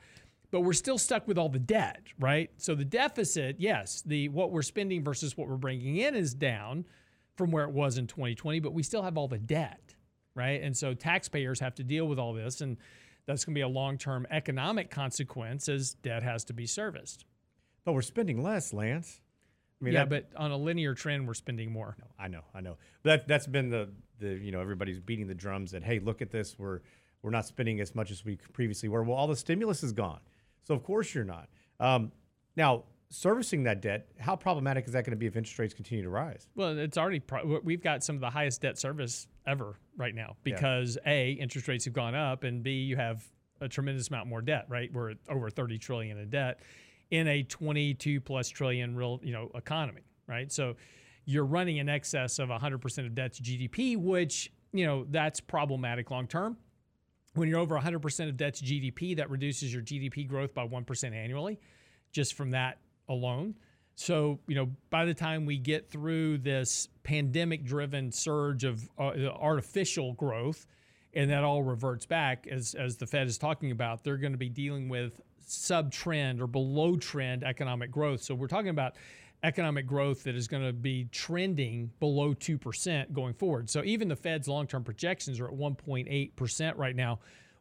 But 0.51 0.63
we're 0.63 0.73
still 0.73 0.99
stuck 0.99 1.29
with 1.29 1.39
all 1.39 1.49
the 1.49 1.59
debt, 1.59 2.03
right? 2.19 2.51
So 2.57 2.75
the 2.75 2.85
deficit, 2.85 3.57
yes, 3.59 4.03
the 4.05 4.29
what 4.29 4.51
we're 4.51 4.63
spending 4.63 5.05
versus 5.05 5.37
what 5.37 5.49
we're 5.49 5.57
bringing 5.57 5.97
in 5.99 6.15
is 6.15 6.35
down 6.35 6.87
from 7.37 7.51
where 7.51 7.65
it 7.65 7.71
was 7.71 7.99
in 7.99 8.07
2020, 8.07 8.59
but 8.61 8.73
we 8.73 8.83
still 8.83 9.03
have 9.03 9.17
all 9.17 9.29
the 9.29 9.39
debt, 9.39 9.95
right? 10.35 10.61
And 10.63 10.77
so 10.77 10.95
taxpayers 10.95 11.61
have 11.61 11.75
to 11.77 11.85
deal 11.85 12.09
with 12.09 12.19
all 12.19 12.33
this 12.33 12.61
and 12.61 12.77
that's 13.27 13.45
going 13.45 13.55
to 13.55 13.59
be 13.59 13.63
a 13.63 13.69
long-term 13.69 14.27
economic 14.31 14.91
consequence 14.91 15.69
as 15.69 15.93
debt 15.93 16.23
has 16.23 16.45
to 16.45 16.55
be 16.55 16.67
serviced. 16.67 17.27
But 17.85 17.93
we're 17.93 18.01
spending 18.01 18.43
less, 18.43 18.73
Lance. 18.73 19.21
I 19.81 19.85
mean, 19.85 19.95
yeah, 19.95 20.05
that, 20.05 20.31
but 20.33 20.41
on 20.41 20.51
a 20.51 20.57
linear 20.57 20.95
trend, 20.95 21.27
we're 21.27 21.35
spending 21.35 21.71
more. 21.71 21.97
No, 21.99 22.07
I 22.19 22.29
know, 22.29 22.43
I 22.55 22.61
know. 22.61 22.77
But 23.03 23.11
that 23.11 23.29
that's 23.29 23.47
been 23.47 23.71
the 23.71 23.91
the 24.19 24.31
you 24.31 24.51
know 24.51 24.61
everybody's 24.61 25.01
beating 25.01 25.27
the 25.29 25.35
drums 25.35 25.71
that 25.71 25.85
hey, 25.85 26.01
look 26.01 26.21
at 26.21 26.31
this, 26.31 26.59
we're 26.59 26.81
we're 27.23 27.31
not 27.31 27.47
spending 27.47 27.81
as 27.81 27.95
much 27.95 28.11
as 28.11 28.25
we 28.25 28.37
previously 28.53 28.89
were. 28.89 29.03
Well, 29.03 29.17
all 29.17 29.29
the 29.29 29.37
stimulus 29.37 29.83
is 29.83 29.93
gone, 29.93 30.21
so 30.65 30.75
of 30.75 30.83
course 30.83 31.15
you're 31.15 31.25
not. 31.25 31.49
Um, 31.79 32.11
now, 32.57 32.85
servicing 33.11 33.63
that 33.65 33.81
debt, 33.81 34.09
how 34.19 34.35
problematic 34.35 34.87
is 34.87 34.93
that 34.93 35.05
going 35.05 35.13
to 35.13 35.17
be 35.17 35.27
if 35.27 35.37
interest 35.37 35.59
rates 35.59 35.75
continue 35.75 36.03
to 36.03 36.11
rise? 36.11 36.49
Well, 36.57 36.77
it's 36.77 36.99
already 36.99 37.21
pro- 37.21 37.61
we've 37.63 37.83
got 37.83 38.03
some 38.03 38.17
of 38.17 38.21
the 38.21 38.31
highest 38.31 38.61
debt 38.63 38.79
service 38.79 39.29
ever 39.47 39.77
right 39.97 40.15
now 40.15 40.37
because 40.43 40.99
a 41.07 41.33
interest 41.33 41.69
rates 41.69 41.85
have 41.85 41.95
gone 41.95 42.15
up 42.15 42.45
and 42.45 42.63
b 42.63 42.73
you 42.73 42.97
have 42.97 43.25
a 43.61 43.69
tremendous 43.69 44.09
amount 44.09 44.29
more 44.29 44.43
debt. 44.43 44.67
Right, 44.69 44.93
we're 44.93 45.11
at 45.11 45.19
over 45.29 45.51
30 45.51 45.79
trillion 45.79 46.19
in 46.19 46.31
debt 46.31 46.61
in 47.11 47.27
a 47.27 47.43
22 47.43 48.21
plus 48.21 48.49
trillion 48.49 48.95
real 48.95 49.21
you 49.23 49.33
know 49.33 49.51
economy. 49.55 50.03
Right, 50.27 50.53
so 50.53 50.77
you're 51.25 51.45
running 51.45 51.79
in 51.79 51.89
excess 51.89 52.39
of 52.39 52.49
100% 52.49 53.07
of 53.07 53.15
debt 53.15 53.33
to 53.35 53.43
GDP, 53.43 53.97
which 53.97 54.53
you 54.73 54.87
know 54.87 55.07
that's 55.11 55.41
problematic 55.41 56.11
long 56.11 56.27
term. 56.27 56.57
When 57.35 57.49
you're 57.49 57.61
over 57.61 57.79
100% 57.79 58.29
of 58.29 58.37
debt 58.37 58.55
to 58.55 58.65
GDP, 58.65 59.17
that 59.17 59.31
reduces 59.31 59.73
your 59.73 59.83
GDP 59.83 60.27
growth 60.27 60.55
by 60.55 60.67
1% 60.67 61.15
annually, 61.15 61.61
just 62.11 62.35
from 62.35 62.51
that 62.51 62.79
alone. 63.09 63.55
So, 63.95 64.39
you 64.47 64.55
know, 64.55 64.71
by 64.91 65.05
the 65.05 65.15
time 65.15 65.45
we 65.45 65.59
get 65.59 65.91
through 65.91 66.39
this 66.39 66.89
pandemic 67.03 67.65
driven 67.65 68.13
surge 68.13 68.63
of 68.63 68.89
uh, 68.99 69.13
artificial 69.27 70.13
growth, 70.13 70.67
and 71.15 71.31
that 71.31 71.43
all 71.43 71.65
reverts 71.65 72.07
back, 72.07 72.47
as, 72.49 72.75
as 72.75 72.97
the 72.97 73.07
Fed 73.07 73.27
is 73.27 73.39
talking 73.39 73.73
about, 73.73 74.05
they're 74.05 74.17
going 74.17 74.33
to 74.33 74.39
be 74.39 74.49
dealing 74.49 74.89
with 74.89 75.21
sub 75.51 75.93
trend 75.93 76.41
or 76.41 76.47
below 76.47 76.97
trend 76.97 77.45
economic 77.45 77.91
growth. 77.91 78.23
So, 78.23 78.35
we're 78.35 78.49
talking 78.49 78.71
about 78.71 78.95
economic 79.43 79.87
growth 79.87 80.25
that 80.25 80.35
is 80.35 80.49
going 80.49 80.65
to 80.65 80.73
be 80.73 81.09
trending 81.13 81.91
below 82.01 82.35
2% 82.35 83.13
going 83.13 83.35
forward. 83.35 83.71
So, 83.71 83.83
even 83.85 84.09
the 84.09 84.17
Fed's 84.17 84.49
long 84.49 84.67
term 84.67 84.85
projections 84.85 85.41
are 85.41 85.47
at 85.47 85.55
1.8% 85.55 86.77
right 86.77 86.97
now 86.97 87.19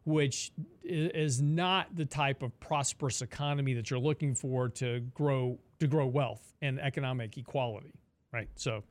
which 0.08 0.54
is 0.86 1.42
not 1.42 1.94
the 1.94 2.06
type 2.06 2.42
of 2.42 2.58
prosperous 2.62 3.22
economy 3.22 3.74
that 3.74 3.90
you're 3.90 4.00
looking 4.00 4.34
for 4.34 4.70
to 4.70 5.02
grow 5.14 5.60
to 5.82 5.86
grow 5.86 6.06
wealth 6.08 6.54
and 6.62 6.80
economic 6.80 7.38
equality, 7.38 7.92
right? 8.32 8.48
So, 8.56 8.86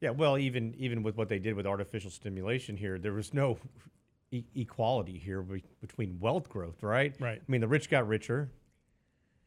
yeah, 0.00 0.10
well, 0.10 0.38
even 0.38 0.72
even 0.78 1.02
with 1.02 1.16
what 1.16 1.28
they 1.28 1.40
did 1.40 1.54
with 1.54 1.66
artificial 1.66 2.10
stimulation 2.10 2.76
here, 2.76 3.00
there 3.00 3.12
was 3.12 3.34
no 3.34 3.58
e- 4.30 4.44
equality 4.54 5.18
here 5.18 5.42
be- 5.42 5.64
between 5.80 6.18
wealth 6.20 6.48
growth, 6.48 6.82
right? 6.82 7.14
Right. 7.20 7.40
I 7.40 7.50
mean, 7.50 7.60
the 7.60 7.68
rich 7.68 7.90
got 7.90 8.06
richer. 8.08 8.50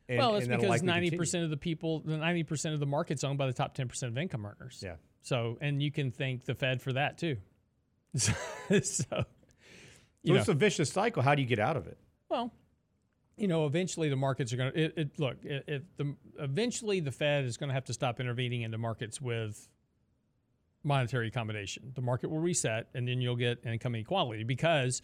And, 0.09 0.17
well, 0.17 0.35
it's 0.35 0.47
because 0.47 0.83
ninety 0.83 1.11
percent 1.11 1.45
of 1.45 1.49
the 1.49 1.57
people, 1.57 2.01
the 2.01 2.17
ninety 2.17 2.43
percent 2.43 2.73
of 2.73 2.79
the 2.79 2.85
market's 2.85 3.23
owned 3.23 3.37
by 3.37 3.47
the 3.47 3.53
top 3.53 3.73
ten 3.73 3.87
percent 3.87 4.11
of 4.11 4.17
income 4.17 4.45
earners. 4.45 4.81
Yeah. 4.83 4.95
So, 5.21 5.57
and 5.61 5.81
you 5.81 5.91
can 5.91 6.11
thank 6.11 6.43
the 6.43 6.55
Fed 6.55 6.81
for 6.81 6.93
that 6.93 7.17
too. 7.17 7.37
so 8.15 8.33
so 8.81 9.25
it's 10.23 10.47
a 10.47 10.53
vicious 10.53 10.91
cycle. 10.91 11.23
How 11.23 11.35
do 11.35 11.41
you 11.41 11.47
get 11.47 11.59
out 11.59 11.77
of 11.77 11.87
it? 11.87 11.97
Well, 12.29 12.53
you 13.37 13.47
know, 13.47 13.65
eventually 13.65 14.09
the 14.09 14.15
markets 14.15 14.53
are 14.53 14.57
going 14.57 14.73
to 14.73 14.79
it, 14.79 14.93
it, 14.97 15.19
look. 15.19 15.37
If 15.43 15.83
the 15.97 16.15
eventually 16.37 16.99
the 16.99 17.11
Fed 17.11 17.45
is 17.45 17.57
going 17.57 17.69
to 17.69 17.73
have 17.73 17.85
to 17.85 17.93
stop 17.93 18.19
intervening 18.19 18.61
into 18.61 18.77
markets 18.77 19.19
with 19.21 19.67
monetary 20.83 21.27
accommodation. 21.27 21.91
The 21.95 22.01
market 22.01 22.29
will 22.29 22.39
reset, 22.39 22.87
and 22.93 23.07
then 23.07 23.21
you'll 23.21 23.35
get 23.35 23.65
income 23.65 23.95
inequality 23.95 24.43
because 24.43 25.01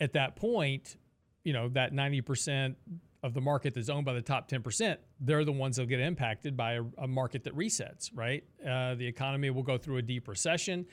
at 0.00 0.12
that 0.14 0.36
point, 0.36 0.96
you 1.44 1.52
know 1.52 1.68
that 1.70 1.92
ninety 1.92 2.20
percent 2.20 2.76
of 3.22 3.34
the 3.34 3.40
market 3.40 3.74
that's 3.74 3.90
owned 3.90 4.06
by 4.06 4.14
the 4.14 4.22
top 4.22 4.48
10%, 4.48 4.96
they're 5.20 5.44
the 5.44 5.52
ones 5.52 5.76
that 5.76 5.84
get 5.84 6.00
impacted 6.00 6.56
by 6.56 6.72
a, 6.72 6.82
a 6.96 7.06
market 7.06 7.44
that 7.44 7.54
resets, 7.54 8.10
right? 8.14 8.44
Uh, 8.66 8.94
the 8.94 9.06
economy 9.06 9.50
will 9.50 9.62
go 9.62 9.76
through 9.76 9.98
a 9.98 10.02
deep 10.02 10.26
recession 10.26 10.86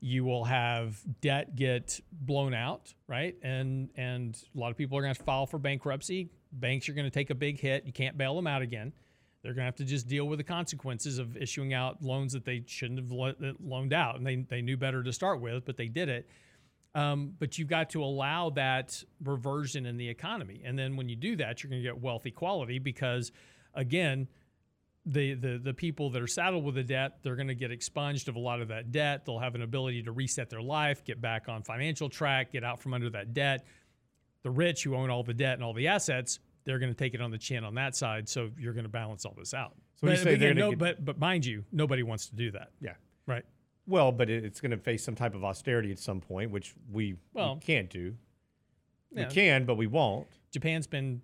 you 0.00 0.24
will 0.24 0.44
have 0.44 0.98
debt 1.20 1.54
get 1.54 2.00
blown 2.10 2.54
out, 2.54 2.94
right? 3.06 3.36
And 3.42 3.90
and 3.96 4.42
a 4.54 4.58
lot 4.58 4.70
of 4.70 4.76
people 4.76 4.96
are 4.98 5.02
going 5.02 5.14
to 5.14 5.22
file 5.22 5.46
for 5.46 5.58
bankruptcy. 5.58 6.30
Banks 6.52 6.88
are 6.88 6.94
going 6.94 7.04
to 7.04 7.10
take 7.10 7.30
a 7.30 7.34
big 7.34 7.60
hit. 7.60 7.84
You 7.84 7.92
can't 7.92 8.16
bail 8.16 8.34
them 8.34 8.46
out 8.46 8.62
again. 8.62 8.92
They're 9.42 9.54
going 9.54 9.62
to 9.62 9.66
have 9.66 9.76
to 9.76 9.84
just 9.84 10.06
deal 10.06 10.26
with 10.26 10.38
the 10.38 10.44
consequences 10.44 11.18
of 11.18 11.36
issuing 11.36 11.72
out 11.72 12.02
loans 12.02 12.32
that 12.34 12.44
they 12.44 12.62
shouldn't 12.66 13.00
have 13.00 13.10
loaned 13.10 13.92
out, 13.92 14.16
and 14.16 14.26
they 14.26 14.36
they 14.36 14.60
knew 14.60 14.76
better 14.76 15.02
to 15.02 15.12
start 15.12 15.40
with, 15.40 15.64
but 15.64 15.76
they 15.76 15.88
did 15.88 16.08
it. 16.08 16.28
Um, 16.94 17.34
but 17.38 17.56
you've 17.56 17.68
got 17.68 17.90
to 17.90 18.02
allow 18.02 18.50
that 18.50 19.02
reversion 19.24 19.86
in 19.86 19.96
the 19.96 20.08
economy, 20.08 20.62
and 20.64 20.78
then 20.78 20.96
when 20.96 21.08
you 21.08 21.16
do 21.16 21.36
that, 21.36 21.62
you're 21.62 21.70
going 21.70 21.82
to 21.82 21.88
get 21.88 22.00
wealth 22.00 22.26
equality 22.26 22.78
because, 22.78 23.32
again, 23.74 24.28
the, 25.06 25.34
the 25.34 25.58
the 25.62 25.72
people 25.72 26.10
that 26.10 26.20
are 26.20 26.26
saddled 26.26 26.64
with 26.64 26.74
the 26.74 26.82
debt, 26.82 27.20
they're 27.22 27.36
going 27.36 27.48
to 27.48 27.54
get 27.54 27.70
expunged 27.70 28.28
of 28.28 28.36
a 28.36 28.38
lot 28.40 28.60
of 28.60 28.68
that 28.68 28.92
debt. 28.92 29.24
They'll 29.24 29.38
have 29.38 29.54
an 29.54 29.62
ability 29.62 30.02
to 30.02 30.12
reset 30.12 30.50
their 30.50 30.60
life, 30.60 31.04
get 31.04 31.20
back 31.20 31.48
on 31.48 31.62
financial 31.62 32.10
track, 32.10 32.52
get 32.52 32.64
out 32.64 32.80
from 32.80 32.92
under 32.92 33.08
that 33.10 33.32
debt. 33.32 33.64
The 34.42 34.50
rich 34.50 34.84
who 34.84 34.94
own 34.94 35.10
all 35.10 35.22
the 35.22 35.34
debt 35.34 35.54
and 35.54 35.64
all 35.64 35.72
the 35.72 35.88
assets, 35.88 36.38
they're 36.70 36.78
going 36.78 36.92
to 36.92 36.98
take 36.98 37.14
it 37.14 37.20
on 37.20 37.32
the 37.32 37.38
chin 37.38 37.64
on 37.64 37.74
that 37.74 37.96
side. 37.96 38.28
So 38.28 38.50
you're 38.56 38.72
going 38.72 38.84
to 38.84 38.90
balance 38.90 39.24
all 39.24 39.34
this 39.36 39.52
out. 39.52 39.74
So 39.96 40.06
but, 40.06 40.22
but, 40.22 40.32
again, 40.34 40.56
no, 40.56 40.70
get... 40.70 40.78
but 40.78 41.04
but 41.04 41.18
mind 41.18 41.44
you, 41.44 41.64
nobody 41.72 42.04
wants 42.04 42.26
to 42.28 42.36
do 42.36 42.52
that. 42.52 42.70
Yeah. 42.80 42.94
Right. 43.26 43.44
Well, 43.86 44.12
but 44.12 44.30
it's 44.30 44.60
going 44.60 44.70
to 44.70 44.76
face 44.76 45.02
some 45.02 45.16
type 45.16 45.34
of 45.34 45.42
austerity 45.42 45.90
at 45.90 45.98
some 45.98 46.20
point, 46.20 46.52
which 46.52 46.74
we, 46.92 47.16
well, 47.32 47.56
we 47.56 47.60
can't 47.60 47.90
do. 47.90 48.14
Yeah. 49.10 49.26
We 49.26 49.34
can, 49.34 49.64
but 49.64 49.74
we 49.74 49.88
won't. 49.88 50.28
Japan's 50.52 50.86
been 50.86 51.20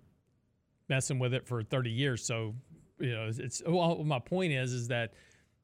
messing 0.89 1.17
with 1.17 1.33
it 1.33 1.47
for 1.47 1.63
30 1.63 1.89
years, 1.89 2.25
so 2.25 2.53
you 2.99 3.11
know, 3.11 3.31
it's 3.33 3.61
well, 3.65 4.03
my 4.03 4.19
point 4.19 4.51
is 4.51 4.73
is 4.73 4.89
that 4.89 5.13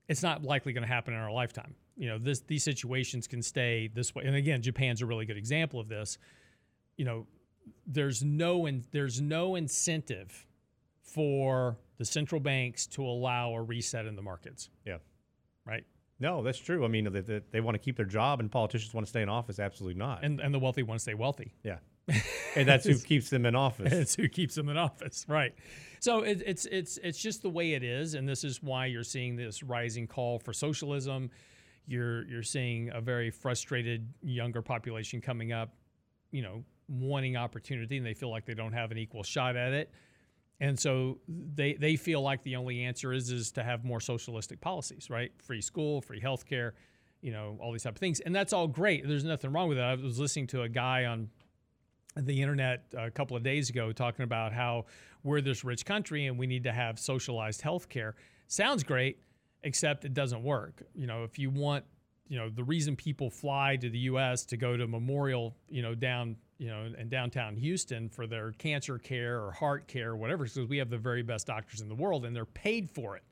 it's 0.08 0.24
not 0.24 0.44
likely 0.44 0.72
going 0.72 0.84
to 0.84 0.88
happen 0.88 1.14
in 1.14 1.20
our 1.20 1.32
lifetime. 1.32 1.76
You 1.98 2.08
know, 2.08 2.18
this 2.18 2.40
these 2.42 2.64
situations 2.64 3.28
can 3.28 3.42
stay 3.42 3.90
this 3.94 4.16
way. 4.16 4.24
And 4.26 4.36
again, 4.36 4.62
Japan's 4.62 5.02
a 5.02 5.06
really 5.06 5.26
good 5.26 5.38
example 5.38 5.80
of 5.80 5.90
this. 5.90 6.18
You 6.96 7.06
know, 7.06 7.28
there's 7.86 8.24
no 8.24 8.66
in, 8.66 8.84
there's 8.92 9.22
no 9.22 9.56
incentive 9.56 10.46
for 11.02 11.78
the 11.98 12.06
central 12.06 12.42
banks 12.42 12.88
to 12.88 13.06
allow 13.06 13.54
a 13.54 13.62
reset 13.62 14.06
in 14.06 14.16
the 14.16 14.22
markets. 14.22 14.70
Yeah. 14.86 14.98
Right. 15.66 15.86
No, 16.20 16.44
that's 16.44 16.58
true. 16.58 16.86
I 16.86 16.88
mean, 16.88 17.12
they, 17.12 17.22
they, 17.22 17.42
they 17.52 17.62
want 17.62 17.76
to 17.76 17.80
keep 17.80 17.98
their 17.98 18.06
job, 18.06 18.40
and 18.40 18.52
politicians 18.52 18.94
want 18.94 19.06
to 19.06 19.10
stay 19.10 19.22
in 19.22 19.30
office. 19.30 19.60
Absolutely 19.60 20.00
not. 20.00 20.24
And 20.24 20.40
and 20.40 20.54
the 20.54 20.60
wealthy 20.60 20.84
want 20.84 21.00
to 21.00 21.02
stay 21.02 21.14
wealthy. 21.14 21.54
Yeah. 21.64 21.78
and 22.56 22.68
that's 22.68 22.86
who 22.86 22.98
keeps 23.00 23.30
them 23.30 23.46
in 23.46 23.56
office. 23.56 23.94
It's 23.94 24.16
who 24.16 24.28
keeps 24.28 24.56
them 24.56 24.70
in 24.70 24.78
office, 24.78 25.26
right? 25.28 25.54
So 26.00 26.20
it, 26.22 26.44
it's 26.46 26.66
it's 26.66 26.98
it's 27.02 27.20
just 27.22 27.42
the 27.42 27.50
way 27.50 27.74
it 27.74 27.84
is, 27.84 28.14
and 28.14 28.28
this 28.28 28.44
is 28.44 28.62
why 28.62 28.88
you're 28.88 29.04
seeing 29.04 29.36
this 29.36 29.64
rising 29.64 30.08
call 30.08 30.40
for 30.40 30.54
socialism. 30.54 31.30
You're 31.86 32.26
you're 32.26 32.44
seeing 32.44 32.90
a 32.94 33.02
very 33.02 33.30
frustrated 33.30 34.08
younger 34.22 34.62
population 34.62 35.22
coming 35.22 35.52
up, 35.52 35.74
you 36.32 36.42
know, 36.42 36.64
wanting 36.88 37.38
opportunity, 37.38 37.98
and 37.98 38.06
they 38.06 38.14
feel 38.14 38.30
like 38.30 38.46
they 38.46 38.54
don't 38.54 38.74
have 38.74 38.92
an 38.92 38.98
equal 38.98 39.24
shot 39.24 39.56
at 39.56 39.74
it, 39.74 39.92
and 40.60 40.80
so 40.80 41.20
they 41.28 41.74
they 41.74 41.96
feel 41.96 42.22
like 42.22 42.44
the 42.44 42.56
only 42.56 42.84
answer 42.84 43.14
is 43.14 43.30
is 43.30 43.52
to 43.54 43.64
have 43.64 43.84
more 43.84 44.00
socialistic 44.00 44.62
policies, 44.62 45.10
right? 45.10 45.32
Free 45.42 45.62
school, 45.62 46.02
free 46.02 46.22
healthcare, 46.22 46.72
you 47.22 47.32
know, 47.32 47.58
all 47.62 47.72
these 47.72 47.84
type 47.84 47.96
of 47.96 48.00
things, 48.00 48.20
and 48.20 48.36
that's 48.36 48.54
all 48.54 48.68
great. 48.68 49.08
There's 49.08 49.24
nothing 49.24 49.52
wrong 49.52 49.68
with 49.70 49.78
that. 49.78 49.86
I 49.86 49.96
was 49.96 50.20
listening 50.20 50.48
to 50.48 50.64
a 50.64 50.70
guy 50.70 51.06
on 51.06 51.30
the 52.16 52.42
internet 52.42 52.86
a 52.98 53.10
couple 53.10 53.36
of 53.36 53.44
days 53.44 53.70
ago 53.70 53.92
talking 53.92 54.24
about 54.24 54.54
how 54.54 54.86
we're 55.24 55.42
this 55.42 55.64
rich 55.64 55.86
country 55.86 56.28
and 56.28 56.38
we 56.38 56.48
need 56.48 56.64
to 56.64 56.72
have 56.72 57.00
socialized 57.00 57.62
health 57.62 57.90
care. 57.90 58.16
Sounds 58.48 58.84
great, 58.84 59.20
except 59.64 60.06
it 60.06 60.14
doesn't 60.14 60.44
work. 60.44 60.84
You 60.94 61.08
know, 61.08 61.24
if 61.24 61.40
you 61.40 61.50
want, 61.50 61.86
you 62.28 62.38
know, 62.38 62.50
the 62.50 62.64
reason 62.64 62.96
people 62.96 63.30
fly 63.30 63.78
to 63.78 63.90
the 63.90 64.00
US 64.00 64.46
to 64.46 64.58
go 64.58 64.78
to 64.78 64.88
Memorial, 64.88 65.56
you 65.70 65.82
know, 65.82 65.96
down, 65.96 66.36
you 66.58 66.68
know, 66.68 66.88
in 66.98 67.10
downtown 67.10 67.56
Houston 67.56 68.10
for 68.10 68.28
their 68.28 68.52
cancer 68.54 68.98
care 68.98 69.42
or 69.42 69.52
heart 69.52 69.88
care 69.88 70.12
or 70.12 70.16
whatever, 70.16 70.46
because 70.46 70.68
we 70.68 70.78
have 70.78 70.90
the 70.90 70.98
very 70.98 71.24
best 71.24 71.48
doctors 71.48 71.82
in 71.82 71.90
the 71.90 71.96
world 71.96 72.26
and 72.26 72.36
they're 72.36 72.46
paid 72.46 72.90
for 72.92 73.16
it. 73.16 73.24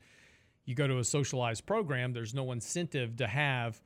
You 0.66 0.76
go 0.76 0.88
to 0.88 1.00
a 1.00 1.04
socialized 1.04 1.66
program, 1.66 2.14
there's 2.14 2.34
no 2.34 2.52
incentive 2.52 3.18
to 3.18 3.28
have 3.28 3.82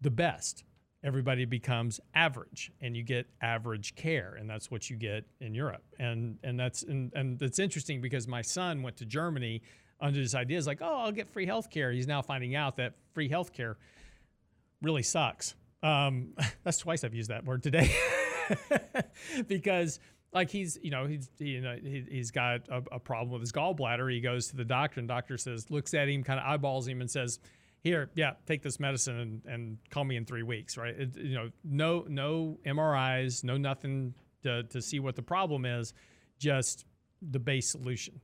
the 0.00 0.10
best. 0.10 0.64
Everybody 1.02 1.44
becomes 1.44 2.00
average 2.14 2.72
and 2.80 2.96
you 2.96 3.02
get 3.02 3.26
average 3.42 3.94
care 3.94 4.36
and 4.38 4.48
that's 4.48 4.70
what 4.70 4.88
you 4.88 4.96
get 4.96 5.24
in 5.40 5.54
Europe. 5.54 5.82
And 5.98 6.38
and 6.42 6.58
that's 6.58 6.82
and, 6.82 7.12
and 7.14 7.38
that's 7.38 7.58
interesting 7.58 8.00
because 8.00 8.26
my 8.26 8.42
son 8.42 8.82
went 8.82 8.96
to 8.98 9.04
Germany 9.04 9.62
under 10.00 10.20
this 10.20 10.34
idea 10.34 10.58
is 10.58 10.66
like 10.66 10.80
oh 10.80 11.02
I'll 11.02 11.12
get 11.12 11.28
free 11.28 11.46
health 11.46 11.70
care 11.70 11.92
he's 11.92 12.06
now 12.06 12.22
finding 12.22 12.56
out 12.56 12.76
that 12.76 12.94
free 13.12 13.28
health 13.28 13.52
care 13.52 13.76
really 14.82 15.02
sucks. 15.02 15.54
Um, 15.82 16.32
that's 16.64 16.78
twice 16.78 17.04
I've 17.04 17.14
used 17.14 17.30
that 17.30 17.44
word 17.44 17.62
today 17.62 17.94
because 19.48 20.00
like 20.32 20.50
he's 20.50 20.78
you 20.82 20.90
know 20.90 21.06
he's 21.06 21.30
you 21.38 21.60
know 21.60 21.76
he, 21.80 22.18
has 22.18 22.30
got 22.30 22.68
a, 22.68 22.82
a 22.92 22.98
problem 22.98 23.30
with 23.30 23.40
his 23.40 23.52
gallbladder 23.52 24.12
he 24.12 24.20
goes 24.20 24.48
to 24.48 24.56
the 24.56 24.64
doctor 24.64 25.00
and 25.00 25.08
doctor 25.08 25.38
says 25.38 25.70
looks 25.70 25.94
at 25.94 26.08
him 26.08 26.24
kind 26.24 26.40
of 26.40 26.46
eyeballs 26.46 26.88
him 26.88 27.00
and 27.00 27.10
says 27.10 27.38
here, 27.84 28.10
yeah, 28.14 28.32
take 28.46 28.62
this 28.62 28.80
medicine 28.80 29.18
and, 29.18 29.42
and 29.44 29.78
call 29.90 30.04
me 30.04 30.16
in 30.16 30.24
three 30.24 30.42
weeks, 30.42 30.78
right? 30.78 30.98
It, 30.98 31.16
you 31.18 31.34
know, 31.34 31.50
no 31.62 32.06
no 32.08 32.58
MRIs, 32.66 33.44
no 33.44 33.58
nothing 33.58 34.14
to, 34.42 34.62
to 34.64 34.80
see 34.80 34.98
what 34.98 35.14
the 35.14 35.22
problem 35.22 35.66
is, 35.66 35.92
just 36.38 36.86
the 37.20 37.38
base 37.38 37.70
solution. 37.70 38.20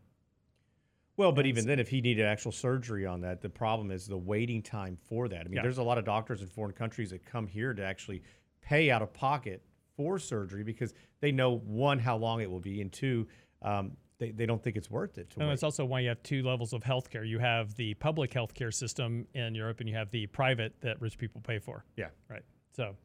Well, 1.19 1.33
but 1.33 1.45
even 1.45 1.67
then, 1.67 1.79
if 1.79 1.91
he 1.91 2.01
needed 2.01 2.25
actual 2.25 2.53
surgery 2.53 3.05
on 3.05 3.21
that, 3.21 3.43
the 3.43 3.51
problem 3.51 3.91
is 3.91 4.07
the 4.07 4.17
waiting 4.17 4.63
time 4.63 4.97
for 4.97 5.29
that. 5.29 5.41
I 5.41 5.45
mean, 5.45 5.57
yeah. 5.57 5.63
there's 5.63 5.77
a 5.77 5.83
lot 5.83 5.99
of 5.99 6.07
doctors 6.07 6.41
in 6.41 6.49
foreign 6.49 6.73
countries 6.73 7.11
that 7.11 7.27
come 7.27 7.47
here 7.47 7.75
to 7.75 7.85
actually 7.85 8.23
pay 8.63 8.91
out 8.91 9.03
of 9.03 9.13
pocket 9.13 9.63
for 10.01 10.19
surgery 10.19 10.63
because 10.63 10.95
they 11.21 11.31
know 11.31 11.59
one 11.59 11.99
how 11.99 12.17
long 12.17 12.41
it 12.41 12.51
will 12.51 12.59
be, 12.61 12.81
and 12.81 12.91
two, 12.91 13.27
um, 13.61 13.93
they, 14.17 14.31
they 14.31 14.47
don't 14.47 14.63
think 14.63 14.77
it's 14.77 14.91
worth 14.91 15.19
it. 15.19 15.29
To 15.31 15.41
And 15.41 15.49
wait. 15.49 15.53
that's 15.53 15.63
also 15.63 15.85
why 15.85 16.01
you 16.01 16.09
have 16.09 16.23
two 16.23 16.43
levels 16.43 16.73
of 16.73 16.83
healthcare. 16.83 17.29
You 17.29 17.39
have 17.39 17.75
the 17.75 17.93
public 17.95 18.31
healthcare 18.33 18.73
system 18.73 19.27
in 19.35 19.55
Europe, 19.55 19.81
and 19.81 19.89
you 19.91 19.95
have 19.95 20.11
the 20.11 20.27
private 20.29 20.73
that 20.81 20.99
rich 21.03 21.19
people 21.19 21.43
pay 21.43 21.59
for. 21.59 21.85
yeah. 21.97 22.07
Right. 22.31 22.43
So, 22.73 22.97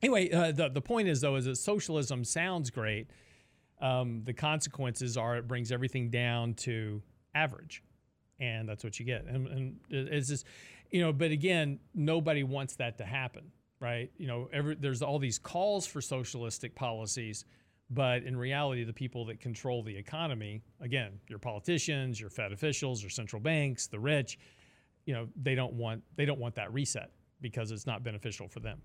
anyway, 0.00 0.30
uh, 0.30 0.52
the 0.52 0.70
the 0.70 0.80
point 0.80 1.08
is 1.08 1.20
though 1.20 1.36
is 1.36 1.44
that 1.44 1.56
socialism 1.56 2.24
sounds 2.24 2.70
great. 2.70 3.10
Um, 3.82 4.22
the 4.24 4.32
consequences 4.32 5.18
are 5.18 5.36
it 5.36 5.46
brings 5.46 5.70
everything 5.70 6.08
down 6.08 6.54
to 6.54 7.02
average, 7.34 7.82
and 8.40 8.66
that's 8.66 8.82
what 8.84 8.98
you 8.98 9.04
get. 9.04 9.26
And, 9.26 9.46
and 9.48 9.76
it- 9.90 10.08
it's 10.12 10.28
just, 10.28 10.46
you 10.90 11.00
know, 11.02 11.12
but 11.12 11.32
again, 11.32 11.80
nobody 11.94 12.42
wants 12.44 12.76
that 12.76 12.96
to 12.98 13.04
happen, 13.04 13.50
right? 13.84 14.10
You 14.16 14.26
know, 14.26 14.48
every, 14.50 14.76
there's 14.76 15.02
all 15.02 15.18
these 15.18 15.38
calls 15.38 15.86
for 15.86 16.00
socialistic 16.00 16.74
policies, 16.74 17.44
but 17.90 18.22
in 18.22 18.34
reality, 18.34 18.82
the 18.82 18.94
people 18.94 19.26
that 19.26 19.40
control 19.40 19.82
the 19.82 19.94
economy, 19.94 20.62
again, 20.80 21.20
your 21.28 21.38
politicians, 21.38 22.18
your 22.18 22.30
Fed 22.30 22.50
officials, 22.50 23.02
your 23.02 23.10
central 23.10 23.40
banks, 23.40 23.86
the 23.86 24.00
rich, 24.00 24.38
you 25.04 25.12
know, 25.12 25.28
they 25.42 25.54
don't 25.54 25.74
want 25.74 26.02
they 26.16 26.24
don't 26.24 26.40
want 26.40 26.54
that 26.54 26.72
reset 26.72 27.10
because 27.42 27.70
it's 27.70 27.86
not 27.86 28.02
beneficial 28.02 28.48
for 28.48 28.60
them. 28.60 28.80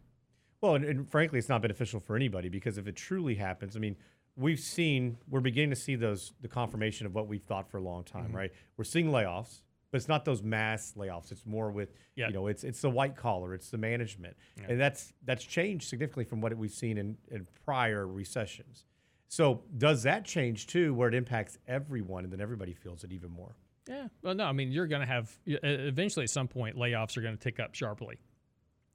Well, 0.59 0.75
and, 0.75 0.83
and 0.83 1.09
frankly, 1.09 1.39
it's 1.39 1.47
not 1.47 1.61
beneficial 1.61 2.01
for 2.01 2.17
anybody 2.17 2.49
because 2.49 2.77
if 2.77 2.85
it 2.85 2.97
truly 2.97 3.35
happens, 3.35 3.77
I 3.77 3.79
mean, 3.79 3.95
we've 4.35 4.59
seen, 4.59 5.17
we're 5.29 5.39
beginning 5.39 5.69
to 5.69 5.77
see 5.77 5.95
those, 5.95 6.33
the 6.41 6.49
confirmation 6.49 7.05
of 7.05 7.15
what 7.15 7.29
we've 7.29 7.43
thought 7.43 7.71
for 7.71 7.77
a 7.77 7.81
long 7.81 8.03
time, 8.03 8.25
mm-hmm. 8.25 8.35
right? 8.35 8.51
We're 8.75 8.83
seeing 8.83 9.07
layoffs, 9.07 9.61
but 9.91 9.97
it's 9.97 10.07
not 10.07 10.25
those 10.25 10.43
mass 10.43 10.93
layoffs. 10.97 11.31
It's 11.31 11.45
more 11.45 11.71
with, 11.71 11.93
Yeah. 12.15 12.27
you 12.27 12.33
know, 12.33 12.47
it's 12.47 12.63
it's 12.63 12.81
the 12.81 12.89
white 12.89 13.15
collar, 13.15 13.53
it's 13.53 13.69
the 13.69 13.77
management, 13.77 14.35
and 14.67 14.79
that's 14.79 15.13
that's 15.25 15.43
changed 15.43 15.87
significantly 15.87 16.25
from 16.25 16.41
what 16.41 16.55
we've 16.55 16.71
seen 16.71 16.97
in, 16.97 17.17
in 17.29 17.47
prior 17.65 18.07
recessions. 18.07 18.85
So 19.27 19.63
does 19.77 20.03
that 20.03 20.25
change 20.25 20.67
too, 20.67 20.93
where 20.93 21.07
it 21.07 21.13
impacts 21.15 21.57
everyone, 21.67 22.23
and 22.23 22.33
then 22.33 22.41
everybody 22.41 22.73
feels 22.73 23.03
it 23.03 23.11
even 23.11 23.29
more? 23.31 23.55
Yeah. 23.87 24.07
Well, 24.21 24.35
no, 24.35 24.45
I 24.45 24.51
mean, 24.51 24.71
you're 24.71 24.87
going 24.87 25.01
to 25.01 25.07
have 25.07 25.31
eventually 25.45 26.23
at 26.23 26.29
some 26.29 26.47
point 26.47 26.75
layoffs 26.75 27.17
are 27.17 27.21
going 27.21 27.35
to 27.37 27.39
tick 27.41 27.59
up 27.59 27.73
sharply. 27.75 28.19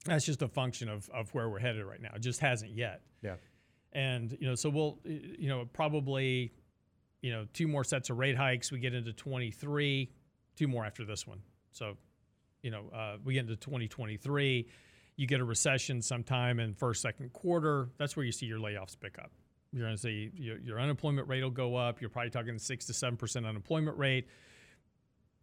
That's 0.05 0.25
just 0.25 0.41
a 0.41 0.47
function 0.47 0.87
of, 0.87 1.09
of 1.13 1.33
where 1.33 1.49
we're 1.49 1.59
headed 1.59 1.83
right 1.85 2.01
now. 2.01 2.11
It 2.15 2.21
just 2.21 2.39
hasn't 2.39 2.71
yet. 2.71 3.01
Yeah. 3.21 3.35
And, 3.93 4.37
you 4.39 4.47
know, 4.47 4.55
so 4.55 4.69
we'll, 4.69 4.99
you 5.03 5.49
know, 5.49 5.65
probably, 5.73 6.53
you 7.21 7.31
know, 7.31 7.45
two 7.53 7.67
more 7.67 7.83
sets 7.83 8.09
of 8.09 8.17
rate 8.17 8.37
hikes. 8.37 8.71
We 8.71 8.79
get 8.79 8.93
into 8.93 9.13
23, 9.13 10.09
two 10.55 10.67
more 10.67 10.85
after 10.85 11.05
this 11.05 11.27
one. 11.27 11.39
So, 11.71 11.97
you 12.61 12.71
know, 12.71 12.89
uh, 12.93 13.17
we 13.23 13.33
get 13.33 13.41
into 13.41 13.55
2023. 13.55 14.67
You 15.17 15.27
get 15.27 15.39
a 15.39 15.45
recession 15.45 16.01
sometime 16.01 16.59
in 16.59 16.73
first, 16.73 17.01
second 17.01 17.31
quarter. 17.33 17.89
That's 17.97 18.15
where 18.15 18.25
you 18.25 18.31
see 18.31 18.45
your 18.45 18.59
layoffs 18.59 18.99
pick 18.99 19.17
up. 19.19 19.31
You're 19.71 19.83
going 19.83 19.95
to 19.95 20.01
see 20.01 20.31
your, 20.35 20.57
your 20.59 20.79
unemployment 20.79 21.27
rate 21.27 21.43
will 21.43 21.49
go 21.49 21.75
up. 21.75 21.99
You're 22.01 22.09
probably 22.09 22.29
talking 22.29 22.57
six 22.57 22.85
to 22.85 22.93
seven 22.93 23.17
percent 23.17 23.45
unemployment 23.45 23.97
rate, 23.97 24.27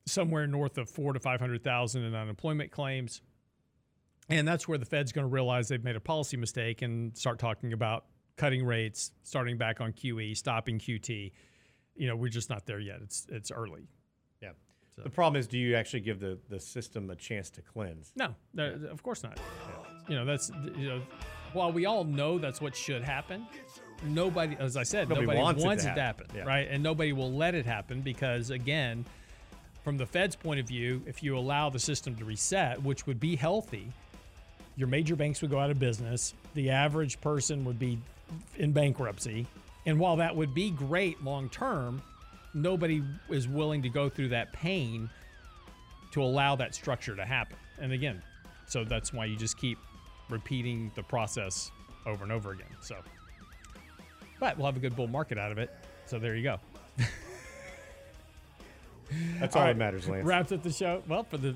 somewhere 0.06 0.46
north 0.46 0.78
of 0.78 0.88
four 0.88 1.12
to 1.12 1.20
five 1.20 1.38
hundred 1.38 1.62
thousand 1.62 2.04
in 2.04 2.14
unemployment 2.14 2.70
claims, 2.70 3.20
and 4.30 4.48
that's 4.48 4.66
where 4.66 4.78
the 4.78 4.86
Fed's 4.86 5.12
going 5.12 5.24
to 5.26 5.32
realize 5.32 5.68
they've 5.68 5.84
made 5.84 5.96
a 5.96 6.00
policy 6.00 6.38
mistake 6.38 6.80
and 6.80 7.16
start 7.16 7.38
talking 7.38 7.74
about 7.74 8.06
cutting 8.36 8.64
rates, 8.64 9.12
starting 9.22 9.58
back 9.58 9.80
on 9.80 9.92
QE, 9.92 10.34
stopping 10.36 10.78
QT. 10.78 11.32
You 11.94 12.06
know, 12.06 12.16
we're 12.16 12.28
just 12.28 12.48
not 12.48 12.64
there 12.64 12.80
yet. 12.80 13.00
It's 13.02 13.26
it's 13.28 13.50
early. 13.50 13.86
Yeah. 14.40 14.52
The 14.96 15.10
problem 15.10 15.38
is, 15.40 15.46
do 15.46 15.58
you 15.58 15.74
actually 15.74 16.00
give 16.00 16.20
the, 16.20 16.38
the 16.48 16.60
system 16.60 17.10
a 17.10 17.16
chance 17.16 17.50
to 17.50 17.62
cleanse? 17.62 18.12
No, 18.16 18.34
of 18.90 19.02
course 19.02 19.22
not. 19.22 19.38
You 20.08 20.16
know, 20.16 20.24
that's 20.24 20.50
you 20.76 20.88
know, 20.88 21.02
while 21.52 21.72
we 21.72 21.86
all 21.86 22.04
know 22.04 22.38
that's 22.38 22.60
what 22.60 22.76
should 22.76 23.02
happen, 23.02 23.46
nobody, 24.04 24.56
as 24.58 24.76
I 24.76 24.82
said, 24.82 25.08
Nobody 25.08 25.26
nobody, 25.26 25.42
wants 25.42 25.64
wants, 25.64 25.84
it 25.84 25.86
to 25.86 25.92
it 25.92 25.96
to 25.96 26.00
happen. 26.02 26.26
happen, 26.26 26.38
Yeah. 26.38 26.44
right? 26.54 26.68
And 26.70 26.82
nobody 26.82 27.12
will 27.12 27.32
let 27.32 27.54
it 27.54 27.64
happen 27.66 28.00
because, 28.00 28.50
again, 28.50 29.04
from 29.82 29.96
the 29.96 30.06
Fed's 30.06 30.36
point 30.36 30.60
of 30.60 30.66
view, 30.68 31.02
if 31.06 31.22
you 31.22 31.36
allow 31.36 31.70
the 31.70 31.78
system 31.78 32.14
to 32.16 32.24
reset, 32.24 32.82
which 32.82 33.06
would 33.06 33.18
be 33.18 33.34
healthy, 33.36 33.88
your 34.76 34.88
major 34.88 35.16
banks 35.16 35.40
would 35.42 35.50
go 35.50 35.58
out 35.58 35.70
of 35.70 35.78
business. 35.78 36.34
The 36.54 36.70
average 36.70 37.20
person 37.20 37.64
would 37.64 37.78
be 37.78 37.98
in 38.56 38.72
bankruptcy. 38.72 39.46
And 39.84 39.98
while 39.98 40.16
that 40.16 40.34
would 40.36 40.54
be 40.54 40.70
great 40.70 41.22
long 41.24 41.48
term, 41.48 42.00
nobody 42.54 43.02
is 43.28 43.48
willing 43.48 43.82
to 43.82 43.88
go 43.88 44.08
through 44.08 44.28
that 44.28 44.52
pain 44.52 45.08
to 46.12 46.22
allow 46.22 46.56
that 46.56 46.74
structure 46.74 47.16
to 47.16 47.24
happen. 47.24 47.56
And 47.80 47.92
again, 47.92 48.22
so 48.66 48.84
that's 48.84 49.12
why 49.12 49.24
you 49.24 49.36
just 49.36 49.56
keep 49.58 49.78
repeating 50.28 50.90
the 50.94 51.02
process 51.02 51.70
over 52.06 52.22
and 52.22 52.32
over 52.32 52.52
again. 52.52 52.66
So, 52.80 52.96
but 54.40 54.56
we'll 54.56 54.66
have 54.66 54.76
a 54.76 54.80
good 54.80 54.96
bull 54.96 55.08
market 55.08 55.38
out 55.38 55.52
of 55.52 55.58
it. 55.58 55.70
So 56.06 56.18
there 56.18 56.36
you 56.36 56.42
go. 56.42 56.58
That's 59.38 59.56
all, 59.56 59.62
All 59.62 59.68
that 59.68 59.76
matters, 59.76 60.08
Lance. 60.08 60.24
Wraps 60.24 60.52
up 60.52 60.62
the 60.62 60.72
show. 60.72 61.02
Well, 61.06 61.24
for 61.24 61.36
the 61.36 61.54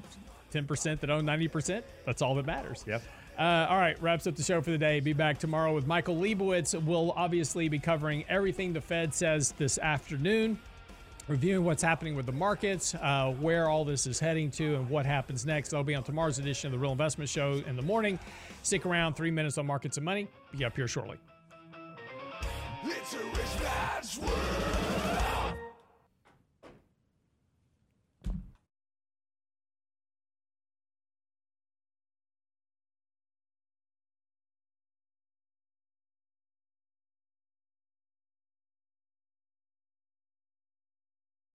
10% 0.53 1.01
that 1.01 1.11
own 1.11 1.25
90%, 1.25 1.83
that's 2.05 2.23
all 2.23 2.35
that 2.35 2.47
matters. 2.47 2.85
Yep. 2.87 3.03
Uh, 3.39 3.67
all 3.69 3.77
right, 3.77 4.01
wraps 4.01 4.27
up 4.27 4.35
the 4.35 4.43
show 4.43 4.63
for 4.63 4.71
the 4.71 4.79
day. 4.79 5.01
Be 5.01 5.13
back 5.13 5.39
tomorrow 5.39 5.75
with 5.75 5.87
Michael 5.87 6.17
Lebowitz. 6.17 6.81
We'll 6.83 7.13
obviously 7.13 7.69
be 7.69 7.79
covering 7.79 8.25
everything 8.29 8.73
the 8.73 8.81
Fed 8.81 9.15
says 9.15 9.53
this 9.53 9.79
afternoon, 9.79 10.59
reviewing 11.29 11.65
what's 11.65 11.83
happening 11.83 12.15
with 12.15 12.27
the 12.27 12.33
markets, 12.33 12.95
uh, 12.95 13.33
where 13.41 13.69
all 13.69 13.85
this 13.85 14.07
is 14.07 14.19
heading 14.19 14.51
to, 14.53 14.77
and 14.77 14.89
what 14.89 15.07
happens 15.07 15.45
next. 15.45 15.71
That'll 15.71 15.85
be 15.85 15.95
on 15.95 16.03
tomorrow's 16.03 16.39
edition 16.39 16.69
of 16.69 16.73
the 16.73 16.79
Real 16.79 16.93
Investment 16.93 17.29
Show 17.29 17.63
in 17.67 17.77
the 17.77 17.83
morning. 17.83 18.19
Stick 18.63 18.87
around, 18.87 19.15
three 19.15 19.31
minutes 19.31 19.59
on 19.59 19.67
markets 19.67 19.97
and 19.97 20.05
money. 20.05 20.29
Be 20.57 20.65
up 20.65 20.77
here 20.77 20.89
shortly. 20.89 21.19
It's 22.85 23.15
a 23.15 23.19
rich 23.19 23.63
man's 23.63 24.19
world. 24.19 25.26